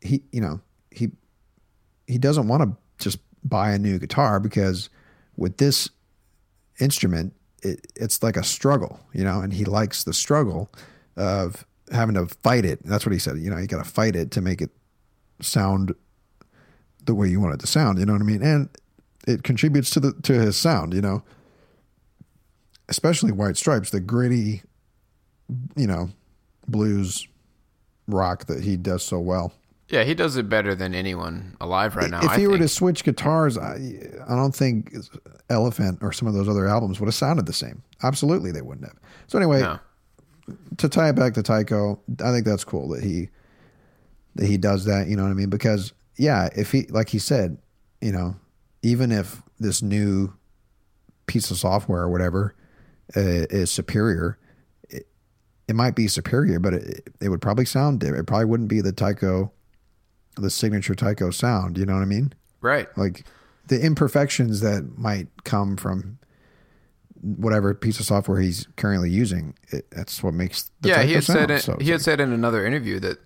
he, 0.00 0.22
you 0.32 0.40
know, 0.40 0.60
he 0.90 1.10
he 2.06 2.18
doesn't 2.18 2.48
want 2.48 2.62
to 2.62 2.76
buy 3.44 3.72
a 3.72 3.78
new 3.78 3.98
guitar 3.98 4.40
because 4.40 4.88
with 5.36 5.56
this 5.56 5.88
instrument, 6.80 7.34
it, 7.62 7.86
it's 7.94 8.22
like 8.22 8.36
a 8.36 8.44
struggle, 8.44 9.00
you 9.12 9.24
know, 9.24 9.40
and 9.40 9.52
he 9.52 9.64
likes 9.64 10.04
the 10.04 10.12
struggle 10.12 10.70
of 11.16 11.64
having 11.92 12.14
to 12.14 12.26
fight 12.42 12.64
it. 12.64 12.84
That's 12.84 13.06
what 13.06 13.12
he 13.12 13.18
said. 13.18 13.38
You 13.38 13.50
know, 13.50 13.58
you 13.58 13.66
got 13.66 13.84
to 13.84 13.90
fight 13.90 14.16
it 14.16 14.30
to 14.32 14.40
make 14.40 14.60
it 14.60 14.70
sound 15.40 15.94
the 17.04 17.14
way 17.14 17.28
you 17.28 17.40
want 17.40 17.54
it 17.54 17.60
to 17.60 17.66
sound. 17.66 17.98
You 17.98 18.06
know 18.06 18.12
what 18.12 18.22
I 18.22 18.24
mean? 18.24 18.42
And 18.42 18.68
it 19.26 19.42
contributes 19.42 19.90
to 19.90 20.00
the 20.00 20.12
to 20.22 20.32
his 20.34 20.56
sound. 20.56 20.94
You 20.94 21.00
know, 21.00 21.22
especially 22.88 23.32
White 23.32 23.56
Stripes, 23.56 23.90
the 23.90 24.00
gritty, 24.00 24.62
you 25.76 25.86
know, 25.86 26.10
blues 26.66 27.26
rock 28.06 28.46
that 28.46 28.62
he 28.62 28.76
does 28.76 29.02
so 29.02 29.18
well. 29.18 29.52
Yeah, 29.92 30.04
he 30.04 30.14
does 30.14 30.38
it 30.38 30.48
better 30.48 30.74
than 30.74 30.94
anyone 30.94 31.54
alive 31.60 31.96
right 31.96 32.10
now. 32.10 32.20
if 32.20 32.30
I 32.30 32.38
he 32.38 32.46
were 32.46 32.56
to 32.56 32.66
switch 32.66 33.04
guitars, 33.04 33.58
I, 33.58 33.74
I 34.26 34.34
don't 34.34 34.56
think 34.56 34.90
Elephant 35.50 35.98
or 36.00 36.14
some 36.14 36.26
of 36.26 36.32
those 36.32 36.48
other 36.48 36.66
albums 36.66 36.98
would 36.98 37.08
have 37.08 37.14
sounded 37.14 37.44
the 37.44 37.52
same. 37.52 37.82
Absolutely, 38.02 38.52
they 38.52 38.62
wouldn't 38.62 38.86
have. 38.86 38.96
So 39.26 39.36
anyway, 39.38 39.60
no. 39.60 39.78
to 40.78 40.88
tie 40.88 41.10
it 41.10 41.12
back 41.12 41.34
to 41.34 41.42
Tycho, 41.42 42.00
I 42.24 42.32
think 42.32 42.46
that's 42.46 42.64
cool 42.64 42.88
that 42.88 43.04
he 43.04 43.28
that 44.36 44.46
he 44.46 44.56
does 44.56 44.86
that. 44.86 45.08
You 45.08 45.16
know 45.16 45.24
what 45.24 45.30
I 45.30 45.34
mean? 45.34 45.50
Because 45.50 45.92
yeah, 46.16 46.48
if 46.56 46.72
he 46.72 46.84
like 46.84 47.10
he 47.10 47.18
said, 47.18 47.58
you 48.00 48.12
know, 48.12 48.34
even 48.82 49.12
if 49.12 49.42
this 49.60 49.82
new 49.82 50.32
piece 51.26 51.50
of 51.50 51.58
software 51.58 52.00
or 52.00 52.08
whatever 52.08 52.54
uh, 53.14 53.20
is 53.50 53.70
superior, 53.70 54.38
it, 54.88 55.06
it 55.68 55.76
might 55.76 55.94
be 55.94 56.08
superior, 56.08 56.58
but 56.58 56.72
it, 56.72 57.08
it 57.20 57.28
would 57.28 57.42
probably 57.42 57.66
sound 57.66 58.00
different. 58.00 58.20
It 58.20 58.26
probably 58.26 58.46
wouldn't 58.46 58.70
be 58.70 58.80
the 58.80 58.92
Tycho, 58.92 59.52
the 60.36 60.50
signature 60.50 60.94
Tycho 60.94 61.30
sound. 61.30 61.76
You 61.78 61.86
know 61.86 61.94
what 61.94 62.02
I 62.02 62.06
mean? 62.06 62.32
Right. 62.60 62.88
Like 62.96 63.24
the 63.68 63.80
imperfections 63.84 64.60
that 64.60 64.96
might 64.98 65.28
come 65.44 65.76
from 65.76 66.18
whatever 67.20 67.72
piece 67.74 68.00
of 68.00 68.06
software 68.06 68.40
he's 68.40 68.66
currently 68.76 69.10
using. 69.10 69.54
It, 69.68 69.86
that's 69.92 70.22
what 70.22 70.34
makes 70.34 70.70
the 70.80 70.88
yeah, 70.88 70.94
Tycho 70.96 71.06
he 71.08 71.14
had 71.14 71.24
sound. 71.24 71.38
said 71.38 71.50
it, 71.50 71.62
So 71.62 71.76
he 71.80 71.86
had 71.90 71.94
like- 71.96 72.00
said 72.02 72.20
in 72.20 72.32
another 72.32 72.66
interview 72.66 72.98
that 73.00 73.18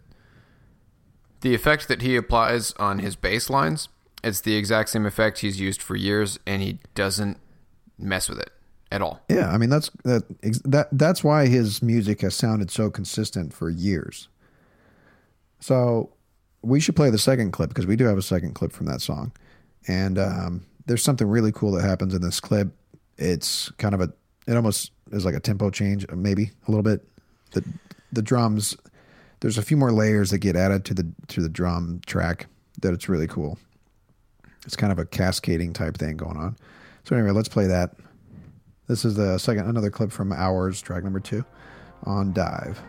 the 1.40 1.54
effect 1.54 1.88
that 1.88 2.02
he 2.02 2.16
applies 2.16 2.72
on 2.72 2.98
his 2.98 3.16
bass 3.16 3.48
lines, 3.48 3.88
it's 4.24 4.40
the 4.40 4.56
exact 4.56 4.88
same 4.90 5.06
effect 5.06 5.38
he's 5.38 5.60
used 5.60 5.80
for 5.80 5.94
years, 5.96 6.38
and 6.46 6.60
he 6.62 6.78
doesn't 6.94 7.38
mess 7.98 8.28
with 8.28 8.38
it 8.38 8.50
at 8.90 9.00
all. 9.02 9.20
Yeah, 9.28 9.50
I 9.50 9.58
mean 9.58 9.70
that's 9.70 9.90
that 10.04 10.24
that 10.64 10.88
that's 10.92 11.22
why 11.22 11.46
his 11.46 11.82
music 11.82 12.20
has 12.22 12.34
sounded 12.34 12.70
so 12.70 12.90
consistent 12.90 13.52
for 13.54 13.70
years. 13.70 14.28
So 15.60 16.10
we 16.66 16.80
should 16.80 16.96
play 16.96 17.10
the 17.10 17.18
second 17.18 17.52
clip 17.52 17.70
because 17.70 17.86
we 17.86 17.96
do 17.96 18.04
have 18.04 18.18
a 18.18 18.22
second 18.22 18.54
clip 18.54 18.72
from 18.72 18.86
that 18.86 19.00
song, 19.00 19.32
and 19.86 20.18
um, 20.18 20.66
there's 20.86 21.02
something 21.02 21.28
really 21.28 21.52
cool 21.52 21.72
that 21.72 21.82
happens 21.82 22.14
in 22.14 22.20
this 22.20 22.40
clip. 22.40 22.68
It's 23.16 23.70
kind 23.78 23.94
of 23.94 24.00
a 24.00 24.12
it 24.46 24.56
almost 24.56 24.92
is 25.12 25.24
like 25.24 25.34
a 25.34 25.40
tempo 25.40 25.70
change, 25.70 26.06
maybe 26.10 26.50
a 26.66 26.70
little 26.70 26.82
bit. 26.82 27.06
The 27.52 27.64
the 28.12 28.22
drums, 28.22 28.76
there's 29.40 29.58
a 29.58 29.62
few 29.62 29.76
more 29.76 29.92
layers 29.92 30.30
that 30.30 30.38
get 30.38 30.56
added 30.56 30.84
to 30.86 30.94
the 30.94 31.06
to 31.28 31.40
the 31.40 31.48
drum 31.48 32.00
track 32.06 32.46
that 32.82 32.92
it's 32.92 33.08
really 33.08 33.28
cool. 33.28 33.58
It's 34.64 34.76
kind 34.76 34.92
of 34.92 34.98
a 34.98 35.04
cascading 35.04 35.72
type 35.72 35.96
thing 35.96 36.16
going 36.16 36.36
on. 36.36 36.56
So 37.04 37.14
anyway, 37.14 37.30
let's 37.30 37.48
play 37.48 37.66
that. 37.68 37.94
This 38.88 39.04
is 39.04 39.14
the 39.14 39.38
second, 39.38 39.68
another 39.68 39.90
clip 39.90 40.10
from 40.10 40.32
Hours, 40.32 40.80
track 40.80 41.04
number 41.04 41.20
two 41.20 41.44
on 42.04 42.32
Dive. 42.32 42.80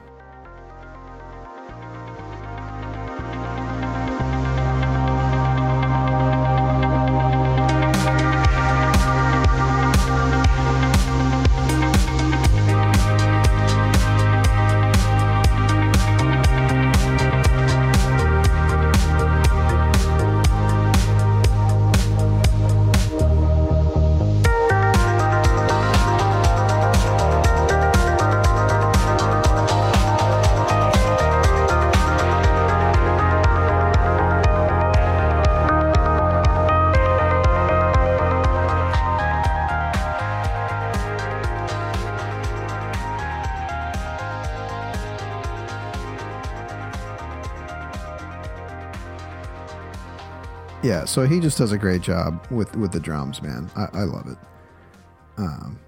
So 51.18 51.26
he 51.26 51.39
just 51.39 51.57
does 51.57 51.72
a 51.72 51.80
great 51.80 52.01
job 52.03 52.45
with 52.51 52.76
with 52.76 52.91
the 52.91 52.99
drums, 52.99 53.41
man. 53.41 53.72
I, 53.76 53.86
I 53.91 54.03
love 54.03 54.28
it. 54.28 54.38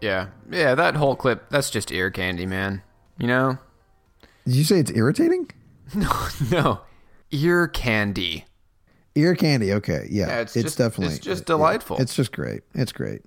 Yeah, 0.01 0.29
yeah, 0.49 0.73
that 0.73 0.95
whole 0.95 1.15
clip, 1.15 1.51
that's 1.51 1.69
just 1.69 1.91
ear 1.91 2.09
candy, 2.09 2.47
man. 2.47 2.81
You 3.19 3.27
know? 3.27 3.59
Did 4.45 4.55
you 4.55 4.63
say 4.63 4.79
it's 4.79 4.89
irritating? 4.89 5.51
no, 5.93 6.09
no, 6.49 6.81
ear 7.29 7.67
candy. 7.67 8.45
Ear 9.13 9.35
candy, 9.35 9.71
okay, 9.73 10.07
yeah, 10.09 10.29
Yeah, 10.29 10.39
it's 10.39 10.55
it's, 10.55 10.63
just- 10.63 10.77
definitely 10.79 11.13
it's 11.13 11.23
just 11.23 11.41
yeah, 11.43 11.45
delightful. 11.45 11.97
it's 12.01 12.15
just 12.15 12.31
great. 12.31 12.63
It's 12.73 12.91
great. 12.91 13.21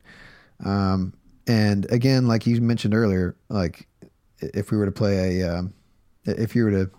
Um, 0.64 1.14
and 1.46 1.88
again, 1.92 2.26
like 2.26 2.48
you 2.48 2.60
mentioned 2.60 2.94
earlier, 2.94 3.36
like 3.48 3.86
if 4.40 4.72
we 4.72 4.76
were 4.76 4.86
to 4.86 4.90
play 4.90 5.40
a, 5.40 5.56
um, 5.58 5.72
if 6.24 6.56
you 6.56 6.64
were 6.64 6.72
to 6.72 6.90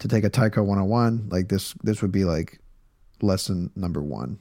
to 0.00 0.08
take 0.08 0.24
a 0.24 0.28
Tycho 0.28 0.62
101, 0.62 1.30
like 1.30 1.48
this, 1.48 1.72
this 1.84 2.02
would 2.02 2.12
be 2.12 2.26
like 2.26 2.60
lesson 3.22 3.70
number 3.76 4.02
one, 4.02 4.38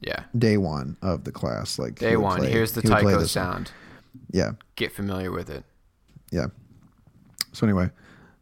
Yeah. 0.00 0.24
day 0.36 0.56
one 0.56 0.96
of 1.02 1.24
the 1.24 1.32
class. 1.32 1.78
Like 1.78 1.96
Day 1.98 2.16
one. 2.16 2.38
play- 2.38 2.50
Here's 2.50 2.72
the 2.72 2.80
he 2.82 2.88
Tycho 2.88 3.08
this 3.10 3.18
one. 3.18 3.26
sound. 3.28 3.72
Yeah, 4.32 4.52
Get 4.76 4.92
familiar 4.92 5.30
with 5.30 5.48
it. 5.50 5.64
yeah. 6.30 6.46
So 7.52 7.66
anyway, 7.66 7.90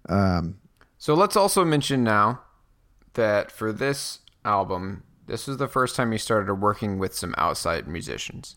um, 0.08 0.58
So 0.98 1.14
let's 1.14 1.36
also 1.36 1.64
mention 1.64 2.02
now 2.04 2.40
that 3.14 3.50
for 3.52 3.72
this 3.72 4.20
album, 4.44 5.02
this 5.26 5.46
is 5.48 5.56
the 5.58 5.68
first 5.68 5.94
time 5.96 6.12
he 6.12 6.18
started 6.18 6.52
working 6.54 6.98
with 6.98 7.14
some 7.14 7.34
outside 7.38 7.86
musicians. 7.88 8.56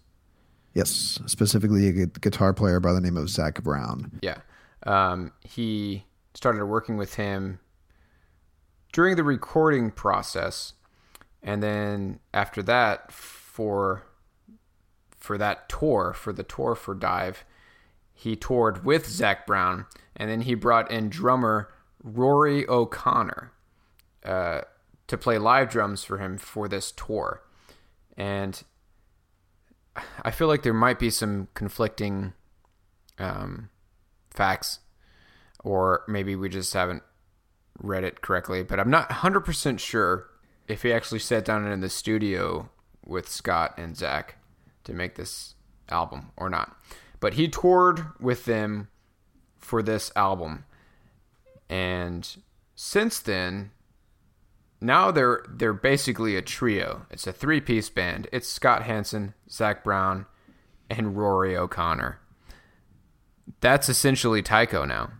yes, 0.73 1.19
specifically 1.25 1.87
a 1.89 2.05
guitar 2.05 2.53
player 2.53 2.79
by 2.79 2.93
the 2.93 3.01
name 3.01 3.17
of 3.17 3.29
Zac 3.29 3.61
Brown. 3.61 4.19
Yeah. 4.21 4.37
Um, 4.83 5.33
he 5.41 6.05
started 6.33 6.63
working 6.65 6.95
with 6.95 7.15
him 7.15 7.59
during 8.93 9.15
the 9.17 9.23
recording 9.23 9.91
process. 9.91 10.73
And 11.43 11.61
then 11.61 12.19
after 12.33 12.61
that, 12.63 13.11
for 13.11 14.03
for 15.17 15.37
that 15.37 15.69
tour, 15.69 16.13
for 16.13 16.33
the 16.33 16.43
tour 16.43 16.75
for 16.75 16.95
Dive, 16.95 17.45
he 18.13 18.35
toured 18.35 18.83
with 18.85 19.07
Zac 19.07 19.45
Brown, 19.45 19.85
and 20.15 20.29
then 20.29 20.41
he 20.41 20.55
brought 20.55 20.91
in 20.91 21.09
drummer 21.09 21.69
Rory 22.03 22.67
O'Connor 22.67 23.51
uh, 24.23 24.61
to 25.07 25.17
play 25.17 25.37
live 25.37 25.69
drums 25.69 26.03
for 26.03 26.17
him 26.17 26.37
for 26.37 26.67
this 26.67 26.91
tour. 26.91 27.43
And 28.17 28.61
I 30.23 30.31
feel 30.31 30.47
like 30.47 30.63
there 30.63 30.73
might 30.73 30.99
be 30.99 31.09
some 31.09 31.47
conflicting 31.53 32.33
um, 33.19 33.69
facts, 34.31 34.79
or 35.63 36.03
maybe 36.07 36.35
we 36.35 36.49
just 36.49 36.73
haven't 36.73 37.03
read 37.79 38.03
it 38.03 38.21
correctly. 38.21 38.63
But 38.63 38.79
I'm 38.79 38.89
not 38.89 39.09
100% 39.09 39.79
sure 39.79 40.27
if 40.67 40.83
he 40.83 40.93
actually 40.93 41.19
sat 41.19 41.45
down 41.45 41.67
in 41.67 41.81
the 41.81 41.89
studio 41.89 42.69
with 43.05 43.27
Scott 43.27 43.73
and 43.77 43.95
Zac 43.95 44.37
to 44.83 44.93
make 44.93 45.15
this 45.15 45.55
album 45.89 46.31
or 46.37 46.49
not. 46.49 46.75
But 47.19 47.35
he 47.35 47.47
toured 47.47 48.05
with 48.19 48.45
them 48.45 48.87
for 49.57 49.83
this 49.83 50.11
album. 50.15 50.65
And 51.69 52.27
since 52.75 53.19
then, 53.19 53.71
now 54.81 55.11
they're 55.11 55.45
they're 55.47 55.73
basically 55.73 56.35
a 56.35 56.41
trio. 56.41 57.05
It's 57.11 57.27
a 57.27 57.31
three 57.31 57.61
piece 57.61 57.89
band. 57.89 58.27
It's 58.31 58.47
Scott 58.47 58.83
Hansen, 58.83 59.35
Zac 59.49 59.83
Brown, 59.83 60.25
and 60.89 61.15
Rory 61.15 61.55
O'Connor. 61.55 62.19
That's 63.59 63.89
essentially 63.89 64.41
Tycho 64.41 64.85
now. 64.85 65.11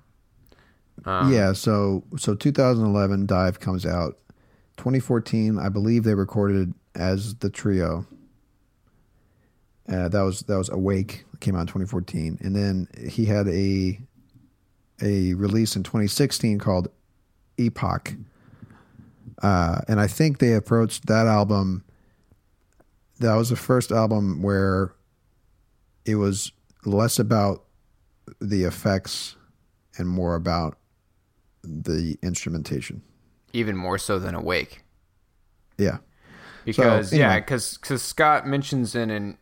Um, 1.05 1.31
yeah, 1.31 1.53
so 1.53 2.03
so 2.17 2.35
2011 2.35 3.27
Dive 3.27 3.59
comes 3.59 3.85
out. 3.85 4.17
2014, 4.81 5.59
I 5.59 5.69
believe 5.69 6.03
they 6.03 6.15
recorded 6.15 6.73
as 6.95 7.35
the 7.35 7.51
trio. 7.51 8.07
Uh, 9.87 10.09
that 10.09 10.21
was 10.21 10.39
that 10.41 10.57
was 10.57 10.69
Awake 10.69 11.23
came 11.39 11.55
out 11.55 11.61
in 11.61 11.67
2014, 11.67 12.39
and 12.41 12.55
then 12.55 12.87
he 13.07 13.25
had 13.25 13.47
a 13.47 13.99
a 14.99 15.35
release 15.35 15.75
in 15.75 15.83
2016 15.83 16.57
called 16.57 16.87
Epoch. 17.59 18.15
Uh, 19.43 19.81
and 19.87 19.99
I 19.99 20.07
think 20.07 20.39
they 20.39 20.53
approached 20.53 21.05
that 21.05 21.27
album. 21.27 21.83
That 23.19 23.35
was 23.35 23.49
the 23.49 23.55
first 23.55 23.91
album 23.91 24.41
where 24.41 24.95
it 26.05 26.15
was 26.15 26.51
less 26.85 27.19
about 27.19 27.65
the 28.39 28.63
effects 28.63 29.35
and 29.99 30.09
more 30.09 30.33
about 30.33 30.79
the 31.63 32.17
instrumentation. 32.23 33.03
Even 33.53 33.75
more 33.75 33.97
so 33.97 34.19
than 34.19 34.35
Awake. 34.35 34.83
Yeah. 35.77 35.97
Because 36.65 37.09
So, 37.09 37.15
yeah, 37.15 37.33
anyway. 37.33 37.41
because 37.41 38.01
Scott 38.01 38.47
mentions 38.47 38.95
in 38.95 39.09
an, 39.09 39.37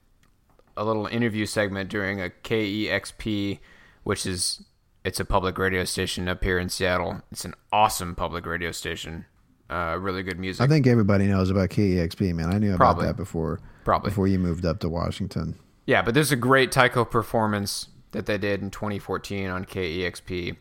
a 0.78 0.86
little 0.86 1.06
interview 1.08 1.46
segment 1.46 1.90
during 1.90 2.22
a 2.22 2.30
KEXP, 2.30 3.60
which 4.04 4.26
is 4.26 4.64
it's 5.04 5.20
a 5.20 5.26
public 5.26 5.58
radio 5.58 5.84
station 5.84 6.28
up 6.28 6.44
here 6.44 6.60
in 6.60 6.70
Seattle. 6.70 7.22
It's 7.32 7.46
an 7.46 7.56
awesome 7.72 8.16
public 8.16 8.46
radio 8.46 8.72
station. 8.72 9.26
Uh, 9.70 9.98
really 10.00 10.24
good 10.24 10.40
music. 10.40 10.62
I 10.64 10.68
think 10.68 10.88
everybody 10.88 11.28
knows 11.28 11.50
about 11.50 11.70
KEXP, 11.70 12.34
man. 12.34 12.52
I 12.52 12.58
knew 12.58 12.74
about 12.74 13.00
that 13.02 13.16
before 13.16 13.60
Probably. 13.84 14.10
before 14.10 14.28
you 14.28 14.40
moved 14.40 14.66
up 14.66 14.80
to 14.80 14.90
Washington. 14.90 15.56
Yeah, 15.86 16.02
but 16.02 16.14
there's 16.14 16.32
a 16.32 16.36
great 16.36 16.72
Tycho 16.72 17.06
performance 17.06 17.88
that 18.12 18.26
they 18.26 18.38
did 18.38 18.62
in 18.62 18.72
2014 18.72 19.50
on 19.50 19.66
KEXP, 19.66 20.56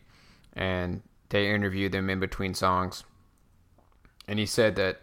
and 0.53 1.01
they 1.29 1.53
interviewed 1.53 1.91
them 1.91 2.09
in 2.09 2.19
between 2.19 2.53
songs. 2.53 3.03
And 4.29 4.37
he 4.37 4.45
said 4.45 4.75
that 4.75 5.01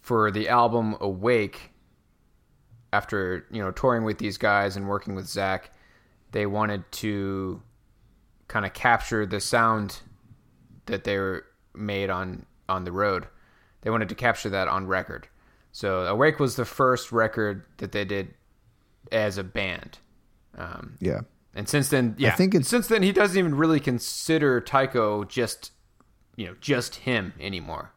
for 0.00 0.30
the 0.30 0.48
album 0.48 0.96
Awake, 1.00 1.72
after 2.92 3.46
you 3.50 3.60
know 3.62 3.70
touring 3.70 4.04
with 4.04 4.16
these 4.18 4.38
guys 4.38 4.76
and 4.76 4.88
working 4.88 5.14
with 5.14 5.26
Zac, 5.26 5.70
they 6.32 6.46
wanted 6.46 6.90
to 6.92 7.60
kind 8.48 8.64
of 8.64 8.72
capture 8.72 9.26
the 9.26 9.40
sound 9.40 10.00
that 10.86 11.04
they 11.04 11.18
were 11.18 11.44
made 11.74 12.08
on 12.08 12.46
on 12.68 12.84
the 12.84 12.92
road. 12.92 13.26
They 13.82 13.90
wanted 13.90 14.08
to 14.08 14.14
capture 14.14 14.48
that 14.50 14.68
on 14.68 14.86
record. 14.86 15.28
So 15.72 16.04
Awake 16.06 16.38
was 16.40 16.56
the 16.56 16.64
first 16.64 17.12
record 17.12 17.64
that 17.76 17.92
they 17.92 18.06
did 18.06 18.32
as 19.12 19.36
a 19.36 19.44
band. 19.44 19.98
Um, 20.56 20.96
Yeah. 21.00 21.20
and 21.54 21.68
since 21.68 21.90
then, 21.90 22.14
yeah, 22.16 22.34
think 22.36 22.54
it's- 22.54 22.68
since 22.68 22.86
then 22.86 23.02
he 23.02 23.12
doesn't 23.12 23.36
even 23.36 23.54
really 23.56 23.80
consider 23.80 24.62
Tycho 24.62 25.24
just 25.24 25.72
you 26.36 26.46
know 26.46 26.54
just 26.60 26.94
him 26.96 27.34
anymore. 27.38 27.90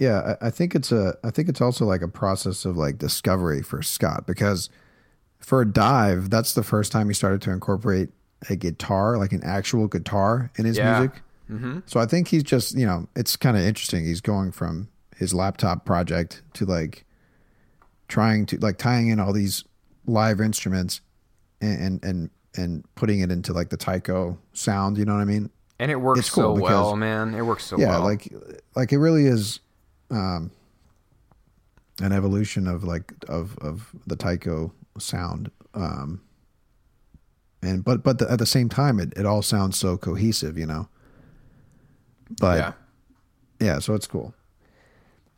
Yeah, 0.00 0.34
I, 0.40 0.46
I 0.46 0.50
think 0.50 0.74
it's 0.74 0.90
a. 0.90 1.14
I 1.22 1.30
think 1.30 1.48
it's 1.50 1.60
also 1.60 1.84
like 1.84 2.00
a 2.00 2.08
process 2.08 2.64
of 2.64 2.76
like 2.76 2.96
discovery 2.96 3.60
for 3.62 3.82
Scott 3.82 4.26
because 4.26 4.70
for 5.38 5.60
a 5.60 5.70
Dive, 5.70 6.30
that's 6.30 6.54
the 6.54 6.62
first 6.62 6.90
time 6.90 7.06
he 7.08 7.14
started 7.14 7.42
to 7.42 7.50
incorporate 7.50 8.08
a 8.48 8.56
guitar, 8.56 9.18
like 9.18 9.32
an 9.32 9.42
actual 9.44 9.86
guitar, 9.88 10.50
in 10.56 10.64
his 10.64 10.78
Yeah. 10.78 10.98
music. 11.00 11.22
Mm-hmm. 11.50 11.78
So 11.84 12.00
I 12.00 12.06
think 12.06 12.28
he's 12.28 12.42
just 12.42 12.76
you 12.78 12.86
know 12.86 13.08
it's 13.14 13.36
kind 13.36 13.56
of 13.58 13.62
interesting. 13.62 14.06
He's 14.06 14.22
going 14.22 14.52
from 14.52 14.88
his 15.16 15.34
laptop 15.34 15.84
project 15.84 16.42
to 16.54 16.64
like 16.64 17.04
trying 18.08 18.46
to 18.46 18.56
like 18.58 18.78
tying 18.78 19.08
in 19.08 19.20
all 19.20 19.34
these 19.34 19.64
live 20.06 20.40
instruments 20.40 21.02
and 21.60 21.78
and 21.78 22.04
and, 22.04 22.30
and 22.56 22.84
putting 22.94 23.20
it 23.20 23.30
into 23.30 23.52
like 23.52 23.68
the 23.68 23.76
Tycho 23.76 24.38
sound. 24.54 24.96
You 24.96 25.04
know 25.04 25.12
what 25.14 25.20
I 25.20 25.26
mean? 25.26 25.50
And 25.78 25.90
it 25.90 25.96
works 25.96 26.30
cool 26.30 26.56
so 26.56 26.62
well, 26.62 26.96
man. 26.96 27.34
It 27.34 27.42
works 27.42 27.64
so 27.64 27.78
yeah 27.78 27.90
well. 27.90 28.04
like 28.04 28.32
like 28.74 28.92
it 28.92 28.98
really 28.98 29.26
is 29.26 29.60
um 30.10 30.50
an 32.00 32.12
evolution 32.12 32.66
of 32.66 32.84
like 32.84 33.12
of 33.28 33.56
of 33.58 33.90
the 34.06 34.16
Tycho 34.16 34.72
sound 34.98 35.50
um 35.74 36.20
and 37.62 37.84
but 37.84 38.02
but 38.02 38.18
the, 38.18 38.30
at 38.30 38.38
the 38.38 38.46
same 38.46 38.68
time 38.68 38.98
it, 38.98 39.12
it 39.16 39.26
all 39.26 39.42
sounds 39.42 39.78
so 39.78 39.96
cohesive 39.96 40.58
you 40.58 40.66
know? 40.66 40.88
But 42.40 42.58
yeah. 42.58 42.72
yeah 43.60 43.78
so 43.78 43.94
it's 43.94 44.06
cool. 44.06 44.34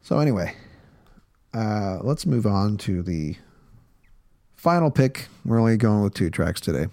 So 0.02 0.18
anyway 0.18 0.54
uh 1.54 1.98
let's 2.02 2.26
move 2.26 2.46
on 2.46 2.76
to 2.78 3.02
the 3.02 3.36
final 4.56 4.90
pick. 4.90 5.28
We're 5.44 5.58
only 5.58 5.76
going 5.76 6.02
with 6.02 6.14
two 6.14 6.30
tracks 6.30 6.60
today. 6.60 6.86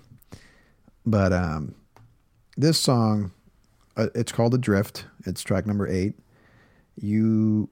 But 1.06 1.32
um 1.32 1.76
this 2.58 2.80
song 2.80 3.32
uh, 3.96 4.08
it's 4.16 4.32
called 4.32 4.54
adrift. 4.54 5.06
It's 5.26 5.42
track 5.44 5.66
number 5.66 5.88
eight 5.88 6.16
you 7.02 7.70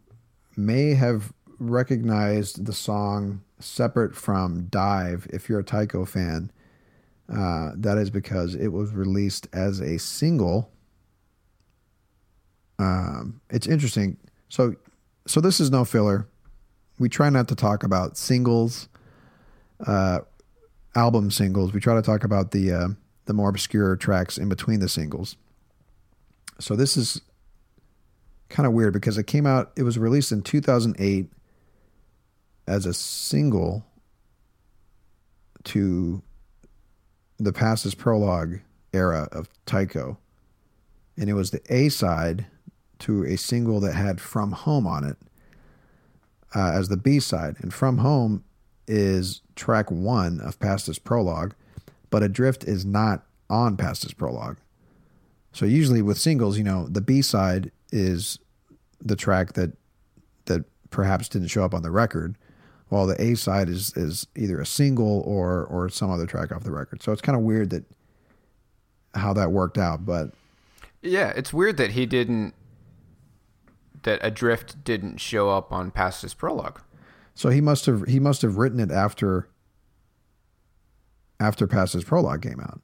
may 0.55 0.93
have 0.93 1.33
recognized 1.59 2.65
the 2.65 2.73
song 2.73 3.41
separate 3.59 4.15
from 4.15 4.67
dive 4.69 5.27
if 5.31 5.49
you're 5.49 5.59
a 5.59 5.63
Tycho 5.63 6.05
fan 6.05 6.51
uh, 7.29 7.71
that 7.75 7.97
is 7.97 8.09
because 8.09 8.55
it 8.55 8.69
was 8.69 8.91
released 8.91 9.47
as 9.51 9.79
a 9.79 9.97
single 9.97 10.71
um, 12.79 13.41
it's 13.49 13.67
interesting. 13.67 14.17
So, 14.49 14.75
so 15.25 15.41
this 15.41 15.59
is 15.59 15.71
no 15.71 15.85
filler. 15.85 16.27
We 16.99 17.09
try 17.09 17.29
not 17.29 17.47
to 17.49 17.55
talk 17.55 17.83
about 17.83 18.17
singles, 18.17 18.87
uh, 19.85 20.19
album 20.95 21.31
singles. 21.31 21.73
We 21.73 21.79
try 21.79 21.95
to 21.95 22.01
talk 22.01 22.23
about 22.23 22.51
the 22.51 22.71
uh, 22.71 22.87
the 23.25 23.33
more 23.33 23.49
obscure 23.49 23.95
tracks 23.95 24.37
in 24.37 24.49
between 24.49 24.79
the 24.79 24.89
singles. 24.89 25.35
So 26.59 26.75
this 26.75 26.97
is 26.97 27.21
kind 28.49 28.65
of 28.67 28.73
weird 28.73 28.93
because 28.93 29.17
it 29.17 29.27
came 29.27 29.45
out. 29.45 29.71
It 29.75 29.83
was 29.83 29.97
released 29.97 30.31
in 30.31 30.41
2008 30.41 31.31
as 32.67 32.85
a 32.85 32.93
single 32.93 33.85
to 35.65 36.21
the 37.37 37.53
Past 37.53 37.85
is 37.85 37.95
Prologue 37.95 38.59
era 38.93 39.27
of 39.31 39.49
Tycho 39.65 40.17
and 41.17 41.29
it 41.29 41.33
was 41.33 41.51
the 41.51 41.61
A 41.69 41.89
side 41.89 42.45
to 42.99 43.23
a 43.25 43.35
single 43.37 43.79
that 43.81 43.95
had 43.95 44.21
From 44.21 44.51
Home 44.51 44.85
on 44.85 45.03
it 45.03 45.17
uh, 46.55 46.71
as 46.73 46.89
the 46.89 46.97
B 46.97 47.19
side. 47.19 47.57
And 47.59 47.73
From 47.73 47.99
Home 47.99 48.43
is 48.87 49.41
track 49.55 49.91
one 49.91 50.39
of 50.39 50.59
Past 50.59 50.87
Is 50.87 50.99
Prologue, 50.99 51.53
but 52.09 52.23
Adrift 52.23 52.63
is 52.63 52.85
not 52.85 53.25
on 53.49 53.77
Past 53.77 54.05
Is 54.05 54.13
Prologue. 54.13 54.57
So 55.51 55.65
usually 55.65 56.01
with 56.01 56.19
singles, 56.19 56.57
you 56.57 56.63
know, 56.63 56.87
the 56.87 57.01
B 57.01 57.21
side 57.21 57.71
is 57.91 58.39
the 59.01 59.15
track 59.15 59.53
that 59.53 59.71
that 60.45 60.63
perhaps 60.89 61.27
didn't 61.29 61.49
show 61.49 61.63
up 61.63 61.73
on 61.73 61.81
the 61.83 61.91
record, 61.91 62.37
while 62.89 63.05
the 63.07 63.21
A 63.21 63.35
side 63.35 63.69
is 63.69 63.93
is 63.95 64.27
either 64.35 64.59
a 64.59 64.65
single 64.65 65.21
or 65.21 65.65
or 65.65 65.89
some 65.89 66.09
other 66.09 66.25
track 66.25 66.51
off 66.51 66.63
the 66.63 66.71
record. 66.71 67.01
So 67.03 67.11
it's 67.11 67.21
kind 67.21 67.37
of 67.37 67.43
weird 67.43 67.69
that 67.71 67.83
how 69.15 69.33
that 69.33 69.51
worked 69.51 69.77
out, 69.77 70.05
but 70.05 70.31
Yeah, 71.01 71.29
it's 71.35 71.51
weird 71.53 71.77
that 71.77 71.91
he 71.91 72.05
didn't. 72.05 72.53
That 74.03 74.19
Adrift 74.21 74.83
didn't 74.83 75.17
show 75.17 75.49
up 75.49 75.71
on 75.73 75.91
Past 75.91 76.23
Is 76.23 76.33
Prologue. 76.33 76.81
so 77.35 77.49
he 77.49 77.59
must 77.61 77.85
have 77.87 78.07
he 78.07 78.19
must 78.19 78.41
have 78.41 78.57
written 78.57 78.79
it 78.79 78.91
after 78.91 79.49
after 81.39 81.67
Past 81.67 81.93
Is 81.95 82.03
Prologue 82.03 82.41
came 82.41 82.59
out. 82.59 82.81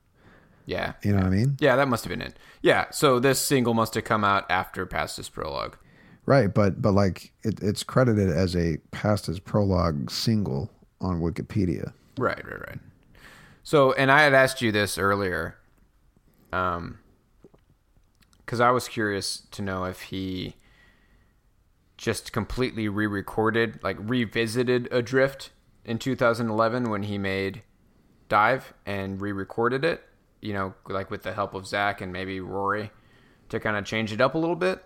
Yeah. 0.66 0.94
You 1.04 1.12
know 1.12 1.18
what 1.18 1.28
I 1.28 1.30
mean? 1.30 1.58
Yeah, 1.60 1.76
that 1.76 1.88
must 1.88 2.04
have 2.04 2.10
been 2.10 2.22
it. 2.22 2.38
Yeah, 2.62 2.90
so 2.92 3.20
this 3.20 3.40
single 3.40 3.74
must 3.74 3.96
have 3.96 4.04
come 4.04 4.24
out 4.24 4.50
after 4.50 4.86
Past 4.86 5.20
Is 5.20 5.30
Prologue. 5.30 5.78
Right, 6.26 6.54
but 6.54 6.82
but 6.82 6.94
like 6.94 7.34
it, 7.44 7.62
it's 7.62 7.84
credited 7.84 8.30
as 8.30 8.56
a 8.56 8.78
Past 8.92 9.28
Is 9.28 9.40
Prologue 9.40 10.10
single 10.10 10.72
on 11.02 11.20
Wikipedia. 11.20 11.92
Right, 12.18 12.44
right, 12.46 12.62
right. 12.68 12.80
So, 13.64 13.94
and 13.94 14.12
I 14.12 14.22
had 14.22 14.34
asked 14.34 14.62
you 14.62 14.72
this 14.72 14.98
earlier, 14.98 15.58
um, 16.52 17.00
because 18.38 18.60
I 18.60 18.72
was 18.72 18.88
curious 18.88 19.44
to 19.52 19.62
know 19.62 19.86
if 19.86 20.02
he 20.04 20.56
just 21.98 22.34
completely 22.34 22.90
re-recorded, 22.90 23.80
like 23.84 23.98
revisited 24.00 24.90
Adrift 24.92 25.52
in 25.86 25.98
2011 25.98 26.90
when 26.90 27.04
he 27.04 27.18
made 27.18 27.64
Dive 28.28 28.74
and 28.86 29.22
re-recorded 29.22 29.86
it. 29.86 30.04
You 30.44 30.54
know, 30.54 30.74
like 30.90 31.10
with 31.10 31.24
the 31.24 31.34
help 31.34 31.54
of 31.54 31.66
Zac 31.66 32.02
and 32.02 32.12
maybe 32.12 32.40
Rory 32.42 32.92
to 33.50 33.60
kind 33.60 33.78
of 33.78 33.86
change 33.86 34.12
it 34.12 34.20
up 34.20 34.36
a 34.36 34.38
little 34.38 34.56
bit. 34.58 34.84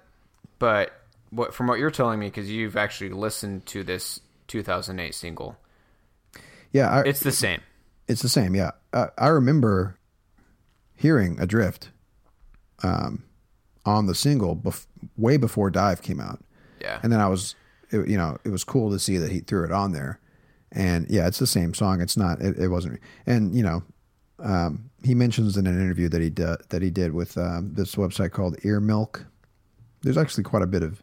But 0.59 0.91
what 1.31 1.53
from 1.53 1.65
what 1.67 1.79
you're 1.79 1.91
telling 1.91 2.19
me, 2.19 2.27
because 2.27 2.49
you've 2.49 2.77
actually 2.77 3.09
listened 3.09 3.65
to 3.67 3.83
this 3.83 4.19
2008 4.47 5.13
single, 5.15 5.57
Yeah, 6.71 6.89
I, 6.89 7.01
it's 7.01 7.21
the 7.21 7.31
same. 7.31 7.61
It's 8.07 8.21
the 8.21 8.29
same, 8.29 8.55
yeah. 8.55 8.71
I, 8.93 9.07
I 9.17 9.27
remember 9.27 9.97
hearing 10.95 11.39
Adrift 11.39 11.89
um, 12.83 13.23
on 13.85 14.05
the 14.05 14.15
single 14.15 14.55
bef- 14.55 14.85
way 15.17 15.37
before 15.37 15.69
Dive 15.69 16.01
came 16.01 16.19
out, 16.21 16.39
Yeah. 16.79 16.99
and 17.03 17.11
then 17.11 17.19
I 17.19 17.27
was, 17.27 17.55
it, 17.89 18.07
you 18.07 18.17
know, 18.17 18.37
it 18.45 18.49
was 18.49 18.63
cool 18.63 18.91
to 18.91 18.99
see 18.99 19.17
that 19.17 19.31
he 19.31 19.39
threw 19.39 19.65
it 19.65 19.71
on 19.71 19.91
there, 19.91 20.19
and 20.71 21.07
yeah, 21.09 21.27
it's 21.27 21.39
the 21.39 21.47
same 21.47 21.73
song. 21.73 21.99
It's 21.99 22.15
not, 22.15 22.41
it, 22.41 22.57
it 22.57 22.67
wasn't, 22.69 22.99
and 23.25 23.53
you 23.55 23.63
know, 23.63 23.83
um, 24.39 24.89
he 25.03 25.15
mentions 25.15 25.57
in 25.57 25.67
an 25.67 25.79
interview 25.79 26.09
that 26.09 26.21
he 26.21 26.29
did 26.29 26.57
that 26.69 26.81
he 26.81 26.89
did 26.89 27.13
with 27.13 27.37
um, 27.37 27.73
this 27.73 27.95
website 27.95 28.31
called 28.31 28.57
Ear 28.63 28.79
Milk. 28.79 29.25
There's 30.01 30.17
actually 30.17 30.43
quite 30.43 30.63
a 30.63 30.67
bit 30.67 30.83
of 30.83 31.01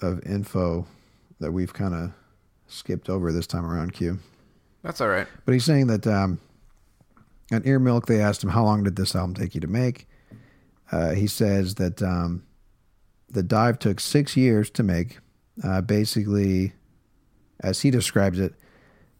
of 0.00 0.24
info 0.26 0.86
that 1.40 1.52
we've 1.52 1.72
kind 1.72 1.94
of 1.94 2.12
skipped 2.68 3.08
over 3.08 3.32
this 3.32 3.46
time 3.46 3.64
around. 3.64 3.92
Q. 3.92 4.18
That's 4.82 5.00
all 5.00 5.08
right. 5.08 5.26
But 5.44 5.52
he's 5.52 5.64
saying 5.64 5.88
that 5.88 6.06
um, 6.06 6.38
on 7.52 7.62
Ear 7.64 7.78
Milk, 7.78 8.06
they 8.06 8.20
asked 8.20 8.42
him, 8.42 8.50
How 8.50 8.64
long 8.64 8.84
did 8.84 8.96
this 8.96 9.14
album 9.14 9.34
take 9.34 9.54
you 9.54 9.60
to 9.60 9.66
make? 9.66 10.06
Uh, 10.92 11.10
he 11.10 11.26
says 11.26 11.74
that 11.76 12.00
um, 12.02 12.44
the 13.28 13.42
dive 13.42 13.78
took 13.78 14.00
six 14.00 14.36
years 14.36 14.70
to 14.70 14.82
make. 14.82 15.18
Uh, 15.64 15.80
basically, 15.80 16.74
as 17.60 17.80
he 17.80 17.90
describes 17.90 18.38
it, 18.38 18.54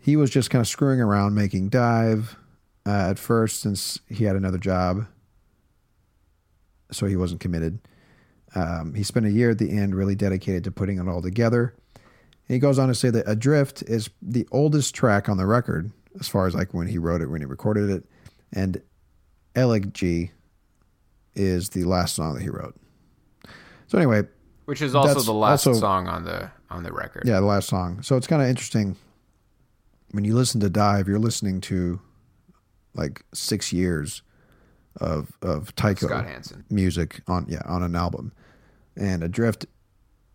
he 0.07 0.15
was 0.15 0.31
just 0.31 0.51
kind 0.51 0.61
of 0.61 0.69
screwing 0.69 1.01
around 1.01 1.35
making 1.35 1.69
dive 1.69 2.37
uh, 2.87 3.11
at 3.11 3.19
first 3.19 3.59
since 3.59 3.99
he 4.09 4.23
had 4.23 4.37
another 4.37 4.57
job. 4.57 5.05
So 6.93 7.07
he 7.07 7.17
wasn't 7.17 7.41
committed. 7.41 7.81
Um, 8.55 8.95
he 8.95 9.03
spent 9.03 9.27
a 9.27 9.33
year 9.33 9.51
at 9.51 9.59
the 9.59 9.77
end 9.77 9.97
really 9.97 10.15
dedicated 10.15 10.63
to 10.63 10.71
putting 10.71 11.01
it 11.01 11.09
all 11.09 11.21
together. 11.21 11.75
And 12.49 12.55
he 12.55 12.61
goes 12.61 12.79
on 12.79 12.87
to 12.87 12.95
say 12.95 13.11
that 13.11 13.29
Adrift 13.29 13.83
is 13.83 14.09
the 14.23 14.47
oldest 14.53 14.95
track 14.95 15.29
on 15.29 15.39
the 15.39 15.45
record, 15.47 15.91
as 16.21 16.29
far 16.29 16.47
as 16.47 16.55
like 16.55 16.73
when 16.73 16.87
he 16.87 16.99
wrote 16.99 17.21
it, 17.21 17.27
when 17.29 17.41
he 17.41 17.45
recorded 17.45 17.91
it, 17.91 18.05
and 18.53 18.81
Elegy 19.57 20.31
is 21.35 21.71
the 21.71 21.83
last 21.83 22.15
song 22.15 22.35
that 22.35 22.43
he 22.45 22.49
wrote. 22.49 22.77
So 23.89 23.99
anyway, 23.99 24.23
Which 24.67 24.83
is 24.83 24.95
also 24.95 25.19
the 25.21 25.33
last 25.33 25.67
also- 25.67 25.81
song 25.81 26.07
on 26.07 26.23
the 26.25 26.49
on 26.71 26.85
the 26.85 26.93
record. 26.93 27.25
yeah, 27.27 27.41
the 27.41 27.47
last 27.47 27.69
song. 27.69 28.03
So 28.03 28.17
it's 28.17 28.29
kind 28.29 28.41
of 28.41 28.47
interesting 28.49 28.95
when 30.11 30.25
you 30.25 30.35
listen 30.35 30.61
to 30.61 30.71
Dive, 30.71 31.09
you're 31.09 31.19
listening 31.19 31.61
to 31.63 32.01
like 32.95 33.25
six 33.35 33.73
years 33.73 34.23
of 35.01 35.33
of 35.43 35.75
Tycho 35.77 36.07
Scott 36.07 36.27
Hansen. 36.27 36.65
music 36.71 37.21
on 37.27 37.47
yeah 37.49 37.63
on 37.67 37.83
an 37.83 37.95
album, 37.95 38.33
and 38.97 39.23
Adrift 39.23 39.67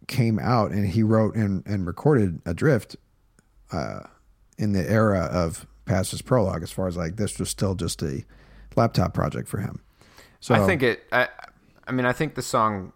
came 0.08 0.40
out 0.40 0.72
and 0.72 0.88
he 0.88 1.04
wrote 1.04 1.36
and 1.36 1.66
and 1.66 1.88
recorded 1.88 2.42
Adrift 2.46 2.96
uh, 3.72 4.02
in 4.58 4.74
the 4.74 4.90
era 4.90 5.30
of 5.32 5.66
Past 5.86 6.14
Is 6.14 6.22
Prologue. 6.22 6.64
As 6.64 6.72
far 6.72 6.88
as 6.88 6.98
like 6.98 7.16
this 7.16 7.40
was 7.40 7.50
still 7.50 7.76
just 7.76 8.02
a 8.04 8.24
laptop 8.76 9.14
project 9.14 9.48
for 9.48 9.60
him. 9.60 9.82
So 10.40 10.56
I 10.56 10.66
think 10.66 10.84
it. 10.84 11.04
I, 11.12 11.28
I 11.88 11.92
mean, 11.92 12.06
I 12.06 12.14
think 12.14 12.36
the 12.36 12.42
song 12.42 12.94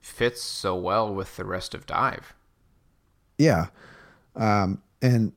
fits 0.00 0.42
so 0.42 0.76
well 0.76 1.12
with 1.12 1.36
the 1.36 1.44
rest 1.44 1.74
of 1.74 1.86
Dive. 1.86 2.34
yeah, 3.38 3.66
um, 4.36 4.82
and 5.00 5.32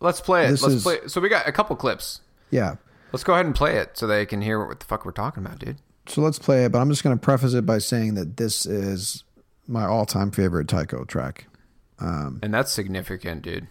Let's 0.00 0.20
play 0.20 0.46
it. 0.46 0.50
This 0.50 0.62
Let's 0.62 0.74
is- 0.76 0.82
play. 0.82 0.98
So 1.06 1.20
we 1.20 1.28
got 1.28 1.46
a 1.48 1.52
couple 1.52 1.74
clips. 1.76 2.20
yeah. 2.50 2.76
Let's 3.12 3.22
go 3.22 3.32
ahead 3.34 3.46
and 3.46 3.54
play 3.54 3.76
it 3.76 3.96
so 3.96 4.08
they 4.08 4.26
can 4.26 4.42
hear 4.42 4.66
what 4.66 4.80
the 4.80 4.86
fuck 4.86 5.04
we're 5.06 5.12
talking 5.12 5.46
about, 5.46 5.60
dude. 5.60 5.76
So 6.08 6.20
let's 6.20 6.40
play 6.40 6.64
it, 6.64 6.72
but 6.72 6.80
I'm 6.80 6.90
just 6.90 7.04
going 7.04 7.16
to 7.16 7.20
preface 7.24 7.54
it 7.54 7.64
by 7.64 7.78
saying 7.78 8.14
that 8.14 8.36
this 8.36 8.66
is 8.66 9.22
my 9.68 9.84
all-time 9.84 10.32
favorite 10.32 10.66
Tycho 10.66 11.04
track. 11.04 11.46
Um, 12.00 12.40
and 12.42 12.52
that's 12.52 12.72
significant, 12.72 13.42
dude. 13.42 13.68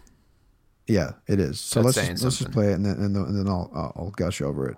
Yeah, 0.86 1.12
it 1.26 1.40
is. 1.40 1.60
So 1.60 1.82
That's 1.82 1.96
let's 1.98 2.08
just, 2.08 2.24
let's 2.24 2.38
just 2.38 2.52
play 2.52 2.68
it, 2.70 2.72
and 2.74 2.86
then 2.86 2.94
and 2.96 3.14
then, 3.14 3.22
and 3.24 3.38
then 3.38 3.46
I'll 3.48 3.70
I'll 3.74 3.92
I'll 3.96 4.10
gush 4.12 4.40
over 4.40 4.66
it. 4.68 4.76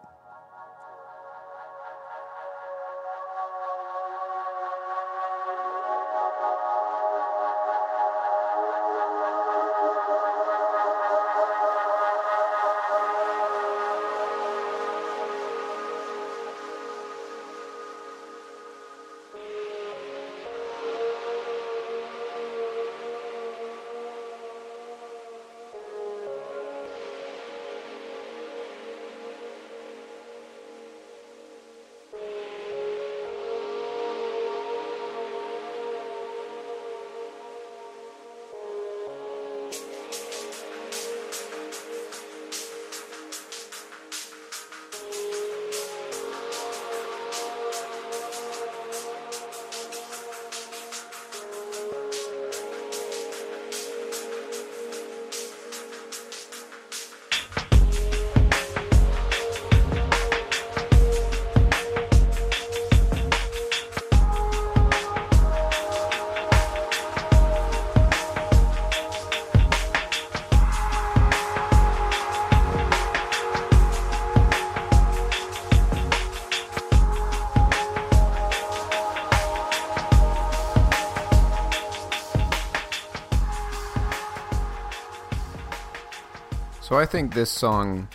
So 86.86 86.94
I 86.94 87.04
think 87.04 87.34
this 87.34 87.50
song 87.50 88.06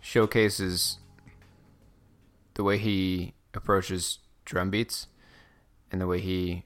showcases 0.00 0.96
the 2.54 2.64
way 2.64 2.78
he 2.78 3.34
approaches 3.52 4.20
drum 4.46 4.70
beats 4.70 5.08
and 5.92 6.00
the 6.00 6.06
way 6.06 6.18
he 6.18 6.64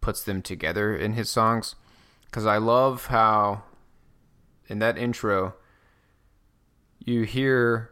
puts 0.00 0.22
them 0.22 0.42
together 0.42 0.96
in 0.96 1.14
his 1.14 1.28
songs. 1.28 1.74
because 2.26 2.46
I 2.46 2.58
love 2.58 3.06
how 3.06 3.64
in 4.68 4.78
that 4.78 4.96
intro 4.96 5.54
you 7.00 7.24
hear 7.24 7.90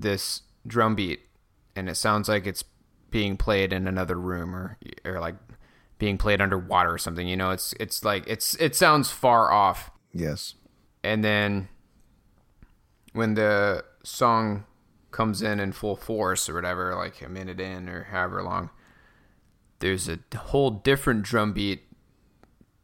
this 0.00 0.40
drum 0.66 0.94
beat 0.94 1.20
and 1.76 1.90
it 1.90 1.96
sounds 1.96 2.30
like 2.30 2.46
it's 2.46 2.64
being 3.10 3.36
played 3.36 3.74
in 3.74 3.86
another 3.86 4.18
room 4.18 4.56
or 4.56 4.78
or 5.04 5.20
like 5.20 5.36
being 5.98 6.16
played 6.16 6.40
underwater 6.40 6.94
or 6.94 6.98
something. 6.98 7.28
You 7.28 7.36
know, 7.36 7.50
it's 7.50 7.74
it's 7.78 8.06
like 8.06 8.24
it's 8.26 8.54
it 8.54 8.74
sounds 8.74 9.10
far 9.10 9.52
off. 9.52 9.90
Yes. 10.14 10.54
And 11.02 11.24
then 11.24 11.68
when 13.12 13.34
the 13.34 13.84
song 14.02 14.64
comes 15.10 15.42
in 15.42 15.60
in 15.60 15.72
full 15.72 15.96
force 15.96 16.48
or 16.48 16.54
whatever, 16.54 16.94
like 16.94 17.22
a 17.22 17.28
minute 17.28 17.60
in 17.60 17.88
or 17.88 18.04
however 18.04 18.42
long, 18.42 18.70
there's 19.80 20.08
a 20.08 20.18
whole 20.36 20.70
different 20.70 21.22
drum 21.22 21.52
beat 21.52 21.84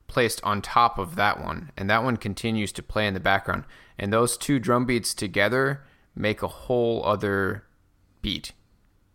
placed 0.07 0.41
on 0.45 0.63
top 0.63 0.99
of 0.99 1.17
that 1.17 1.43
one, 1.43 1.73
and 1.77 1.91
that 1.91 2.05
one 2.05 2.17
continues 2.17 2.73
to 2.73 2.83
play 2.83 3.07
in 3.07 3.15
the 3.15 3.21
background. 3.21 3.65
And 3.99 4.13
those 4.13 4.37
two 4.37 4.59
drum 4.59 4.87
beats 4.87 5.15
together 5.15 5.83
make 6.15 6.43
a 6.43 6.49
whole 6.49 7.05
other 7.05 7.65
beat, 8.23 8.53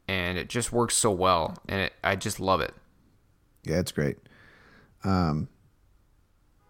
and 0.08 0.38
it 0.38 0.50
just 0.50 0.72
works 0.72 0.96
so 0.98 1.12
well, 1.12 1.58
and 1.68 1.82
it, 1.82 1.94
I 2.04 2.16
just 2.16 2.40
love 2.40 2.60
it. 2.60 2.74
Yeah, 3.64 3.80
it's 3.80 3.92
great. 3.92 4.18
Um, 5.04 5.48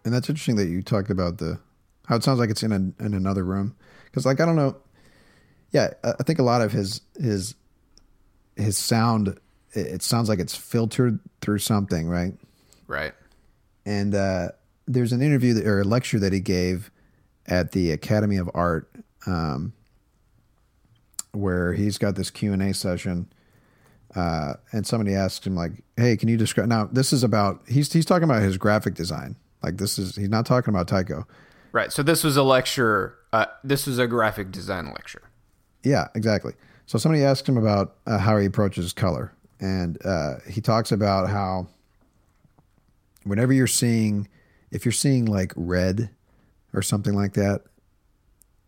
and 0.05 0.13
that's 0.13 0.29
interesting 0.29 0.57
that 0.57 0.67
you 0.67 0.83
talked 0.83 1.09
about 1.09 1.39
the 1.39 1.59
how 2.09 2.15
it 2.15 2.23
sounds 2.23 2.39
like 2.39 2.49
it's 2.49 2.63
in 2.63 2.71
a, 2.71 3.03
in 3.05 3.13
another 3.13 3.45
room 3.45 3.75
because 4.05 4.25
like 4.25 4.41
I 4.41 4.45
don't 4.45 4.55
know. 4.55 4.75
Yeah, 5.71 5.91
I 6.03 6.23
think 6.23 6.39
a 6.39 6.43
lot 6.43 6.63
of 6.63 6.71
his 6.71 7.01
his 7.19 7.53
his 8.55 8.77
sound 8.77 9.39
it, 9.73 9.85
it 9.85 10.01
sounds 10.01 10.27
like 10.27 10.39
it's 10.39 10.55
filtered 10.55 11.19
through 11.41 11.59
something, 11.59 12.09
right? 12.09 12.33
Right. 12.87 13.13
And 13.85 14.15
uh, 14.15 14.49
there's 14.87 15.13
an 15.13 15.21
interview 15.21 15.53
that, 15.53 15.67
or 15.67 15.81
a 15.81 15.83
lecture 15.83 16.17
that 16.17 16.33
he 16.33 16.39
gave 16.39 16.89
at 17.45 17.73
the 17.73 17.91
Academy 17.91 18.37
of 18.37 18.49
Art, 18.55 18.89
um, 19.27 19.73
where 21.31 21.73
he's 21.73 21.99
got 21.99 22.15
this 22.15 22.31
Q 22.31 22.53
and 22.53 22.63
A 22.63 22.73
session, 22.73 23.31
uh, 24.15 24.53
and 24.71 24.87
somebody 24.87 25.13
asked 25.13 25.45
him 25.45 25.55
like, 25.55 25.83
"Hey, 25.95 26.17
can 26.17 26.27
you 26.27 26.37
describe?" 26.37 26.67
Now 26.67 26.89
this 26.91 27.13
is 27.13 27.23
about 27.23 27.61
he's 27.67 27.93
he's 27.93 28.05
talking 28.05 28.23
about 28.23 28.41
his 28.41 28.57
graphic 28.57 28.95
design. 28.95 29.35
Like 29.61 29.77
this 29.77 29.99
is 29.99 30.15
he's 30.15 30.29
not 30.29 30.47
talking 30.47 30.73
about 30.73 30.87
Tycho. 30.87 31.27
Right. 31.71 31.91
So 31.91 32.03
this 32.03 32.23
was 32.23 32.37
a 32.37 32.43
lecture. 32.43 33.15
Uh, 33.31 33.45
this 33.63 33.85
was 33.85 33.99
a 33.99 34.07
graphic 34.07 34.51
design 34.51 34.87
lecture. 34.87 35.23
Yeah, 35.83 36.07
exactly. 36.15 36.53
So 36.85 36.97
somebody 36.97 37.23
asked 37.23 37.47
him 37.47 37.57
about 37.57 37.97
uh, 38.07 38.17
how 38.17 38.37
he 38.37 38.45
approaches 38.45 38.91
color, 38.93 39.31
and 39.59 40.03
uh, 40.05 40.35
he 40.49 40.61
talks 40.61 40.91
about 40.91 41.29
how 41.29 41.67
whenever 43.23 43.53
you're 43.53 43.67
seeing, 43.67 44.27
if 44.71 44.85
you're 44.85 44.91
seeing 44.91 45.25
like 45.25 45.53
red 45.55 46.09
or 46.73 46.81
something 46.81 47.13
like 47.13 47.33
that 47.33 47.61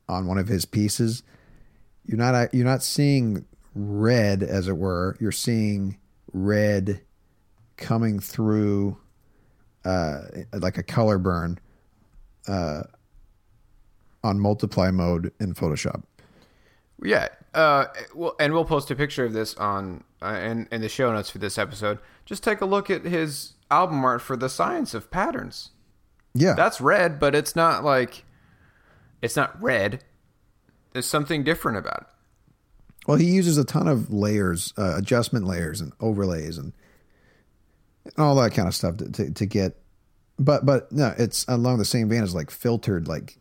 on 0.07 0.27
one 0.27 0.37
of 0.37 0.47
his 0.47 0.65
pieces, 0.65 1.23
you're 2.05 2.17
not 2.17 2.53
you're 2.53 2.65
not 2.65 2.83
seeing 2.83 3.45
red 3.73 4.43
as 4.43 4.67
it 4.67 4.77
were. 4.77 5.17
You're 5.19 5.31
seeing 5.31 5.97
red 6.33 7.01
coming 7.77 8.19
through 8.19 8.97
uh, 9.83 10.21
like 10.53 10.77
a 10.77 10.83
color 10.83 11.17
burn 11.17 11.59
uh, 12.47 12.83
on 14.23 14.39
multiply 14.39 14.91
mode 14.91 15.33
in 15.39 15.53
Photoshop. 15.53 16.03
Yeah. 17.03 17.29
Uh, 17.53 17.85
well, 18.13 18.35
and 18.39 18.53
we'll 18.53 18.65
post 18.65 18.91
a 18.91 18.95
picture 18.95 19.25
of 19.25 19.33
this 19.33 19.55
on 19.55 20.03
uh, 20.21 20.39
in 20.41 20.67
in 20.71 20.81
the 20.81 20.89
show 20.89 21.11
notes 21.11 21.29
for 21.29 21.39
this 21.39 21.57
episode. 21.57 21.99
Just 22.25 22.43
take 22.43 22.61
a 22.61 22.65
look 22.65 22.89
at 22.89 23.03
his 23.03 23.53
album 23.69 24.03
art 24.05 24.21
for 24.21 24.37
the 24.37 24.49
Science 24.49 24.93
of 24.93 25.11
Patterns. 25.11 25.71
Yeah, 26.33 26.53
That's 26.53 26.79
red, 26.79 27.19
but 27.19 27.35
it's 27.35 27.55
not 27.55 27.83
like 27.83 28.23
it's 29.21 29.35
not 29.35 29.61
red. 29.61 30.03
There's 30.93 31.05
something 31.05 31.43
different 31.43 31.77
about 31.77 32.01
it. 32.01 32.07
Well, 33.07 33.17
he 33.17 33.25
uses 33.25 33.57
a 33.57 33.65
ton 33.65 33.87
of 33.87 34.13
layers, 34.13 34.73
uh, 34.77 34.95
adjustment 34.97 35.45
layers, 35.45 35.81
and 35.81 35.91
overlays, 35.99 36.57
and 36.57 36.71
and 38.05 38.13
all 38.17 38.35
that 38.35 38.53
kind 38.53 38.67
of 38.67 38.75
stuff 38.75 38.97
to, 38.97 39.11
to, 39.11 39.31
to 39.31 39.45
get. 39.45 39.77
But 40.43 40.65
but 40.65 40.91
no, 40.91 41.13
it's 41.17 41.45
along 41.47 41.77
the 41.77 41.85
same 41.85 42.09
vein 42.09 42.23
as 42.23 42.33
like 42.33 42.49
filtered. 42.49 43.07
Like 43.07 43.37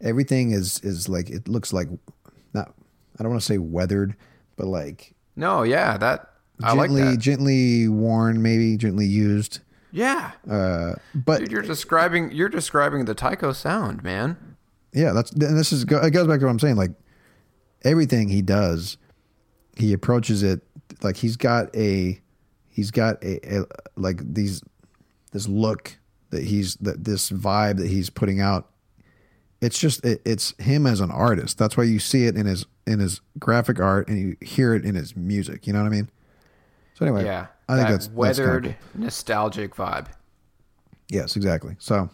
everything 0.00 0.50
is 0.52 0.78
is 0.80 1.08
like 1.08 1.30
it 1.30 1.48
looks 1.48 1.72
like 1.72 1.88
not. 2.52 2.74
I 3.18 3.22
don't 3.22 3.30
want 3.30 3.40
to 3.40 3.46
say 3.46 3.58
weathered, 3.58 4.14
but 4.56 4.66
like 4.66 5.14
No, 5.34 5.62
yeah, 5.62 5.96
that 5.96 6.30
I 6.62 6.72
like 6.74 6.90
gently 6.90 7.02
that. 7.02 7.18
gently 7.18 7.88
worn, 7.88 8.42
maybe 8.42 8.76
gently 8.76 9.06
used. 9.06 9.60
Yeah, 9.92 10.32
Uh, 10.50 10.96
but 11.14 11.38
dude, 11.40 11.50
you're 11.52 11.62
describing 11.62 12.30
you're 12.32 12.50
describing 12.50 13.06
the 13.06 13.14
Tycho 13.14 13.52
sound, 13.52 14.02
man. 14.04 14.36
yeah, 14.92 15.12
that's 15.12 15.30
and 15.32 15.56
this 15.56 15.72
is 15.72 15.84
it 15.84 16.10
goes 16.12 16.26
back 16.26 16.40
to 16.40 16.44
what 16.44 16.50
I'm 16.50 16.58
saying. 16.58 16.76
Like 16.76 16.90
everything 17.82 18.28
he 18.28 18.42
does, 18.42 18.98
he 19.76 19.94
approaches 19.94 20.42
it 20.42 20.60
like 21.02 21.16
he's 21.16 21.36
got 21.38 21.74
a 21.74 22.20
he's 22.68 22.90
got 22.90 23.22
a, 23.24 23.60
a 23.60 23.64
like 23.96 24.20
these 24.34 24.60
this 25.32 25.48
look 25.48 25.96
that 26.30 26.44
he's 26.44 26.74
that 26.76 27.04
this 27.04 27.30
vibe 27.30 27.78
that 27.78 27.88
he's 27.88 28.10
putting 28.10 28.40
out. 28.40 28.70
It's 29.60 29.78
just 29.78 30.04
it, 30.04 30.20
it's 30.24 30.54
him 30.58 30.86
as 30.86 31.00
an 31.00 31.10
artist. 31.10 31.56
That's 31.58 31.76
why 31.76 31.84
you 31.84 31.98
see 31.98 32.26
it 32.26 32.36
in 32.36 32.46
his 32.46 32.66
in 32.86 32.98
his 32.98 33.20
graphic 33.38 33.80
art 33.80 34.08
and 34.08 34.18
you 34.18 34.36
hear 34.40 34.74
it 34.74 34.84
in 34.84 34.94
his 34.94 35.16
music. 35.16 35.66
You 35.66 35.72
know 35.72 35.80
what 35.80 35.86
I 35.86 35.90
mean? 35.90 36.10
So 36.94 37.04
anyway, 37.06 37.24
Yeah, 37.24 37.46
I 37.68 37.76
think 37.76 37.88
that 37.88 37.92
that's 37.92 38.06
that's 38.06 38.16
weathered, 38.16 38.64
cool. 38.92 39.02
nostalgic 39.02 39.74
vibe. 39.74 40.06
Yes, 41.08 41.36
exactly. 41.36 41.76
So, 41.78 42.10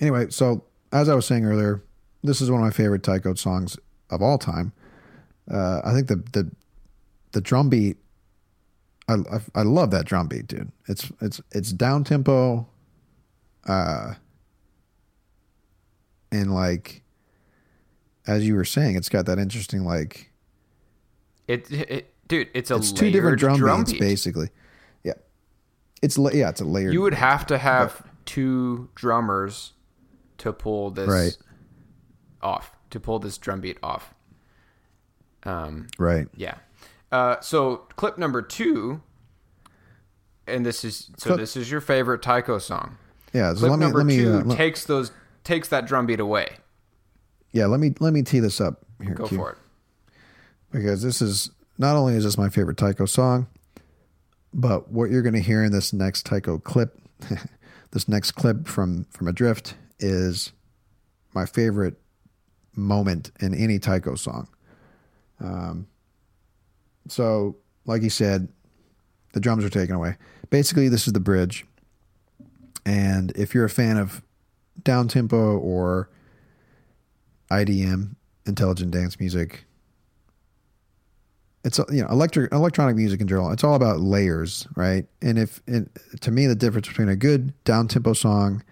anyway, 0.00 0.28
so 0.30 0.64
as 0.92 1.08
I 1.08 1.14
was 1.14 1.26
saying 1.26 1.44
earlier, 1.44 1.82
this 2.22 2.40
is 2.40 2.50
one 2.50 2.60
of 2.60 2.64
my 2.64 2.70
favorite 2.70 3.02
Tycho 3.02 3.34
songs 3.34 3.78
of 4.10 4.22
all 4.22 4.36
time. 4.38 4.72
Uh, 5.50 5.80
I 5.84 5.92
think 5.92 6.08
the 6.08 6.16
the 6.32 6.50
the 7.32 7.40
drum 7.40 7.68
beat, 7.68 7.96
I, 9.08 9.14
I 9.14 9.40
I 9.56 9.62
love 9.62 9.90
that 9.92 10.06
drum 10.06 10.28
beat, 10.28 10.46
dude. 10.48 10.70
It's 10.88 11.10
it's 11.20 11.40
it's 11.52 11.72
down 11.72 12.04
tempo, 12.04 12.66
uh, 13.66 14.14
and 16.32 16.52
like 16.54 17.02
as 18.26 18.46
you 18.46 18.54
were 18.54 18.64
saying, 18.64 18.96
it's 18.96 19.08
got 19.08 19.26
that 19.26 19.38
interesting 19.38 19.84
like 19.84 20.32
It, 21.46 21.70
it 21.70 22.14
dude, 22.28 22.48
it's 22.54 22.70
a 22.70 22.76
it's 22.76 22.92
two 22.92 23.10
different 23.10 23.40
layered 23.42 23.58
drum, 23.58 23.80
beats 23.82 23.92
beat. 23.92 24.00
basically. 24.00 24.48
Yeah, 25.04 25.12
it's 26.02 26.18
la- 26.18 26.30
yeah, 26.32 26.48
it's 26.48 26.60
a 26.60 26.64
layered. 26.64 26.92
You 26.92 27.02
would 27.02 27.14
have 27.14 27.46
to 27.46 27.58
have 27.58 28.02
two 28.24 28.88
drummers 28.94 29.72
to 30.38 30.52
pull 30.52 30.90
this 30.90 31.08
Right. 31.08 31.36
off, 32.42 32.72
to 32.90 32.98
pull 33.00 33.18
this 33.20 33.38
drum 33.38 33.60
beat 33.60 33.78
off. 33.82 34.12
Um, 35.44 35.86
right. 35.98 36.26
yeah. 36.36 36.56
Uh, 37.12 37.38
so 37.40 37.86
clip 37.94 38.18
number 38.18 38.42
two, 38.42 39.00
and 40.48 40.66
this 40.66 40.84
is 40.84 41.10
so 41.16 41.28
Clip- 41.30 41.38
this 41.38 41.56
is 41.56 41.70
your 41.70 41.80
favorite 41.80 42.20
Tycho 42.22 42.58
song. 42.58 42.98
Yeah. 43.36 43.52
So 43.54 43.60
Clip 43.60 43.70
let 43.70 43.78
me 43.78 43.84
number 43.84 43.98
let 43.98 44.06
me 44.06 44.16
two 44.16 44.32
uh, 44.32 44.42
let- 44.44 44.56
takes 44.56 44.84
those 44.84 45.12
takes 45.44 45.68
that 45.68 45.86
drum 45.86 46.06
beat 46.06 46.20
away. 46.20 46.48
yeah 47.52 47.66
let 47.66 47.78
me 47.80 47.94
let 48.00 48.12
me 48.12 48.22
tee 48.22 48.40
this 48.40 48.60
up 48.60 48.84
here. 49.02 49.14
Go 49.14 49.26
Q. 49.28 49.38
for 49.38 49.50
it. 49.52 49.58
because 50.72 51.02
this 51.02 51.20
is 51.22 51.50
not 51.78 51.94
only 51.96 52.14
is 52.14 52.24
this 52.24 52.38
my 52.38 52.48
favorite 52.48 52.76
Tycho 52.78 53.04
song, 53.06 53.46
but 54.54 54.90
what 54.90 55.10
you're 55.10 55.22
going 55.22 55.34
to 55.34 55.40
hear 55.40 55.62
in 55.62 55.70
this 55.72 55.92
next 55.92 56.24
Tycho 56.24 56.58
clip, 56.58 56.98
this 57.90 58.08
next 58.08 58.32
clip 58.32 58.66
from 58.66 59.04
from 59.10 59.28
Adrift 59.28 59.74
is 59.98 60.52
my 61.34 61.44
favorite 61.46 61.96
moment 62.74 63.30
in 63.40 63.54
any 63.54 63.78
Tycho 63.78 64.14
song. 64.14 64.48
Um, 65.38 65.86
so, 67.08 67.56
like 67.84 68.02
he 68.02 68.08
said, 68.08 68.48
the 69.32 69.40
drums 69.40 69.64
are 69.64 69.70
taken 69.70 69.94
away. 69.94 70.16
Basically, 70.50 70.88
this 70.88 71.06
is 71.06 71.12
the 71.12 71.20
bridge, 71.20 71.66
and 72.86 73.32
if 73.36 73.52
you're 73.54 73.66
a 73.66 73.70
fan 73.70 73.98
of 73.98 74.22
down 74.82 75.08
tempo 75.08 75.58
or 75.58 76.08
IDM, 77.50 78.14
intelligent 78.46 78.92
dance 78.92 79.20
music, 79.20 79.66
it's 81.64 81.78
you 81.90 82.00
know 82.00 82.08
electric 82.08 82.52
electronic 82.52 82.94
music 82.94 83.20
in 83.20 83.26
general 83.26 83.50
it's 83.50 83.64
all 83.64 83.74
about 83.74 83.98
layers 83.98 84.68
right? 84.76 85.04
And 85.20 85.36
if 85.36 85.60
and 85.66 85.90
to 86.20 86.30
me 86.30 86.46
the 86.46 86.54
difference 86.54 86.86
between 86.86 87.08
a 87.08 87.16
good 87.16 87.52
down 87.64 87.88
tempo 87.88 88.12
song 88.12 88.62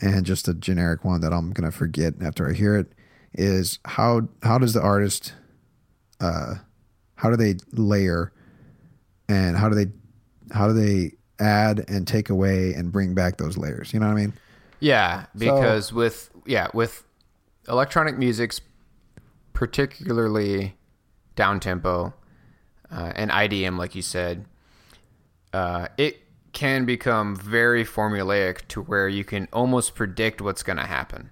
and 0.00 0.24
just 0.24 0.48
a 0.48 0.54
generic 0.54 1.04
one 1.04 1.20
that 1.20 1.32
i'm 1.32 1.50
gonna 1.52 1.70
forget 1.70 2.14
after 2.22 2.48
i 2.48 2.54
hear 2.54 2.76
it 2.76 2.92
is 3.34 3.78
how 3.84 4.22
how 4.42 4.56
does 4.56 4.72
the 4.72 4.80
artist 4.80 5.34
uh 6.20 6.54
how 7.16 7.30
do 7.30 7.36
they 7.36 7.56
layer 7.72 8.32
and 9.28 9.56
how 9.56 9.68
do 9.68 9.74
they 9.74 9.90
how 10.52 10.68
do 10.68 10.72
they 10.72 11.12
add 11.40 11.84
and 11.88 12.06
take 12.06 12.28
away 12.30 12.72
and 12.74 12.90
bring 12.92 13.14
back 13.14 13.36
those 13.36 13.56
layers 13.56 13.92
you 13.92 14.00
know 14.00 14.06
what 14.06 14.12
i 14.12 14.16
mean 14.16 14.32
Yeah, 14.80 15.26
because 15.36 15.92
with 15.92 16.30
yeah 16.46 16.68
with 16.72 17.04
electronic 17.68 18.16
music's 18.18 18.60
particularly 19.52 20.74
down 21.36 21.60
tempo 21.60 22.14
uh, 22.90 23.12
and 23.14 23.30
IDM, 23.30 23.76
like 23.76 23.94
you 23.94 24.02
said, 24.02 24.44
uh, 25.52 25.88
it 25.96 26.20
can 26.52 26.84
become 26.86 27.36
very 27.36 27.84
formulaic 27.84 28.66
to 28.68 28.80
where 28.82 29.08
you 29.08 29.24
can 29.24 29.46
almost 29.52 29.94
predict 29.94 30.40
what's 30.40 30.62
going 30.62 30.78
to 30.78 30.86
happen. 30.86 31.30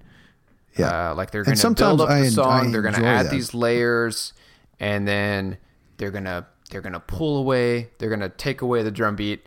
Yeah. 0.77 1.11
Uh, 1.11 1.15
like 1.15 1.31
they're 1.31 1.45
going 1.45 1.57
to 1.57 1.71
build 1.71 2.01
up 2.03 2.11
I- 2.11 2.21
the 2.23 2.31
song, 2.31 2.69
I 2.69 2.71
they're 2.71 2.83
going 2.83 2.95
to 2.95 3.07
add 3.07 3.27
that. 3.27 3.33
these 3.33 3.55
layers, 3.55 4.33
and 4.79 5.09
then 5.09 5.57
they're 5.97 6.11
going 6.11 6.25
to 6.25 6.45
they're 6.71 6.83
going 6.83 6.93
to 6.95 7.01
pull 7.01 7.39
away, 7.39 7.89
they're 7.99 8.09
going 8.11 8.21
to 8.21 8.29
take 8.29 8.61
away 8.61 8.83
the 8.83 8.91
drum 8.91 9.15
beat, 9.17 9.47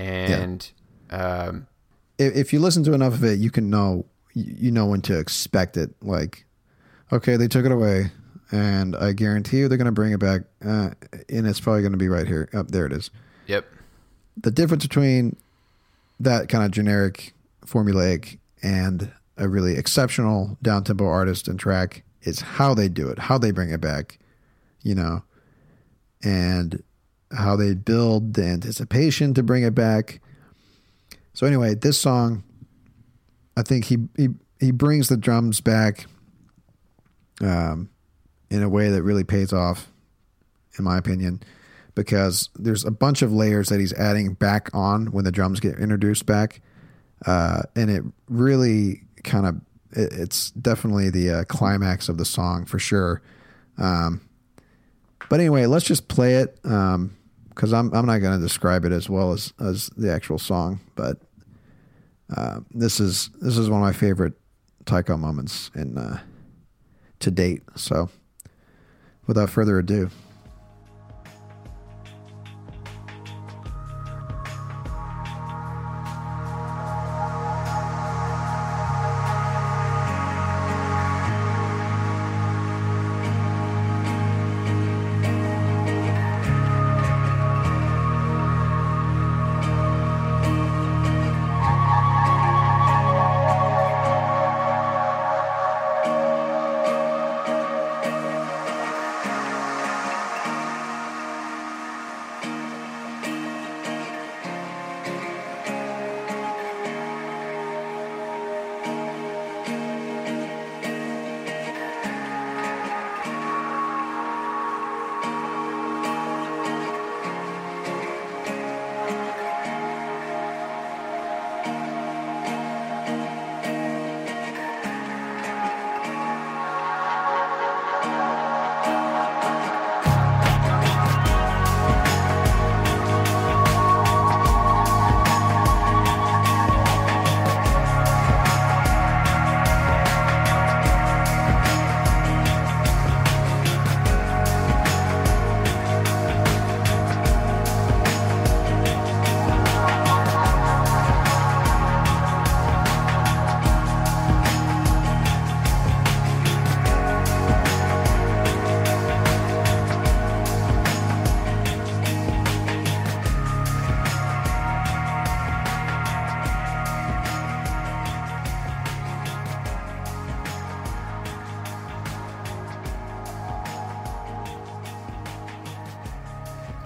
and 0.00 0.70
um, 1.10 1.66
if, 2.18 2.34
if 2.36 2.52
you 2.52 2.60
listen 2.60 2.84
to 2.84 2.92
enough 2.92 3.14
of 3.14 3.24
it, 3.24 3.38
you 3.38 3.50
can 3.50 3.70
know 3.70 4.06
you 4.34 4.70
know 4.70 4.86
when 4.86 5.00
to 5.02 5.18
expect 5.18 5.76
it. 5.76 5.90
Like, 6.02 6.44
okay, 7.12 7.36
they 7.36 7.48
took 7.48 7.64
it 7.64 7.72
away, 7.72 8.12
and 8.52 8.96
I 8.96 9.12
guarantee 9.12 9.58
you 9.58 9.68
they're 9.68 9.78
going 9.78 9.86
to 9.86 9.92
bring 9.92 10.12
it 10.12 10.20
back, 10.20 10.42
uh, 10.64 10.90
and 11.28 11.46
it's 11.46 11.60
probably 11.60 11.82
going 11.82 11.92
to 11.92 11.98
be 11.98 12.08
right 12.08 12.26
here. 12.26 12.48
Up 12.54 12.68
there 12.68 12.86
it 12.86 12.92
is. 12.92 13.10
yep, 13.46 13.66
The 14.36 14.50
difference 14.50 14.84
between 14.86 15.36
that 16.18 16.48
kind 16.48 16.64
of 16.64 16.70
generic, 16.70 17.32
formulaic, 17.66 18.38
and 18.62 19.12
a 19.36 19.48
really 19.48 19.76
exceptional 19.76 20.58
down 20.62 20.84
tempo 20.84 21.06
artist 21.06 21.48
and 21.48 21.58
track 21.58 22.04
is 22.22 22.40
how 22.40 22.74
they 22.74 22.88
do 22.88 23.08
it, 23.08 23.18
how 23.18 23.38
they 23.38 23.50
bring 23.50 23.70
it 23.70 23.80
back, 23.80 24.18
you 24.82 24.94
know, 24.94 25.22
and 26.22 26.82
how 27.32 27.56
they 27.56 27.74
build 27.74 28.34
the 28.34 28.44
anticipation 28.44 29.34
to 29.34 29.42
bring 29.42 29.62
it 29.62 29.74
back. 29.74 30.20
So 31.32 31.46
anyway, 31.46 31.74
this 31.74 31.98
song, 31.98 32.42
I 33.56 33.62
think 33.62 33.84
he 33.86 33.98
he 34.16 34.28
he 34.58 34.72
brings 34.72 35.08
the 35.08 35.16
drums 35.16 35.60
back, 35.60 36.06
um, 37.40 37.88
in 38.50 38.62
a 38.62 38.68
way 38.68 38.90
that 38.90 39.02
really 39.02 39.24
pays 39.24 39.52
off, 39.52 39.90
in 40.78 40.84
my 40.84 40.98
opinion, 40.98 41.42
because 41.94 42.50
there's 42.56 42.84
a 42.84 42.90
bunch 42.90 43.22
of 43.22 43.32
layers 43.32 43.68
that 43.68 43.80
he's 43.80 43.92
adding 43.94 44.34
back 44.34 44.70
on 44.74 45.06
when 45.12 45.24
the 45.24 45.32
drums 45.32 45.60
get 45.60 45.78
introduced 45.78 46.26
back, 46.26 46.60
uh, 47.26 47.62
and 47.76 47.90
it 47.90 48.02
really 48.28 49.02
kind 49.22 49.46
of 49.46 49.56
it, 49.92 50.12
it's 50.12 50.50
definitely 50.50 51.10
the 51.10 51.30
uh, 51.30 51.44
climax 51.44 52.08
of 52.08 52.18
the 52.18 52.24
song 52.24 52.66
for 52.66 52.78
sure. 52.78 53.22
Um, 53.78 54.20
but 55.28 55.38
anyway, 55.38 55.66
let's 55.66 55.84
just 55.86 56.08
play 56.08 56.36
it 56.36 56.58
because 57.60 57.74
I'm 57.74 57.92
I'm 57.92 58.06
not 58.06 58.20
going 58.20 58.40
to 58.40 58.42
describe 58.42 58.86
it 58.86 58.92
as 58.92 59.10
well 59.10 59.32
as 59.32 59.52
as 59.60 59.90
the 59.94 60.10
actual 60.10 60.38
song, 60.38 60.80
but 60.94 61.18
uh, 62.34 62.60
this 62.70 63.00
is 63.00 63.28
this 63.42 63.58
is 63.58 63.68
one 63.68 63.82
of 63.82 63.86
my 63.86 63.92
favorite 63.92 64.32
Tycho 64.86 65.18
moments 65.18 65.70
in 65.74 65.98
uh, 65.98 66.20
to 67.18 67.30
date. 67.30 67.60
So, 67.76 68.08
without 69.26 69.50
further 69.50 69.78
ado, 69.78 70.08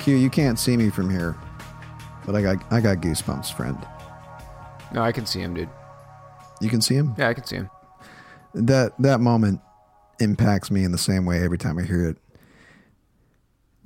Q, 0.05 0.16
you 0.16 0.28
can't 0.28 0.59
see 0.59 0.76
me 0.76 0.90
from 0.90 1.09
here, 1.09 1.34
but 2.26 2.34
I 2.34 2.42
got 2.42 2.70
I 2.70 2.82
got 2.82 2.98
goosebumps, 2.98 3.55
friend. 3.55 3.78
no, 4.92 5.00
I 5.00 5.12
can 5.12 5.24
see 5.24 5.40
him, 5.40 5.55
dude. 5.55 5.70
You 6.61 6.68
can 6.68 6.82
see 6.82 6.94
him. 6.94 7.14
Yeah, 7.16 7.30
I 7.30 7.32
can 7.32 7.46
see 7.46 7.57
him. 7.57 7.70
that 8.52 8.92
that 8.98 9.20
moment 9.20 9.62
impacts 10.20 10.70
me 10.70 10.84
in 10.84 10.92
the 10.92 10.98
same 10.98 11.24
way 11.24 11.42
every 11.42 11.57
time 11.57 11.78
I 11.78 11.84
hear 11.84 12.07
it. 12.07 12.18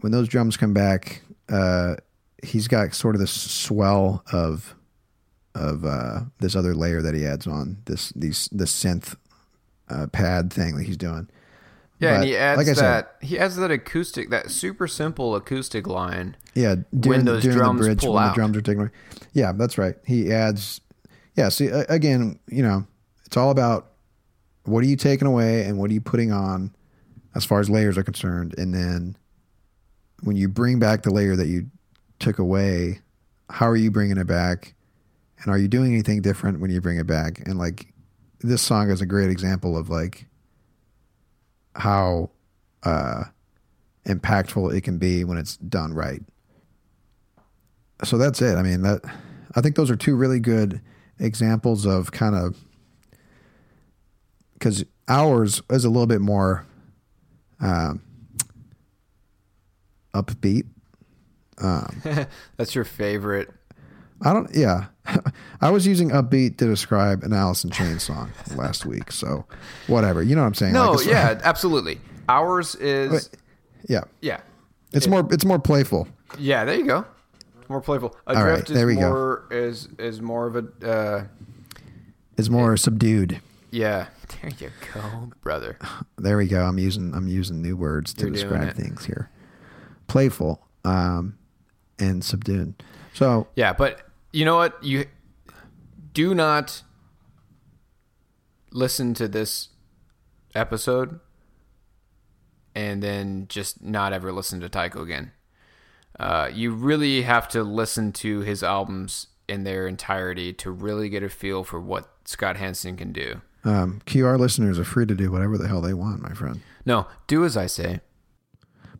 When 0.00 0.10
those 0.10 0.26
drums 0.26 0.56
come 0.56 0.74
back, 0.74 1.22
uh, 1.48 1.94
he's 2.42 2.66
got 2.66 2.94
sort 2.94 3.14
of 3.14 3.20
this 3.20 3.30
swell 3.30 4.24
of 4.32 4.74
of 5.54 5.84
uh, 5.84 6.22
this 6.40 6.56
other 6.56 6.74
layer 6.74 7.00
that 7.00 7.14
he 7.14 7.24
adds 7.24 7.46
on 7.46 7.76
this 7.84 8.10
these 8.16 8.48
this 8.50 8.72
synth 8.74 9.14
uh, 9.88 10.08
pad 10.08 10.52
thing 10.52 10.76
that 10.78 10.84
he's 10.84 10.96
doing. 10.96 11.28
Yeah, 12.01 12.14
and 12.16 12.24
he 12.24 12.36
adds 12.36 12.59
like 12.59 12.68
I 12.68 12.72
said- 12.74 12.84
that 12.84 13.16
he 13.20 13.38
adds 13.38 13.57
that 13.57 13.70
acoustic, 13.70 14.30
that 14.30 14.51
super 14.51 14.86
simple 14.86 15.34
acoustic 15.34 15.86
line. 15.86 16.36
Yeah, 16.55 16.76
during, 16.99 17.24
those 17.24 17.42
during 17.42 17.59
drums 17.59 17.80
the 17.80 17.86
bridge 17.86 18.01
pull 18.01 18.14
when 18.14 18.24
out. 18.24 18.28
the 18.30 18.34
drums 18.36 18.57
are 18.57 18.61
taken 18.62 18.80
away. 18.82 18.90
Yeah, 19.32 19.53
that's 19.53 19.78
right. 19.78 19.96
He 20.07 20.32
adds. 20.32 20.80
Yeah, 21.34 21.49
see 21.51 21.66
again, 21.66 22.38
you 22.49 22.62
know, 22.62 22.86
it's 23.26 23.36
all 23.36 23.51
about 23.51 23.92
what 24.64 24.82
are 24.84 24.86
you 24.86 24.96
taking 24.96 25.26
away 25.28 25.64
and 25.64 25.78
what 25.78 25.90
are 25.90 25.94
you 25.94 26.01
putting 26.01 26.32
on, 26.32 26.74
as 27.34 27.44
far 27.44 27.61
as 27.61 27.70
layers 27.70 27.96
are 27.96 28.03
concerned, 28.03 28.55
and 28.59 28.74
then 28.74 29.16
when 30.22 30.36
you 30.36 30.49
bring 30.49 30.78
back 30.78 31.03
the 31.03 31.11
layer 31.12 31.36
that 31.36 31.46
you 31.46 31.66
took 32.18 32.38
away, 32.38 33.01
how 33.51 33.68
are 33.68 33.76
you 33.76 33.90
bringing 33.90 34.18
it 34.18 34.26
back, 34.26 34.74
and 35.42 35.53
are 35.53 35.59
you 35.59 35.68
doing 35.68 35.92
anything 35.92 36.20
different 36.22 36.61
when 36.61 36.70
you 36.70 36.80
bring 36.80 36.99
it 36.99 37.07
back? 37.07 37.40
And 37.46 37.59
like 37.59 37.92
this 38.40 38.62
song 38.62 38.90
is 38.90 39.01
a 39.01 39.07
great 39.07 39.30
example 39.30 39.76
of 39.76 39.88
like 39.90 40.26
how 41.79 42.31
uh, 42.83 43.24
impactful 44.07 44.74
it 44.74 44.83
can 44.83 44.99
be 44.99 45.24
when 45.24 45.39
it's 45.39 45.57
done 45.57 45.95
right 45.95 46.22
so 48.05 48.18
that's 48.18 48.41
it. 48.43 48.57
I 48.57 48.62
mean, 48.62 48.83
that 48.83 49.03
I 49.55 49.61
think 49.61 49.76
those 49.76 49.91
are 49.91 49.97
two 49.97 50.16
really 50.16 50.41
good 50.41 50.81
examples 51.18 51.85
of 51.85 52.12
kind 52.12 52.35
of 52.35 52.57
because 54.55 54.85
ours 55.09 55.62
is 55.70 55.85
a 55.85 55.89
little 55.89 56.07
bit 56.07 56.20
more 56.20 56.66
um, 57.61 58.03
upbeat. 60.14 60.66
That's 62.57 62.74
your 62.74 62.85
favorite. 62.85 63.51
I 64.22 64.32
don't. 64.32 64.48
Yeah, 64.54 64.86
I 65.60 65.70
was 65.70 65.86
using 65.86 66.10
upbeat 66.10 66.56
to 66.58 66.66
describe 66.66 67.22
an 67.22 67.32
Alice 67.32 67.64
in 67.64 67.70
Chains 67.70 68.02
song 68.02 68.32
last 68.56 68.84
week. 68.86 69.12
So 69.12 69.44
whatever, 69.86 70.22
you 70.22 70.34
know 70.34 70.42
what 70.42 70.48
I'm 70.48 70.54
saying? 70.54 70.72
No, 70.72 70.92
Like, 70.92 71.06
yeah, 71.06 71.40
absolutely. 71.44 72.00
Ours 72.28 72.74
is 72.76 73.30
yeah. 73.88 74.02
yeah, 74.20 74.40
It's 74.92 75.06
more. 75.06 75.26
It's 75.30 75.44
more 75.44 75.58
playful. 75.58 76.08
yeah. 76.38 76.64
There 76.64 76.74
you 76.76 76.84
go. 76.86 77.04
It's 77.60 77.68
more 77.68 77.80
playful. 77.80 78.16
right, 78.26 78.36
Adrift 78.36 78.68
there 78.68 78.86
we 78.86 78.94
is 78.94 78.98
go. 79.00 79.42
is 79.50 79.88
is 79.98 80.20
more 80.20 80.46
of 80.46 80.56
a 80.56 80.64
uh, 80.90 81.24
It's 82.36 82.48
more 82.48 82.76
subdued. 82.76 83.40
yeah. 83.70 84.08
There 84.42 84.50
you 84.58 84.70
go, 84.92 85.30
brother. 85.42 85.78
There 86.18 86.36
we 86.36 86.48
go. 86.48 86.64
I'm 86.64 86.78
using 86.78 87.14
I'm 87.14 87.28
using 87.28 87.62
new 87.62 87.76
words 87.76 88.12
to 88.14 88.22
You're 88.26 88.30
describe 88.32 88.74
things 88.74 89.04
here. 89.06 89.30
Playful 90.06 90.66
um, 90.84 91.38
and 91.98 92.22
subdued. 92.24 92.82
So 93.14 93.46
Yeah, 93.54 93.72
but 93.72 94.02
you 94.33 94.45
know 94.45 94.57
what? 94.57 94.83
You 94.83 95.07
do 96.12 96.35
not 96.35 96.83
listen 98.70 99.14
to 99.14 99.29
this 99.29 99.68
episode 100.55 101.20
and 102.74 103.03
then 103.03 103.47
just 103.49 103.83
not 103.83 104.12
ever 104.12 104.33
listen 104.33 104.61
to 104.61 104.68
Tycho 104.68 105.03
again. 105.03 105.33
Uh, 106.18 106.51
you 106.53 106.72
really 106.72 107.22
have 107.22 107.49
to 107.49 107.62
listen 107.62 108.12
to 108.12 108.41
his 108.41 108.62
albums 108.62 109.29
in 109.49 109.64
their 109.64 109.87
entirety 109.87 110.53
to 110.53 110.70
really 110.70 111.09
get 111.09 111.22
a 111.22 111.29
feel 111.29 111.64
for 111.64 111.81
what 111.81 112.11
Scott 112.24 112.57
Hansen 112.57 112.97
can 112.97 113.12
do. 113.12 113.41
Um, 113.64 114.01
QR 114.07 114.39
listeners 114.39 114.79
are 114.79 114.85
free 114.85 115.07
to 115.07 115.14
do 115.14 115.31
whatever 115.31 115.59
the 115.59 115.68
hell 115.68 115.81
they 115.81 115.95
want, 115.95 116.22
my 116.22 116.33
friend. 116.33 116.61
No, 116.85 117.07
do 117.26 117.45
as 117.45 117.57
I 117.57 117.66
say. 117.66 118.01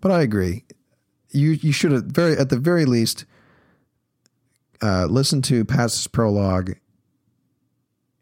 But 0.01 0.11
I 0.11 0.23
agree. 0.23 0.65
You 1.31 1.51
you 1.51 1.73
should 1.73 1.93
at 1.93 2.05
very 2.05 2.37
at 2.37 2.49
the 2.49 2.59
very 2.59 2.85
least 2.85 3.25
uh, 4.83 5.07
listen 5.07 5.43
to 5.43 5.65
Past 5.65 6.01
Is 6.01 6.07
Prologue 6.07 6.77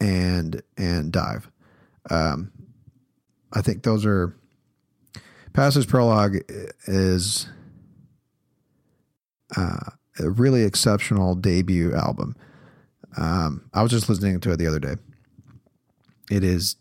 and 0.00 0.62
and 0.76 1.12
dive. 1.12 1.50
Um, 2.10 2.52
I 3.52 3.62
think 3.62 3.82
those 3.82 4.04
are 4.06 4.36
Past 5.52 5.76
Is 5.76 5.86
Prologue 5.86 6.36
is 6.86 7.48
uh, 9.56 9.90
a 10.18 10.30
really 10.30 10.62
exceptional 10.62 11.34
debut 11.34 11.94
album. 11.94 12.36
Um, 13.16 13.68
I 13.72 13.82
was 13.82 13.90
just 13.90 14.08
listening 14.08 14.40
to 14.40 14.52
it 14.52 14.58
the 14.58 14.66
other 14.66 14.80
day. 14.80 14.96
It 16.30 16.44
is 16.44 16.76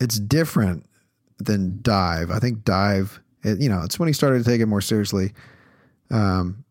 it's 0.00 0.18
different 0.18 0.86
than 1.38 1.78
dive. 1.82 2.30
I 2.30 2.38
think 2.38 2.64
dive, 2.64 3.20
it, 3.42 3.60
you 3.60 3.68
know, 3.68 3.82
it's 3.82 3.98
when 3.98 4.08
he 4.08 4.12
started 4.12 4.38
to 4.38 4.44
take 4.44 4.60
it 4.60 4.66
more 4.66 4.80
seriously. 4.80 5.32
Um, 6.10 6.64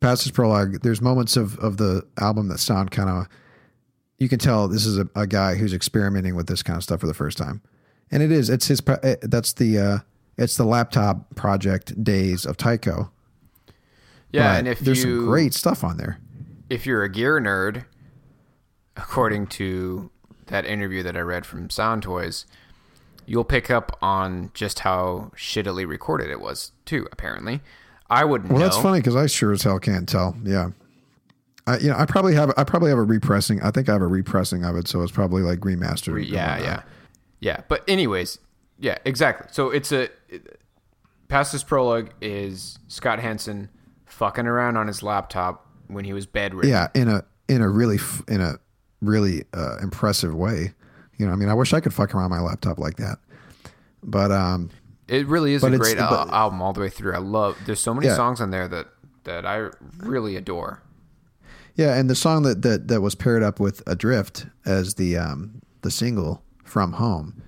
Past 0.00 0.24
Is 0.26 0.32
Prologue, 0.32 0.82
there's 0.82 1.00
moments 1.00 1.36
of 1.36 1.58
of 1.58 1.76
the 1.76 2.06
album 2.18 2.48
that 2.48 2.58
sound 2.58 2.90
kind 2.90 3.08
of. 3.10 3.26
You 4.18 4.28
can 4.28 4.38
tell 4.38 4.68
this 4.68 4.84
is 4.86 4.98
a, 4.98 5.08
a 5.14 5.26
guy 5.26 5.54
who's 5.54 5.72
experimenting 5.72 6.34
with 6.34 6.46
this 6.46 6.62
kind 6.62 6.76
of 6.76 6.82
stuff 6.82 7.00
for 7.00 7.06
the 7.06 7.14
first 7.14 7.38
time, 7.38 7.62
and 8.10 8.22
it 8.22 8.30
is. 8.32 8.50
It's 8.50 8.66
his. 8.66 8.80
That's 9.22 9.52
the. 9.54 9.78
uh 9.78 9.98
It's 10.36 10.56
the 10.56 10.64
laptop 10.64 11.34
project 11.36 12.02
days 12.02 12.46
of 12.46 12.56
Tycho. 12.56 13.10
Yeah, 14.32 14.52
But 14.54 14.58
and 14.60 14.68
if 14.68 14.78
there's 14.80 15.04
you 15.04 15.18
some 15.18 15.26
great 15.26 15.52
stuff 15.54 15.84
on 15.84 15.96
there. 15.98 16.18
if 16.70 16.86
you're 16.86 17.02
a 17.02 17.10
gear 17.10 17.38
nerd, 17.40 17.84
according 18.96 19.46
to 19.48 20.10
that 20.46 20.64
interview 20.64 21.02
that 21.02 21.16
I 21.16 21.20
read 21.20 21.44
from 21.46 21.68
Soundtoys, 21.68 22.44
you'll 23.26 23.44
pick 23.44 23.70
up 23.70 23.96
on 24.00 24.50
just 24.54 24.80
how 24.80 25.30
shittily 25.36 25.86
recorded 25.86 26.30
it 26.30 26.40
was 26.40 26.72
too. 26.84 27.06
Apparently, 27.12 27.60
I 28.10 28.24
wouldn't 28.24 28.50
Well, 28.50 28.58
know. 28.58 28.64
that's 28.66 28.76
funny 28.76 28.98
because 28.98 29.16
I 29.16 29.26
sure 29.26 29.52
as 29.52 29.62
hell 29.62 29.78
can't 29.78 30.08
tell. 30.08 30.36
Yeah, 30.44 30.70
I 31.66 31.78
you 31.78 31.88
know 31.88 31.96
I 31.96 32.04
probably 32.06 32.34
have 32.34 32.52
I 32.56 32.64
probably 32.64 32.90
have 32.90 32.98
a 32.98 33.02
repressing. 33.04 33.62
I 33.62 33.70
think 33.70 33.88
I 33.88 33.92
have 33.92 34.02
a 34.02 34.06
repressing 34.06 34.64
of 34.64 34.76
it, 34.76 34.88
so 34.88 35.02
it's 35.02 35.12
probably 35.12 35.42
like 35.42 35.60
remastered. 35.60 36.14
Re- 36.14 36.22
and 36.22 36.30
yeah, 36.32 36.56
whatnot. 36.58 36.66
yeah, 36.68 36.82
yeah. 37.56 37.60
But 37.68 37.88
anyways, 37.88 38.38
yeah, 38.78 38.98
exactly. 39.04 39.46
So 39.52 39.70
it's 39.70 39.92
a 39.92 40.08
Past 41.28 41.54
Is 41.54 41.62
Prologue 41.62 42.10
is 42.20 42.78
Scott 42.88 43.20
Hansen 43.20 43.68
fucking 44.06 44.46
around 44.46 44.76
on 44.76 44.88
his 44.88 45.02
laptop 45.02 45.66
when 45.86 46.04
he 46.04 46.12
was 46.12 46.26
bedridden. 46.26 46.68
yeah. 46.70 46.88
In 46.94 47.08
a 47.08 47.24
in 47.48 47.62
a 47.62 47.68
really 47.68 47.98
in 48.28 48.40
a 48.40 48.58
really 49.00 49.44
uh, 49.54 49.76
impressive 49.82 50.34
way. 50.34 50.72
You 51.16 51.26
know, 51.26 51.32
I 51.32 51.36
mean, 51.36 51.48
I 51.48 51.54
wish 51.54 51.72
I 51.72 51.80
could 51.80 51.92
fuck 51.94 52.14
around 52.14 52.30
my 52.30 52.40
laptop 52.40 52.78
like 52.78 52.96
that. 52.96 53.18
But 54.02 54.32
um, 54.32 54.70
It 55.10 55.26
really 55.26 55.54
is 55.54 55.62
But 55.62 55.74
a 55.74 55.78
great 55.78 55.98
al- 55.98 56.30
album 56.32 56.62
all 56.62 56.72
the 56.72 56.80
way 56.80 56.88
through. 56.88 57.12
I 57.14 57.18
love. 57.18 57.56
There's 57.66 57.80
so 57.80 57.92
many 57.92 58.06
Yeah. 58.06 58.16
songs 58.16 58.40
on 58.40 58.50
there 58.50 58.68
that 58.68 58.86
that 59.24 59.44
I 59.44 59.68
really 59.98 60.36
adore. 60.36 60.82
yeah, 61.74 61.94
and 61.98 62.08
the 62.08 62.14
song 62.14 62.42
that 62.44 62.62
that 62.62 62.88
that 62.88 63.00
was 63.00 63.14
paired 63.14 63.42
up 63.42 63.58
with 63.60 63.82
Adrift 63.86 64.46
as 64.64 64.94
the 64.94 65.16
um 65.18 65.62
the 65.82 65.90
single 65.90 66.42
from 66.64 66.92
Home 66.92 67.42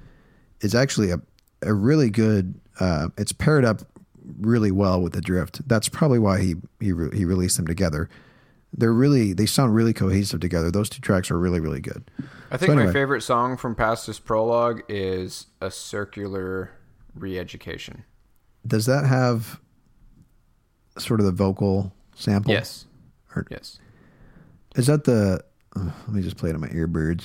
is 0.61 0.75
actually 0.75 1.11
a 1.11 1.21
a 1.63 1.73
really 1.73 2.11
good. 2.11 2.55
Uh, 2.81 3.09
it's 3.17 3.33
paired 3.33 3.65
up 3.65 3.83
really 4.41 4.73
well 4.73 5.01
with 5.01 5.15
Adrift. 5.17 5.67
That's 5.69 5.89
probably 5.89 6.19
why 6.19 6.41
he 6.41 6.57
he 6.81 6.91
re- 6.93 7.17
he 7.17 7.25
released 7.25 7.57
them 7.59 7.67
together. 7.67 8.09
They're 8.77 8.93
really 8.93 9.33
they 9.35 9.47
sound 9.47 9.75
really 9.75 9.93
cohesive 9.93 10.41
together. 10.41 10.71
Those 10.71 10.89
two 10.89 11.01
tracks 11.01 11.31
are 11.31 11.39
really 11.39 11.61
really 11.61 11.81
good. 11.81 12.11
I 12.51 12.57
think 12.57 12.71
So 12.71 12.75
my 12.75 12.93
favorite 12.93 13.23
song 13.23 13.57
from 13.57 13.75
Past 13.77 14.09
Is 14.09 14.19
Prologue 14.19 14.83
is 14.89 15.47
a 15.61 15.71
circular 15.71 16.71
re-education. 17.15 18.05
Does 18.67 18.87
that 18.87 19.05
have 19.07 19.61
sort 20.99 21.21
of 21.21 21.27
the 21.27 21.33
vocal 21.33 21.93
sample? 22.15 22.53
Yes. 22.53 22.87
Or- 23.35 23.47
Yes. 23.51 23.79
Is 24.77 24.87
that 24.87 25.05
the? 25.05 25.45
uh, 25.77 25.91
let 26.07 26.09
me 26.15 26.23
just 26.23 26.37
play 26.37 26.51
it 26.51 26.55
on 26.55 26.61
my 26.61 26.69
earbirds. 26.69 27.25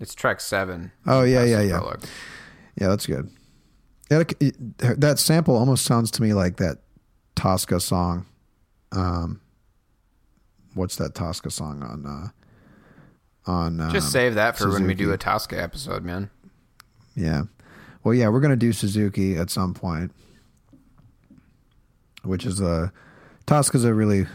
It's 0.00 0.14
track 0.14 0.40
seven. 0.40 0.92
Oh, 1.06 1.22
yeah, 1.22 1.44
yeah, 1.44 1.60
yeah. 1.60 1.78
Prologue. 1.78 2.04
Yeah, 2.80 2.88
that's 2.88 3.06
good. 3.06 3.30
It- 4.10 4.36
it- 4.40 5.00
that 5.00 5.18
sample 5.18 5.56
almost 5.56 5.84
sounds 5.84 6.10
to 6.12 6.22
me 6.22 6.34
like 6.34 6.56
that 6.58 6.78
Tosca 7.36 7.80
song. 7.80 8.26
Um, 8.92 9.40
what's 10.74 10.96
that 10.96 11.14
Tosca 11.14 11.50
song 11.50 11.82
on? 11.82 12.06
Uh, 12.06 12.28
on 13.50 13.78
Just 13.92 14.06
um, 14.06 14.10
save 14.12 14.34
that 14.36 14.56
for 14.56 14.70
when 14.70 14.86
we 14.86 14.94
do 14.94 15.12
a 15.12 15.18
Tosca 15.18 15.60
episode, 15.60 16.02
man. 16.04 16.30
Yeah. 17.14 17.42
Well, 18.02 18.14
yeah, 18.14 18.28
we're 18.28 18.40
gonna 18.40 18.56
do 18.56 18.72
Suzuki 18.72 19.36
at 19.36 19.50
some 19.50 19.72
point, 19.74 20.12
which 22.22 22.44
is 22.44 22.60
a 22.60 22.92
Tosca's 23.46 23.84
a 23.84 23.94
really 23.94 24.26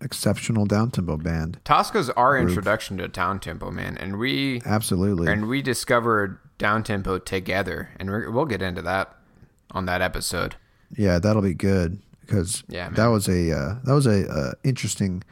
exceptional 0.00 0.66
down 0.66 0.90
tempo 0.90 1.16
band. 1.16 1.60
Tosca's 1.64 2.10
our 2.10 2.38
introduction 2.38 2.98
to 2.98 3.08
down 3.08 3.40
tempo, 3.40 3.70
man, 3.70 3.96
and 3.98 4.18
we 4.18 4.60
Absolutely. 4.64 5.30
and 5.32 5.48
we 5.48 5.62
discovered 5.62 6.38
down 6.58 6.82
tempo 6.82 7.18
together, 7.18 7.90
and 7.98 8.10
we're, 8.10 8.30
we'll 8.30 8.44
get 8.44 8.62
into 8.62 8.82
that 8.82 9.14
on 9.70 9.86
that 9.86 10.02
episode. 10.02 10.56
Yeah, 10.96 11.18
that'll 11.18 11.42
be 11.42 11.54
good 11.54 12.00
because 12.20 12.62
Yeah, 12.68 12.84
man. 12.84 12.94
that 12.94 13.06
was 13.06 13.28
a 13.28 13.52
uh, 13.52 13.74
that 13.84 13.92
was 13.94 14.06
a 14.06 14.28
uh, 14.30 14.52
interesting 14.62 15.22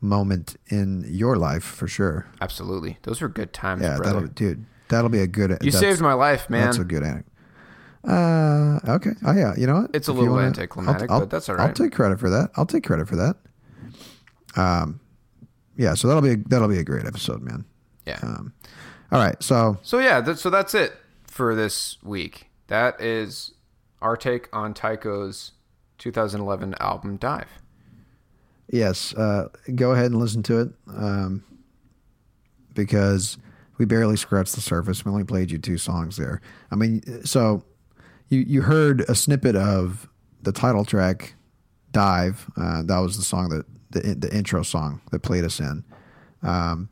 moment 0.00 0.56
in 0.68 1.04
your 1.08 1.36
life 1.36 1.64
for 1.64 1.88
sure. 1.88 2.26
Absolutely, 2.40 2.98
those 3.02 3.20
were 3.20 3.28
good 3.28 3.52
times, 3.52 3.82
Yeah, 3.82 3.96
brother. 3.96 4.26
dude. 4.26 4.64
That'll 4.88 5.10
be 5.10 5.20
a 5.20 5.26
good. 5.26 5.58
you 5.62 5.70
saved 5.70 6.00
my 6.00 6.14
life, 6.14 6.48
man. 6.50 6.64
That's 6.66 6.78
a 6.78 6.84
good 6.84 7.02
anecdote. 7.02 7.24
Uh, 8.06 8.78
okay. 8.96 9.10
Oh 9.26 9.32
yeah. 9.32 9.54
You 9.56 9.66
know 9.66 9.80
what? 9.82 9.90
It's 9.94 10.08
a 10.08 10.12
If 10.12 10.18
little 10.18 10.34
wanna- 10.34 10.46
anticlimactic, 10.46 11.10
I'll- 11.10 11.14
I'll- 11.16 11.20
but 11.20 11.30
that's 11.30 11.48
all 11.48 11.60
I'll 11.60 11.72
take 11.72 11.92
credit 11.92 12.18
for 12.20 12.30
that. 12.30 12.50
I'll 12.56 12.64
take 12.66 12.84
credit 12.84 13.08
for 13.08 13.16
that. 13.16 13.36
Um, 14.56 15.00
yeah. 15.76 15.94
So 15.94 16.08
that'll 16.08 16.22
be 16.22 16.32
a, 16.32 16.36
that'll 16.36 16.68
be 16.68 16.78
a 16.78 16.84
great 16.84 17.04
episode, 17.06 17.42
man. 17.42 17.64
yeah. 18.06 18.18
Um, 18.22 18.52
all 19.12 19.18
right. 19.20 19.40
So 19.42 19.78
So 19.82 19.98
yeah, 19.98 20.20
that, 20.20 20.38
so 20.38 20.48
that's 20.50 20.74
it 20.74 20.94
for 21.26 21.54
this 21.54 21.98
week. 22.02 22.46
That 22.68 23.00
is 23.00 23.52
our 24.00 24.16
take 24.16 24.48
on 24.54 24.74
Tycho's 24.74 25.52
2011 25.98 26.74
album 26.80 27.16
Dive. 27.16 27.48
yes, 28.70 29.12
uh, 29.14 29.48
go 29.74 29.92
ahead 29.92 30.06
and 30.12 30.20
listen 30.20 30.42
to 30.44 30.60
it. 30.60 30.68
Um, 30.86 31.42
because 32.74 33.38
we 33.78 33.84
barely 33.84 34.16
scratched 34.16 34.54
the 34.54 34.60
surface. 34.60 35.04
We 35.04 35.10
only 35.10 35.24
played 35.24 35.50
you 35.50 35.58
two 35.58 35.78
songs 35.78 36.16
there. 36.16 36.40
I 36.70 36.76
mean, 36.76 37.24
so 37.24 37.62
you 38.28 38.40
you 38.40 38.62
heard 38.62 39.02
a 39.02 39.14
snippet 39.14 39.56
of 39.56 40.08
the 40.42 40.52
title 40.52 40.84
track, 40.84 41.34
"Dive." 41.92 42.50
Uh, 42.56 42.82
that 42.82 42.98
was 42.98 43.16
the 43.16 43.22
song 43.22 43.48
that 43.50 43.64
the 43.90 44.14
the 44.14 44.34
intro 44.34 44.62
song 44.62 45.00
that 45.10 45.20
played 45.20 45.44
us 45.44 45.60
in. 45.60 45.84
Um, 46.42 46.88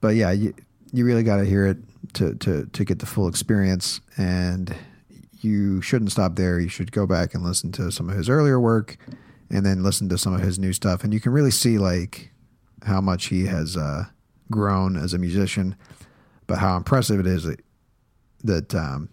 but 0.00 0.14
yeah, 0.14 0.30
you 0.30 0.54
you 0.92 1.04
really 1.04 1.22
got 1.22 1.36
to 1.36 1.44
hear 1.44 1.66
it 1.66 1.78
to 2.14 2.34
to 2.36 2.66
to 2.66 2.84
get 2.84 3.00
the 3.00 3.06
full 3.06 3.28
experience, 3.28 4.00
and 4.16 4.74
you 5.40 5.82
shouldn't 5.82 6.12
stop 6.12 6.36
there. 6.36 6.58
You 6.58 6.68
should 6.68 6.92
go 6.92 7.06
back 7.06 7.34
and 7.34 7.42
listen 7.42 7.72
to 7.72 7.90
some 7.90 8.08
of 8.08 8.16
his 8.16 8.28
earlier 8.28 8.60
work, 8.60 8.96
and 9.50 9.66
then 9.66 9.82
listen 9.82 10.08
to 10.08 10.18
some 10.18 10.32
of 10.32 10.40
his 10.40 10.58
new 10.58 10.72
stuff, 10.72 11.04
and 11.04 11.12
you 11.12 11.20
can 11.20 11.32
really 11.32 11.50
see 11.50 11.78
like 11.78 12.30
how 12.84 13.00
much 13.00 13.26
he 13.26 13.46
has 13.46 13.76
uh, 13.76 14.04
grown 14.50 14.96
as 14.96 15.14
a 15.14 15.18
musician, 15.18 15.76
but 16.46 16.58
how 16.58 16.76
impressive 16.76 17.20
it 17.20 17.26
is 17.26 17.44
that 17.44 17.60
that 18.44 18.74
um, 18.74 19.08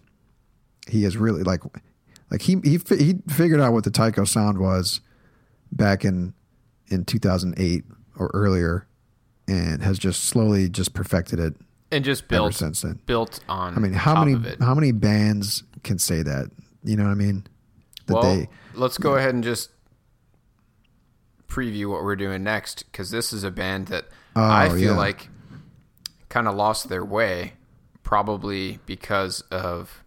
he 0.88 1.02
has 1.04 1.16
really 1.16 1.42
like 1.42 1.62
like 2.30 2.42
he 2.42 2.56
he 2.62 2.78
he 2.88 3.14
figured 3.28 3.60
out 3.60 3.72
what 3.72 3.84
the 3.84 3.90
Tycho 3.90 4.24
sound 4.24 4.58
was 4.58 5.00
back 5.72 6.04
in 6.04 6.34
in 6.88 7.04
2008 7.04 7.84
or 8.18 8.30
earlier, 8.34 8.86
and 9.48 9.82
has 9.82 9.98
just 9.98 10.24
slowly 10.24 10.68
just 10.68 10.94
perfected 10.94 11.40
it 11.40 11.54
And 11.90 12.04
just 12.04 12.24
ever 12.24 12.28
built 12.28 12.54
since 12.54 12.82
then. 12.82 13.00
built 13.06 13.40
on 13.48 13.74
I 13.74 13.80
mean, 13.80 13.92
how 13.92 14.24
many 14.24 14.56
how 14.60 14.74
many 14.74 14.92
bands 14.92 15.64
can 15.82 15.98
say 15.98 16.22
that? 16.22 16.50
You 16.82 16.96
know 16.96 17.04
what 17.04 17.10
I 17.10 17.14
mean? 17.14 17.46
That 18.06 18.14
well, 18.14 18.22
they 18.22 18.48
let's 18.74 18.98
go 18.98 19.14
ahead 19.14 19.34
and 19.34 19.42
just 19.42 19.70
preview 21.48 21.90
what 21.90 22.02
we're 22.02 22.16
doing 22.16 22.42
next 22.42 22.84
because 22.90 23.10
this 23.10 23.32
is 23.32 23.44
a 23.44 23.50
band 23.50 23.86
that 23.88 24.06
I 24.36 24.66
Oh, 24.68 24.70
feel 24.70 24.80
yeah. 24.92 24.96
like 24.96 25.28
kind 26.28 26.48
of 26.48 26.54
lost 26.54 26.88
their 26.88 27.04
way, 27.04 27.52
probably 28.02 28.78
because 28.86 29.40
of 29.50 30.02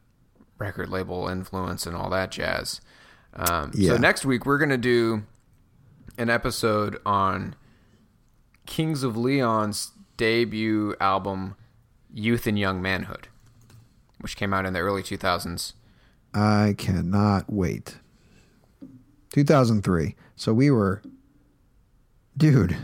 record 0.58 0.90
label 0.90 1.28
influence 1.28 1.86
and 1.86 1.96
all 1.96 2.10
that 2.10 2.32
jazz. 2.32 2.82
Um, 3.34 3.72
Yeah. 3.74 3.92
So 3.94 3.98
next 3.98 4.26
week 4.26 4.46
we're 4.46 4.58
gonna 4.58 4.78
do 4.78 5.24
an 6.18 6.30
episode 6.30 7.00
on 7.06 7.56
Kings 8.66 9.04
of 9.04 9.16
Leon's 9.16 9.92
debut 10.18 10.96
album, 11.00 11.56
Youth 12.14 12.48
and 12.48 12.58
Young 12.58 12.82
Manhood, 12.82 13.28
which 14.20 14.36
came 14.36 14.54
out 14.54 14.66
in 14.66 14.74
the 14.74 14.80
early 14.80 15.04
2000s. 15.04 15.74
I 16.34 16.76
cannot 16.78 17.52
wait. 17.54 18.00
2003. 19.32 20.16
So 20.36 20.54
we 20.54 20.72
were, 20.72 21.02
dude. 22.36 22.76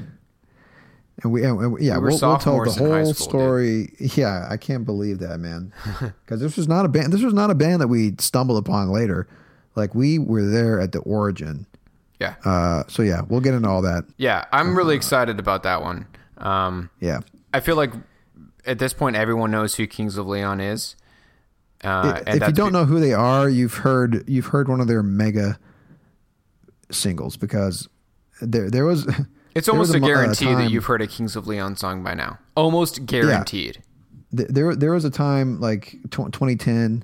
And 1.23 1.31
we, 1.31 1.43
and 1.45 1.73
we- 1.73 1.85
yeah, 1.85 1.95
We 1.97 2.03
were 2.03 2.09
we'll, 2.09 2.19
tell 2.19 2.33
the 2.33 2.39
sophomores 2.39 2.77
in 2.77 2.89
high 2.91 3.01
whole 3.03 3.13
school, 3.13 3.29
story. 3.29 3.93
Yeah, 3.99 4.45
I 4.49 4.57
can't 4.57 4.85
believe 4.85 5.19
that, 5.19 5.39
man. 5.39 5.73
Because 6.25 6.41
this 6.41 6.57
was 6.57 6.67
not 6.67 6.85
a 6.85 6.89
band. 6.89 7.13
This 7.13 7.21
was 7.23 7.33
not 7.33 7.49
a 7.49 7.55
band 7.55 7.81
that 7.81 7.87
we 7.87 8.13
stumbled 8.19 8.57
upon 8.57 8.89
later. 8.89 9.27
Like 9.75 9.95
we 9.95 10.19
were 10.19 10.45
there 10.45 10.79
at 10.81 10.91
the 10.91 10.99
origin. 10.99 11.65
Yeah. 12.19 12.35
Uh, 12.45 12.83
so 12.87 13.01
yeah, 13.03 13.21
we'll 13.27 13.39
get 13.41 13.53
into 13.53 13.67
all 13.69 13.81
that. 13.81 14.03
Yeah, 14.17 14.45
I'm 14.51 14.77
really 14.77 14.95
excited 14.95 15.39
about 15.39 15.63
that 15.63 15.81
one. 15.81 16.05
Um, 16.37 16.89
Yeah. 16.99 17.21
I 17.53 17.59
feel 17.59 17.75
like 17.75 17.93
at 18.65 18.79
this 18.79 18.93
point, 18.93 19.15
everyone 19.15 19.51
knows 19.51 19.75
who 19.75 19.87
Kings 19.87 20.17
of 20.17 20.27
Leon 20.27 20.59
is. 20.59 20.95
Uh, 21.83 22.21
and 22.25 22.41
if 22.41 22.47
you 22.47 22.53
don't 22.53 22.71
know 22.73 22.85
who 22.85 22.99
they 22.99 23.13
are, 23.13 23.49
you've 23.49 23.75
heard 23.75 24.23
you've 24.27 24.47
heard 24.47 24.67
one 24.69 24.79
of 24.81 24.87
their 24.87 25.03
mega 25.03 25.59
singles 26.91 27.37
because 27.37 27.87
there 28.41 28.69
there 28.69 28.85
was. 28.85 29.07
it's 29.55 29.67
almost 29.67 29.93
a 29.93 29.99
mo- 29.99 30.07
guarantee 30.07 30.53
that 30.53 30.71
you've 30.71 30.85
heard 30.85 31.01
a 31.01 31.07
Kings 31.07 31.35
of 31.35 31.47
Leon 31.47 31.75
song 31.75 32.03
by 32.03 32.13
now. 32.13 32.39
Almost 32.55 33.05
guaranteed. 33.05 33.81
th- 34.35 34.49
there 34.49 34.75
there 34.75 34.91
was 34.91 35.05
a 35.05 35.09
time 35.09 35.59
like 35.59 35.97
tw 36.09 36.31
2010 36.31 37.03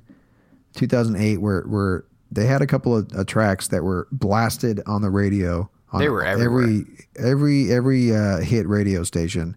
2008 0.74 1.38
where 1.38 1.62
where 1.62 2.04
they 2.30 2.46
had 2.46 2.62
a 2.62 2.66
couple 2.66 2.96
of 2.96 3.10
uh, 3.16 3.24
tracks 3.24 3.68
that 3.68 3.82
were 3.82 4.06
blasted 4.12 4.80
on 4.86 5.02
the 5.02 5.10
radio 5.10 5.68
on 5.92 6.00
They 6.00 6.08
were 6.08 6.24
every 6.24 6.86
every 7.16 7.72
every 7.72 8.14
uh, 8.14 8.38
hit 8.38 8.68
radio 8.68 9.02
station 9.02 9.56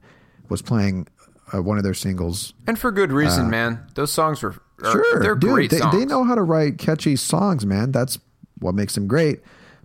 was 0.49 0.61
playing 0.61 1.07
uh, 1.53 1.61
one 1.61 1.77
of 1.77 1.83
their 1.83 1.93
singles 1.93 2.53
And 2.65 2.79
for 2.79 2.91
good 2.91 3.11
reason, 3.11 3.49
man. 3.49 3.85
Those 3.93 4.11
songs 4.11 4.41
were 4.41 4.55
are, 4.83 4.91
sure 4.91 5.19
they're 5.21 5.35
dude 5.35 5.51
great 5.51 5.69
they, 5.69 5.77
songs. 5.77 5.95
they 5.95 6.05
know 6.05 6.23
how 6.23 6.35
to 6.35 6.41
write 6.41 6.77
catchy 6.77 7.15
songs 7.15 7.65
man 7.65 7.91
that's 7.91 8.17
what 8.59 8.73
makes 8.75 8.95
them 8.95 9.07
great 9.07 9.39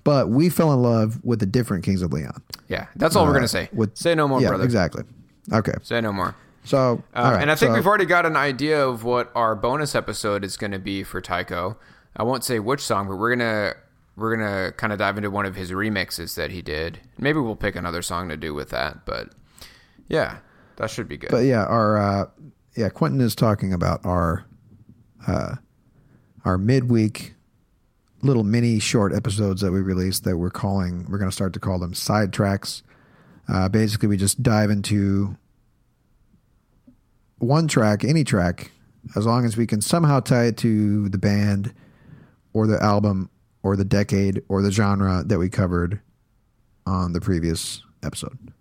but 0.08 0.28
we 0.30 0.48
fell 0.48 0.72
in 0.72 0.80
love 0.82 1.22
with 1.24 1.38
the 1.40 1.46
different 1.46 1.84
kings 1.84 2.02
of 2.02 2.12
leon 2.12 2.42
Yeah, 2.68 2.86
that's 2.96 3.14
all 3.16 3.24
we're 3.24 3.30
Uh, 3.32 3.34
gonna 3.34 3.48
say. 3.48 3.68
with 3.72 3.96
say 3.96 4.14
no 4.14 4.26
more, 4.28 4.40
yeah 4.40 4.48
brother. 4.48 4.64
exactly 4.64 5.04
okay 5.52 5.74
Say 5.82 6.00
no 6.00 6.12
more. 6.12 6.34
so 6.64 7.02
Uh, 7.14 7.18
all 7.18 7.32
right, 7.32 7.42
and 7.42 7.50
I 7.50 7.54
think 7.54 7.70
so- 7.70 7.74
we've 7.74 7.86
already 7.86 8.06
got 8.06 8.24
an 8.26 8.36
idea 8.36 8.84
of 8.86 9.04
what 9.04 9.30
our 9.34 9.54
bonus 9.54 9.94
episode 9.94 10.44
is 10.44 10.56
going 10.56 10.72
to 10.72 10.78
be 10.78 11.02
for 11.04 11.20
Tycho. 11.20 11.76
I 12.16 12.22
won't 12.24 12.42
say 12.44 12.58
which 12.58 12.80
song, 12.80 13.06
but 13.08 13.16
we're 13.16 13.34
gonna 13.36 13.74
we're 14.16 14.36
gonna 14.36 14.72
kind 14.72 14.92
of 14.92 14.98
dive 14.98 15.16
into 15.16 15.30
one 15.30 15.46
of 15.46 15.54
his 15.54 15.70
remixes 15.70 16.34
that 16.34 16.50
he 16.50 16.60
did. 16.60 16.98
Maybe 17.18 17.38
we'll 17.38 17.54
pick 17.56 17.76
another 17.76 18.02
song 18.02 18.28
to 18.30 18.36
do 18.36 18.52
with 18.52 18.70
that. 18.70 19.06
But 19.06 19.30
yeah, 20.08 20.38
that 20.76 20.90
should 20.90 21.06
be 21.08 21.16
good. 21.16 21.30
But 21.30 21.44
yeah, 21.44 21.64
our 21.64 21.96
uh, 21.98 22.24
yeah, 22.74 22.88
Quentin 22.88 23.20
is 23.20 23.34
talking 23.36 23.72
about 23.72 24.04
our 24.04 24.44
uh, 25.28 25.56
our 26.44 26.58
midweek 26.58 27.34
little 28.22 28.44
mini 28.44 28.78
short 28.78 29.14
episodes 29.14 29.60
that 29.60 29.70
we 29.70 29.80
released 29.80 30.24
that 30.24 30.36
we're 30.36 30.50
calling 30.50 31.06
we're 31.08 31.18
going 31.18 31.30
to 31.30 31.34
start 31.34 31.52
to 31.52 31.60
call 31.60 31.78
them 31.78 31.94
side 31.94 32.32
tracks. 32.32 32.82
Uh, 33.48 33.68
basically, 33.68 34.08
we 34.08 34.16
just 34.16 34.42
dive 34.42 34.70
into 34.70 35.36
one 37.38 37.68
track, 37.68 38.04
any 38.04 38.24
track, 38.24 38.72
as 39.16 39.24
long 39.24 39.44
as 39.44 39.56
we 39.56 39.66
can 39.66 39.80
somehow 39.80 40.20
tie 40.20 40.46
it 40.46 40.56
to 40.58 41.08
the 41.08 41.18
band 41.18 41.72
or 42.52 42.66
the 42.66 42.82
album 42.82 43.30
or 43.62 43.76
the 43.76 43.84
decade 43.84 44.42
or 44.48 44.62
the 44.62 44.70
genre 44.70 45.22
that 45.24 45.38
we 45.38 45.48
covered 45.48 46.00
on 46.86 47.12
the 47.12 47.20
previous 47.20 47.82
episode. 48.02 48.52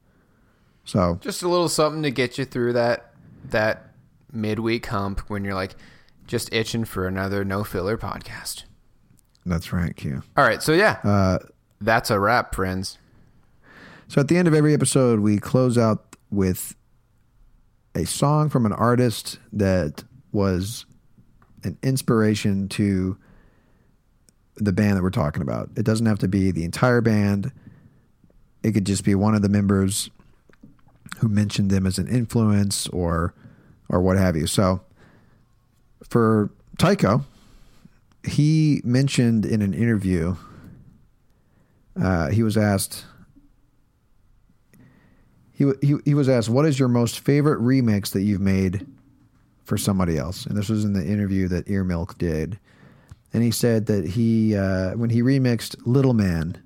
So 0.85 1.17
just 1.21 1.43
a 1.43 1.49
little 1.49 1.69
something 1.69 2.03
to 2.03 2.11
get 2.11 2.37
you 2.37 2.45
through 2.45 2.73
that 2.73 3.13
that 3.49 3.91
midweek 4.31 4.85
hump 4.85 5.21
when 5.29 5.43
you're 5.43 5.55
like 5.55 5.75
just 6.27 6.53
itching 6.53 6.85
for 6.85 7.07
another 7.07 7.43
no 7.43 7.63
filler 7.63 7.97
podcast. 7.97 8.63
That's 9.49 9.71
right, 9.73 9.95
Q. 9.95 10.21
All 10.35 10.43
right, 10.43 10.61
so 10.61 10.73
yeah, 10.73 10.99
Uh, 11.03 11.39
that's 11.81 12.09
a 12.09 12.19
wrap, 12.19 12.55
friends. 12.55 12.97
So 14.07 14.21
at 14.21 14.27
the 14.29 14.37
end 14.37 14.47
of 14.47 14.53
every 14.53 14.73
episode, 14.73 15.19
we 15.19 15.37
close 15.37 15.77
out 15.77 16.15
with 16.31 16.75
a 17.95 18.05
song 18.05 18.49
from 18.49 18.65
an 18.65 18.71
artist 18.73 19.39
that 19.53 20.03
was 20.31 20.85
an 21.63 21.77
inspiration 21.83 22.67
to 22.69 23.17
the 24.57 24.71
band 24.71 24.97
that 24.97 25.03
we're 25.03 25.09
talking 25.09 25.41
about. 25.41 25.69
It 25.75 25.83
doesn't 25.83 26.05
have 26.05 26.19
to 26.19 26.27
be 26.27 26.51
the 26.51 26.63
entire 26.63 27.01
band. 27.01 27.51
It 28.63 28.71
could 28.71 28.85
just 28.85 29.03
be 29.03 29.13
one 29.15 29.35
of 29.35 29.41
the 29.41 29.49
members 29.49 30.09
who 31.19 31.27
mentioned 31.27 31.69
them 31.69 31.85
as 31.85 31.97
an 31.97 32.07
influence 32.07 32.87
or 32.89 33.33
or 33.89 34.01
what 34.01 34.17
have 34.17 34.35
you. 34.35 34.47
So 34.47 34.81
for 36.09 36.49
Tycho, 36.77 37.23
he 38.27 38.81
mentioned 38.83 39.45
in 39.45 39.61
an 39.61 39.73
interview, 39.73 40.35
uh, 42.01 42.29
he 42.29 42.43
was 42.43 42.57
asked 42.57 43.05
he, 45.57 45.65
he 45.81 45.95
he 46.05 46.13
was 46.13 46.29
asked, 46.29 46.49
"What 46.49 46.65
is 46.65 46.77
your 46.77 46.87
most 46.87 47.19
favorite 47.19 47.59
remix 47.59 48.11
that 48.11 48.21
you've 48.21 48.41
made 48.41 48.85
for 49.65 49.75
somebody 49.75 50.15
else?" 50.15 50.45
And 50.45 50.55
this 50.55 50.69
was 50.69 50.85
in 50.85 50.93
the 50.93 51.03
interview 51.03 51.47
that 51.47 51.67
Ear 51.67 51.83
Milk 51.83 52.17
did, 52.19 52.59
and 53.33 53.41
he 53.41 53.49
said 53.49 53.87
that 53.87 54.09
he 54.09 54.55
uh, 54.55 54.91
when 54.91 55.09
he 55.09 55.23
remixed 55.23 55.75
"Little 55.83 56.13
Man" 56.13 56.61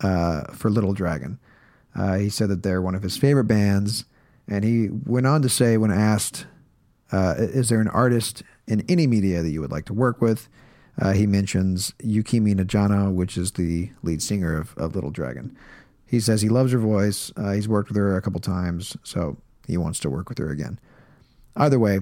uh, 0.00 0.52
for 0.52 0.68
Little 0.68 0.94
Dragon, 0.94 1.38
uh, 1.94 2.16
he 2.16 2.28
said 2.28 2.48
that 2.48 2.64
they're 2.64 2.82
one 2.82 2.96
of 2.96 3.04
his 3.04 3.16
favorite 3.16 3.44
bands, 3.44 4.04
and 4.48 4.64
he 4.64 4.88
went 4.88 5.28
on 5.28 5.40
to 5.42 5.48
say, 5.48 5.76
when 5.76 5.92
asked, 5.92 6.46
uh, 7.12 7.36
"Is 7.38 7.68
there 7.68 7.80
an 7.80 7.88
artist 7.88 8.42
in 8.66 8.84
any 8.88 9.06
media 9.06 9.42
that 9.42 9.50
you 9.50 9.60
would 9.60 9.70
like 9.70 9.84
to 9.84 9.94
work 9.94 10.20
with?" 10.20 10.48
Uh, 11.00 11.12
he 11.12 11.26
mentions 11.26 11.92
Yukimi 12.02 12.54
Nagano, 12.54 13.12
which 13.12 13.36
is 13.36 13.52
the 13.52 13.90
lead 14.02 14.22
singer 14.22 14.56
of, 14.56 14.76
of 14.76 14.94
Little 14.94 15.10
Dragon. 15.10 15.56
He 16.06 16.20
says 16.20 16.42
he 16.42 16.48
loves 16.48 16.72
her 16.72 16.78
voice. 16.78 17.32
Uh, 17.36 17.52
he's 17.52 17.68
worked 17.68 17.88
with 17.88 17.96
her 17.96 18.16
a 18.16 18.22
couple 18.22 18.40
times, 18.40 18.96
so 19.02 19.36
he 19.66 19.76
wants 19.76 19.98
to 20.00 20.10
work 20.10 20.28
with 20.28 20.38
her 20.38 20.50
again. 20.50 20.78
Either 21.56 21.78
way, 21.78 22.00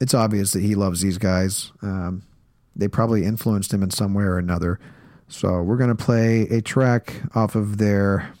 it's 0.00 0.14
obvious 0.14 0.52
that 0.52 0.62
he 0.62 0.74
loves 0.74 1.00
these 1.00 1.18
guys. 1.18 1.72
Um, 1.82 2.22
they 2.74 2.88
probably 2.88 3.24
influenced 3.24 3.72
him 3.72 3.82
in 3.82 3.90
some 3.90 4.14
way 4.14 4.24
or 4.24 4.38
another. 4.38 4.80
So 5.28 5.62
we're 5.62 5.76
going 5.76 5.94
to 5.94 6.04
play 6.04 6.42
a 6.42 6.60
track 6.60 7.22
off 7.34 7.54
of 7.54 7.78
their. 7.78 8.32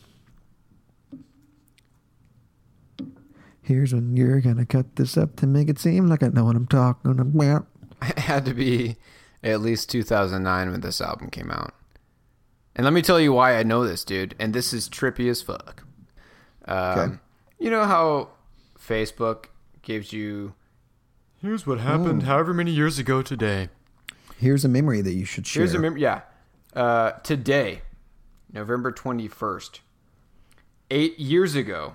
Here's 3.62 3.94
when 3.94 4.16
you're 4.16 4.40
going 4.40 4.58
to 4.58 4.66
cut 4.66 4.96
this 4.96 5.16
up 5.16 5.36
to 5.36 5.46
make 5.46 5.68
it 5.68 5.78
seem 5.78 6.06
like 6.06 6.22
I 6.22 6.28
know 6.28 6.44
what 6.44 6.56
I'm 6.56 6.66
talking 6.66 7.18
about. 7.18 7.66
It 8.02 8.18
had 8.18 8.44
to 8.44 8.52
be 8.52 8.96
at 9.44 9.60
least 9.60 9.90
2009 9.90 10.70
when 10.72 10.80
this 10.80 11.00
album 11.00 11.30
came 11.30 11.50
out. 11.50 11.74
And 12.74 12.84
let 12.84 12.92
me 12.92 13.02
tell 13.02 13.20
you 13.20 13.32
why 13.32 13.56
I 13.56 13.62
know 13.62 13.86
this, 13.86 14.04
dude. 14.04 14.34
And 14.40 14.52
this 14.52 14.72
is 14.72 14.88
trippy 14.88 15.28
as 15.30 15.42
fuck. 15.42 15.84
Um, 16.66 16.98
Okay. 16.98 17.14
You 17.58 17.70
know 17.70 17.84
how 17.84 18.30
Facebook 18.78 19.46
gives 19.82 20.12
you. 20.12 20.54
Here's 21.40 21.66
what 21.66 21.78
happened 21.78 22.24
however 22.24 22.52
many 22.52 22.72
years 22.72 22.98
ago 22.98 23.22
today. 23.22 23.68
Here's 24.38 24.64
a 24.64 24.68
memory 24.68 25.00
that 25.02 25.12
you 25.14 25.24
should 25.24 25.46
share. 25.46 25.60
Here's 25.62 25.74
a 25.74 25.78
mem- 25.78 25.96
yeah. 25.96 26.22
Uh, 26.74 27.12
today, 27.22 27.82
November 28.52 28.90
21st, 28.90 29.80
eight 30.90 31.18
years 31.18 31.54
ago, 31.54 31.94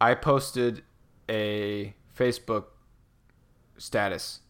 I 0.00 0.14
posted 0.14 0.82
a 1.28 1.94
Facebook 2.16 2.64
status 3.76 4.40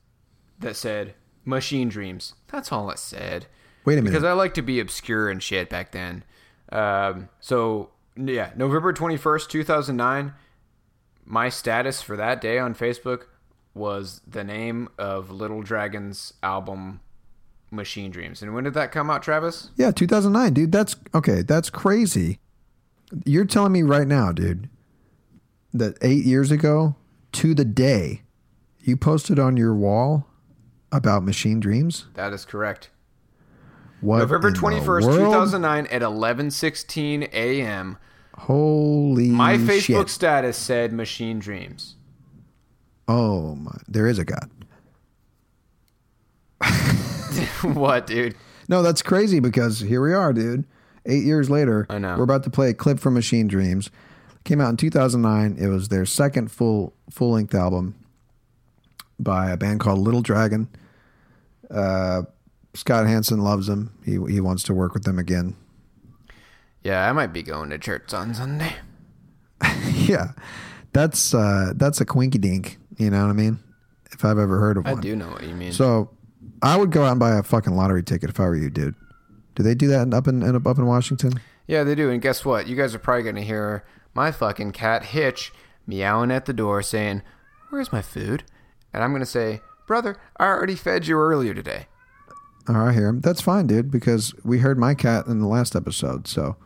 that 0.58 0.74
said 0.76 1.14
"Machine 1.48 1.88
Dreams." 1.88 2.34
That's 2.48 2.70
all 2.70 2.90
it 2.90 2.98
said. 2.98 3.46
Wait 3.84 3.94
a 3.94 4.02
minute. 4.02 4.10
Because 4.10 4.24
I 4.24 4.32
like 4.32 4.54
to 4.54 4.62
be 4.62 4.80
obscure 4.80 5.30
and 5.30 5.42
shit 5.42 5.70
back 5.70 5.92
then. 5.92 6.22
Um, 6.70 7.28
so 7.40 7.90
yeah, 8.16 8.50
November 8.56 8.92
21st, 8.92 9.48
2009. 9.48 10.34
My 11.24 11.48
status 11.48 12.02
for 12.02 12.16
that 12.16 12.40
day 12.40 12.58
on 12.58 12.74
Facebook 12.74 13.24
was 13.74 14.20
the 14.26 14.44
name 14.44 14.88
of 14.98 15.30
Little 15.30 15.62
Dragon's 15.62 16.34
album 16.42 17.00
Machine 17.70 18.10
Dreams. 18.10 18.42
And 18.42 18.54
when 18.54 18.64
did 18.64 18.74
that 18.74 18.92
come 18.92 19.10
out, 19.10 19.22
Travis? 19.22 19.70
Yeah, 19.76 19.90
2009, 19.90 20.54
dude. 20.54 20.72
That's 20.72 20.96
okay. 21.14 21.42
That's 21.42 21.70
crazy. 21.70 22.40
You're 23.24 23.44
telling 23.44 23.72
me 23.72 23.82
right 23.82 24.06
now, 24.06 24.32
dude, 24.32 24.68
that 25.72 25.96
eight 26.02 26.24
years 26.24 26.50
ago 26.50 26.96
to 27.32 27.54
the 27.54 27.64
day, 27.64 28.22
you 28.80 28.96
posted 28.96 29.38
on 29.38 29.56
your 29.56 29.74
wall 29.74 30.26
about 30.92 31.22
Machine 31.24 31.60
Dreams. 31.60 32.06
That 32.14 32.32
is 32.32 32.44
correct. 32.44 32.90
What? 34.00 34.18
November 34.18 34.52
21st, 34.52 35.16
2009 35.16 35.86
at 35.88 36.02
11:16 36.02 37.28
a.m. 37.32 37.98
Holy 38.36 39.28
My 39.28 39.56
Facebook 39.56 39.80
shit. 39.80 40.10
status 40.10 40.56
said 40.56 40.92
Machine 40.92 41.40
Dreams. 41.40 41.96
Oh 43.08 43.56
my! 43.56 43.76
There 43.88 44.06
is 44.06 44.18
a 44.18 44.24
God. 44.24 44.50
what, 47.74 48.06
dude? 48.06 48.36
No, 48.68 48.82
that's 48.82 49.02
crazy 49.02 49.40
because 49.40 49.80
here 49.80 50.00
we 50.00 50.12
are, 50.12 50.32
dude. 50.32 50.64
Eight 51.06 51.24
years 51.24 51.48
later, 51.48 51.86
I 51.88 51.98
know. 51.98 52.16
we're 52.16 52.24
about 52.24 52.44
to 52.44 52.50
play 52.50 52.68
a 52.70 52.74
clip 52.74 53.00
from 53.00 53.14
Machine 53.14 53.48
Dreams. 53.48 53.90
Came 54.44 54.60
out 54.60 54.68
in 54.70 54.76
2009. 54.76 55.56
It 55.58 55.68
was 55.68 55.88
their 55.88 56.04
second 56.06 56.52
full 56.52 56.94
full 57.10 57.32
length 57.32 57.54
album 57.54 57.96
by 59.18 59.50
a 59.50 59.56
band 59.56 59.80
called 59.80 59.98
Little 59.98 60.22
Dragon. 60.22 60.68
Uh, 61.70 62.22
Scott 62.74 63.06
Hansen 63.06 63.40
loves 63.40 63.66
them. 63.66 63.92
He 64.04 64.12
he 64.12 64.40
wants 64.40 64.62
to 64.64 64.74
work 64.74 64.94
with 64.94 65.04
them 65.04 65.18
again. 65.18 65.56
Yeah, 66.82 67.08
I 67.08 67.12
might 67.12 67.32
be 67.32 67.42
going 67.42 67.70
to 67.70 67.78
church 67.78 68.14
on 68.14 68.34
Sunday. 68.34 68.74
yeah, 69.92 70.32
that's 70.92 71.34
uh, 71.34 71.72
that's 71.74 72.00
a 72.00 72.04
quinky 72.04 72.38
dink. 72.38 72.78
You 72.96 73.10
know 73.10 73.22
what 73.22 73.30
I 73.30 73.34
mean? 73.34 73.58
If 74.12 74.24
I've 74.24 74.38
ever 74.38 74.58
heard 74.58 74.76
of 74.76 74.86
I 74.86 74.92
one. 74.92 74.98
I 74.98 75.02
do 75.02 75.16
know 75.16 75.28
what 75.28 75.42
you 75.42 75.54
mean. 75.54 75.72
So 75.72 76.10
I 76.62 76.76
would 76.76 76.90
go 76.90 77.04
out 77.04 77.12
and 77.12 77.20
buy 77.20 77.36
a 77.36 77.42
fucking 77.42 77.74
lottery 77.74 78.02
ticket 78.02 78.30
if 78.30 78.40
I 78.40 78.44
were 78.44 78.56
you, 78.56 78.70
dude. 78.70 78.94
Do 79.54 79.62
they 79.62 79.74
do 79.74 79.88
that 79.88 80.12
up 80.14 80.28
in, 80.28 80.42
in 80.42 80.54
up 80.54 80.78
in 80.78 80.86
Washington? 80.86 81.40
yeah, 81.66 81.84
they 81.84 81.94
do. 81.94 82.10
And 82.10 82.22
guess 82.22 82.44
what? 82.44 82.66
You 82.66 82.76
guys 82.76 82.94
are 82.94 82.98
probably 82.98 83.24
going 83.24 83.36
to 83.36 83.42
hear 83.42 83.84
my 84.14 84.32
fucking 84.32 84.72
cat 84.72 85.06
Hitch 85.06 85.52
meowing 85.86 86.30
at 86.30 86.46
the 86.46 86.52
door 86.52 86.82
saying, 86.82 87.22
Where's 87.70 87.92
my 87.92 88.02
food? 88.02 88.44
And 88.92 89.02
I'm 89.04 89.10
going 89.10 89.20
to 89.20 89.26
say, 89.26 89.60
Brother, 89.86 90.18
I 90.38 90.46
already 90.46 90.74
fed 90.74 91.06
you 91.06 91.16
earlier 91.16 91.54
today. 91.54 91.86
All 92.68 92.74
right, 92.74 92.90
I 92.90 92.92
hear 92.92 93.08
'em. 93.08 93.20
That's 93.20 93.40
fine, 93.40 93.66
dude, 93.66 93.90
because 93.90 94.34
we 94.44 94.58
heard 94.58 94.78
my 94.78 94.94
cat 94.94 95.26
in 95.26 95.38
the 95.40 95.46
last 95.46 95.74
episode, 95.74 96.26
so 96.28 96.56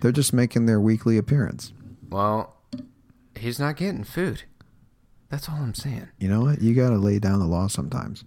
they're 0.00 0.12
just 0.12 0.32
making 0.34 0.66
their 0.66 0.80
weekly 0.80 1.16
appearance. 1.16 1.72
Well, 2.10 2.56
he's 3.34 3.58
not 3.58 3.76
getting 3.76 4.04
food. 4.04 4.42
That's 5.30 5.48
all 5.48 5.56
I'm 5.56 5.74
saying. 5.74 6.08
You 6.18 6.28
know 6.28 6.42
what? 6.42 6.60
You 6.60 6.74
got 6.74 6.90
to 6.90 6.98
lay 6.98 7.18
down 7.18 7.38
the 7.38 7.46
law 7.46 7.68
sometimes. 7.68 8.24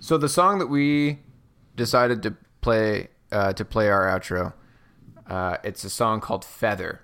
So 0.00 0.16
the 0.16 0.28
song 0.28 0.58
that 0.60 0.68
we 0.68 1.18
decided 1.76 2.22
to 2.22 2.36
play 2.62 3.08
uh, 3.32 3.52
to 3.54 3.64
play 3.64 3.90
our 3.90 4.06
outro, 4.06 4.52
uh, 5.26 5.56
it's 5.64 5.82
a 5.84 5.90
song 5.90 6.20
called 6.20 6.44
"Feather," 6.44 7.00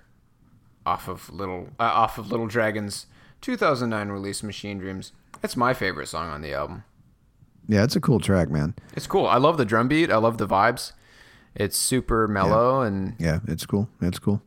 off 0.87 1.09
of 1.09 1.29
Little 1.31 1.69
uh, 1.79 1.83
off 1.83 2.17
of 2.17 2.31
Little 2.31 2.47
Dragon's 2.47 3.07
2009 3.43 4.09
release 4.09 4.43
"Machine 4.43 4.79
Dreams." 4.79 5.13
It's 5.43 5.57
my 5.57 5.75
favorite 5.75 6.09
song 6.09 6.29
on 6.29 6.43
the 6.43 6.53
album. 6.53 6.85
Yeah, 7.69 7.85
it's 7.85 7.97
a 7.97 8.01
cool 8.01 8.21
track, 8.21 8.51
man. 8.51 8.75
It's 8.97 9.07
cool. 9.07 9.27
I 9.27 9.37
love 9.37 9.57
the 9.57 9.65
drum 9.65 9.89
beat. 9.89 10.11
I 10.11 10.17
love 10.17 10.39
the 10.39 10.47
vibes. 10.47 10.93
It's 11.55 11.77
super 11.77 12.29
mellow 12.29 12.81
and 12.83 13.15
Yeah, 13.19 13.41
it's 13.47 13.67
cool. 13.67 13.89
It's 14.01 14.19
cool. 14.19 14.43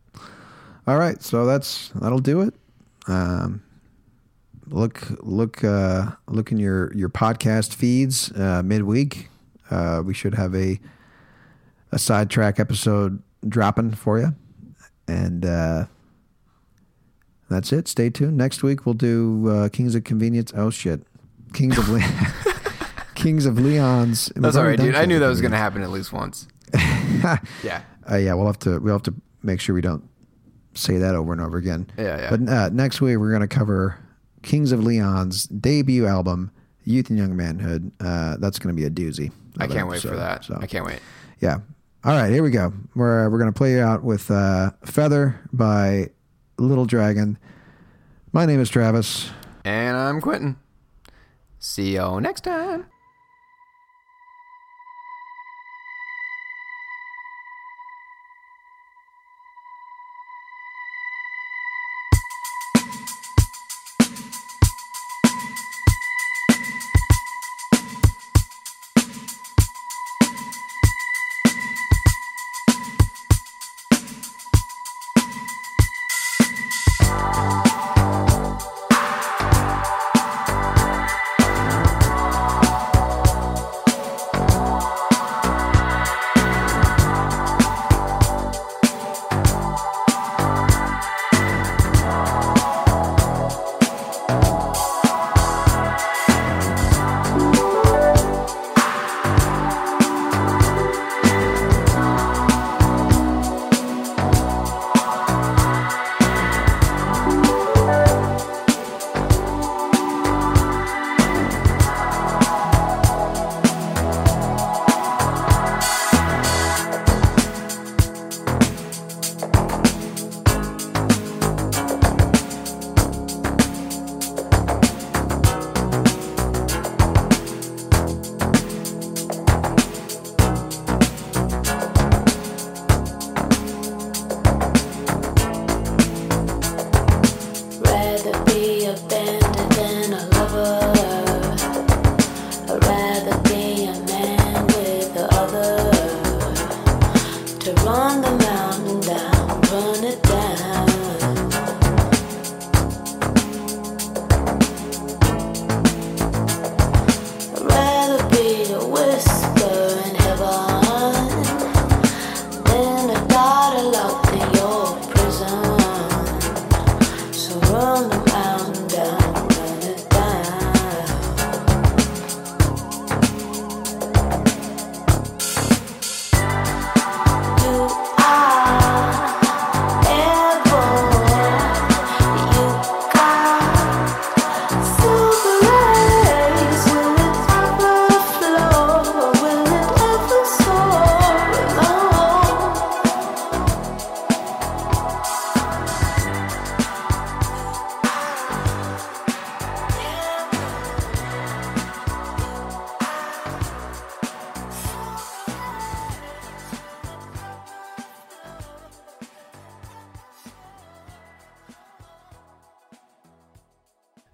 All 0.85 0.97
right, 0.97 1.21
so 1.21 1.45
that's 1.45 1.89
that'll 1.95 2.19
do 2.19 2.41
it. 2.41 2.53
Um, 3.07 3.63
look, 4.67 5.01
look, 5.21 5.63
uh, 5.63 6.11
look 6.27 6.51
in 6.51 6.57
your 6.57 6.93
your 6.93 7.09
podcast 7.09 7.73
feeds 7.73 8.31
uh, 8.33 8.61
midweek. 8.63 9.29
Uh, 9.69 10.01
we 10.05 10.13
should 10.13 10.35
have 10.35 10.53
a 10.55 10.79
a 11.91 11.99
sidetrack 11.99 12.59
episode 12.59 13.21
dropping 13.47 13.93
for 13.93 14.19
you, 14.19 14.35
and 15.07 15.45
uh, 15.45 15.85
that's 17.53 17.71
it. 17.71 17.87
Stay 17.87 18.09
tuned. 18.09 18.37
Next 18.37 18.63
week 18.63 18.85
we'll 18.85 18.93
do 18.95 19.47
uh, 19.49 19.69
Kings 19.69 19.95
of 19.95 20.03
Convenience. 20.03 20.51
Oh 20.55 20.69
shit, 20.69 21.01
Kings 21.53 21.77
of 21.77 21.87
Le- 21.89 22.01
Kings 23.15 23.45
of 23.45 23.59
Leon's. 23.59 24.27
that's 24.35 24.55
all 24.55 24.63
right, 24.65 24.79
dude. 24.79 24.95
I 24.95 25.05
knew 25.05 25.19
that 25.19 25.27
was 25.27 25.41
gonna 25.41 25.57
happen 25.57 25.81
at 25.83 25.89
least 25.91 26.11
once. 26.13 26.47
yeah, 27.63 27.81
Uh, 28.09 28.15
yeah, 28.17 28.33
we'll 28.33 28.47
have 28.47 28.59
to 28.59 28.79
we'll 28.79 28.93
have 28.95 29.03
to 29.03 29.13
make 29.43 29.59
sure 29.59 29.75
we 29.75 29.81
don't 29.81 30.03
say 30.73 30.97
that 30.97 31.13
over 31.15 31.31
and 31.31 31.41
over 31.41 31.57
again. 31.57 31.87
Yeah, 31.97 32.17
yeah. 32.17 32.29
But 32.35 32.49
uh, 32.49 32.69
next 32.69 32.99
week 33.01 33.17
we're 33.17 33.29
going 33.29 33.41
to 33.41 33.47
cover 33.47 33.99
Kings 34.41 34.71
of 34.71 34.83
Leon's 34.83 35.43
debut 35.45 36.07
album, 36.07 36.49
Youth 36.83 37.09
and 37.09 37.19
Young 37.19 37.35
Manhood. 37.35 37.91
Uh, 37.99 38.37
that's 38.39 38.57
going 38.57 38.75
to 38.75 38.79
be 38.79 38.85
a 38.85 38.89
doozy. 38.89 39.31
I 39.59 39.67
can't 39.67 39.87
wait 39.87 40.01
for 40.01 40.15
that. 40.15 40.43
So 40.45 40.57
I 40.59 40.65
can't 40.65 40.85
wait. 40.85 40.99
yeah. 41.39 41.59
All 42.05 42.13
right, 42.17 42.31
here 42.31 42.43
we 42.43 42.49
go. 42.51 42.73
We're 42.95 43.29
we're 43.29 43.37
going 43.37 43.53
to 43.53 43.57
play 43.57 43.79
out 43.79 44.03
with 44.03 44.29
uh, 44.31 44.71
Feather 44.83 45.39
by 45.53 46.09
Little 46.57 46.85
Dragon. 46.85 47.37
My 48.31 48.45
name 48.45 48.59
is 48.59 48.69
Travis. 48.69 49.29
And 49.65 49.95
I'm 49.95 50.21
Quentin. 50.21 50.57
See 51.59 51.95
you 51.95 52.19
next 52.19 52.41
time. 52.41 52.85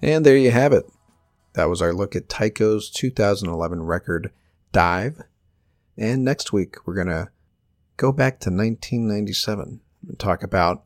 And 0.09 0.25
there 0.25 0.37
you 0.37 0.49
have 0.49 0.73
it. 0.73 0.85
That 1.53 1.69
was 1.69 1.83
our 1.83 1.93
look 1.93 2.15
at 2.15 2.29
Tycho's 2.29 2.89
2011 2.89 3.83
record, 3.83 4.31
Dive. 4.71 5.21
And 5.97 6.25
next 6.25 6.51
week, 6.51 6.77
we're 6.83 6.95
going 6.95 7.09
to 7.09 7.29
go 7.95 8.11
back 8.11 8.39
to 8.39 8.49
1997 8.49 9.81
and 10.07 10.19
talk 10.19 10.41
about 10.41 10.83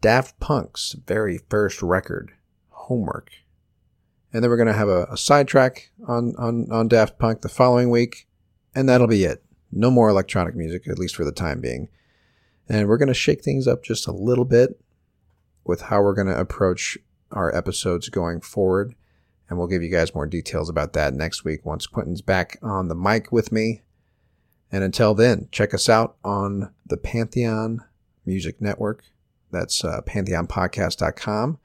Daft 0.00 0.40
Punk's 0.40 0.96
very 1.06 1.38
first 1.48 1.82
record, 1.82 2.32
Homework. 2.70 3.30
And 4.32 4.42
then 4.42 4.50
we're 4.50 4.56
going 4.56 4.66
to 4.66 4.72
have 4.72 4.88
a, 4.88 5.04
a 5.04 5.16
sidetrack 5.16 5.92
on, 6.08 6.34
on, 6.36 6.66
on 6.72 6.88
Daft 6.88 7.16
Punk 7.16 7.42
the 7.42 7.48
following 7.48 7.90
week, 7.90 8.26
and 8.74 8.88
that'll 8.88 9.06
be 9.06 9.22
it. 9.22 9.44
No 9.70 9.88
more 9.88 10.08
electronic 10.08 10.56
music, 10.56 10.88
at 10.88 10.98
least 10.98 11.14
for 11.14 11.24
the 11.24 11.30
time 11.30 11.60
being. 11.60 11.90
And 12.68 12.88
we're 12.88 12.98
going 12.98 13.06
to 13.06 13.14
shake 13.14 13.44
things 13.44 13.68
up 13.68 13.84
just 13.84 14.08
a 14.08 14.12
little 14.12 14.44
bit 14.44 14.80
with 15.62 15.82
how 15.82 16.02
we're 16.02 16.14
going 16.14 16.26
to 16.26 16.40
approach 16.40 16.98
our 17.34 17.54
episodes 17.54 18.08
going 18.08 18.40
forward. 18.40 18.94
And 19.48 19.58
we'll 19.58 19.68
give 19.68 19.82
you 19.82 19.90
guys 19.90 20.14
more 20.14 20.26
details 20.26 20.70
about 20.70 20.94
that 20.94 21.12
next 21.12 21.44
week 21.44 21.66
once 21.66 21.86
Quentin's 21.86 22.22
back 22.22 22.58
on 22.62 22.88
the 22.88 22.94
mic 22.94 23.30
with 23.30 23.52
me. 23.52 23.82
And 24.72 24.82
until 24.82 25.14
then, 25.14 25.48
check 25.52 25.74
us 25.74 25.88
out 25.88 26.16
on 26.24 26.72
the 26.86 26.96
Pantheon 26.96 27.84
Music 28.24 28.60
Network. 28.60 29.04
That's 29.50 29.84
uh, 29.84 30.00
pantheonpodcast.com. 30.06 31.58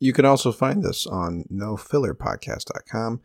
You 0.00 0.12
can 0.12 0.24
also 0.24 0.52
find 0.52 0.84
us 0.84 1.06
on 1.06 1.44
nofillerpodcast.com, 1.50 3.20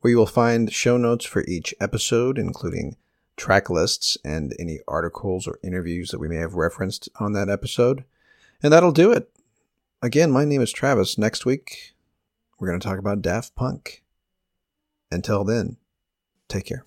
where 0.00 0.10
you 0.10 0.18
will 0.18 0.26
find 0.26 0.72
show 0.72 0.96
notes 0.96 1.24
for 1.24 1.44
each 1.46 1.74
episode, 1.80 2.36
including 2.36 2.96
track 3.36 3.70
lists 3.70 4.18
and 4.24 4.54
any 4.58 4.80
articles 4.86 5.46
or 5.46 5.58
interviews 5.64 6.10
that 6.10 6.18
we 6.18 6.28
may 6.28 6.36
have 6.36 6.54
referenced 6.54 7.08
on 7.18 7.32
that 7.32 7.48
episode. 7.48 8.04
And 8.62 8.72
that'll 8.72 8.92
do 8.92 9.10
it. 9.10 9.30
Again, 10.02 10.30
my 10.30 10.46
name 10.46 10.62
is 10.62 10.72
Travis. 10.72 11.18
Next 11.18 11.44
week, 11.44 11.92
we're 12.58 12.68
going 12.68 12.80
to 12.80 12.86
talk 12.86 12.98
about 12.98 13.20
Daft 13.20 13.54
Punk. 13.54 14.02
Until 15.10 15.44
then, 15.44 15.76
take 16.48 16.64
care. 16.64 16.86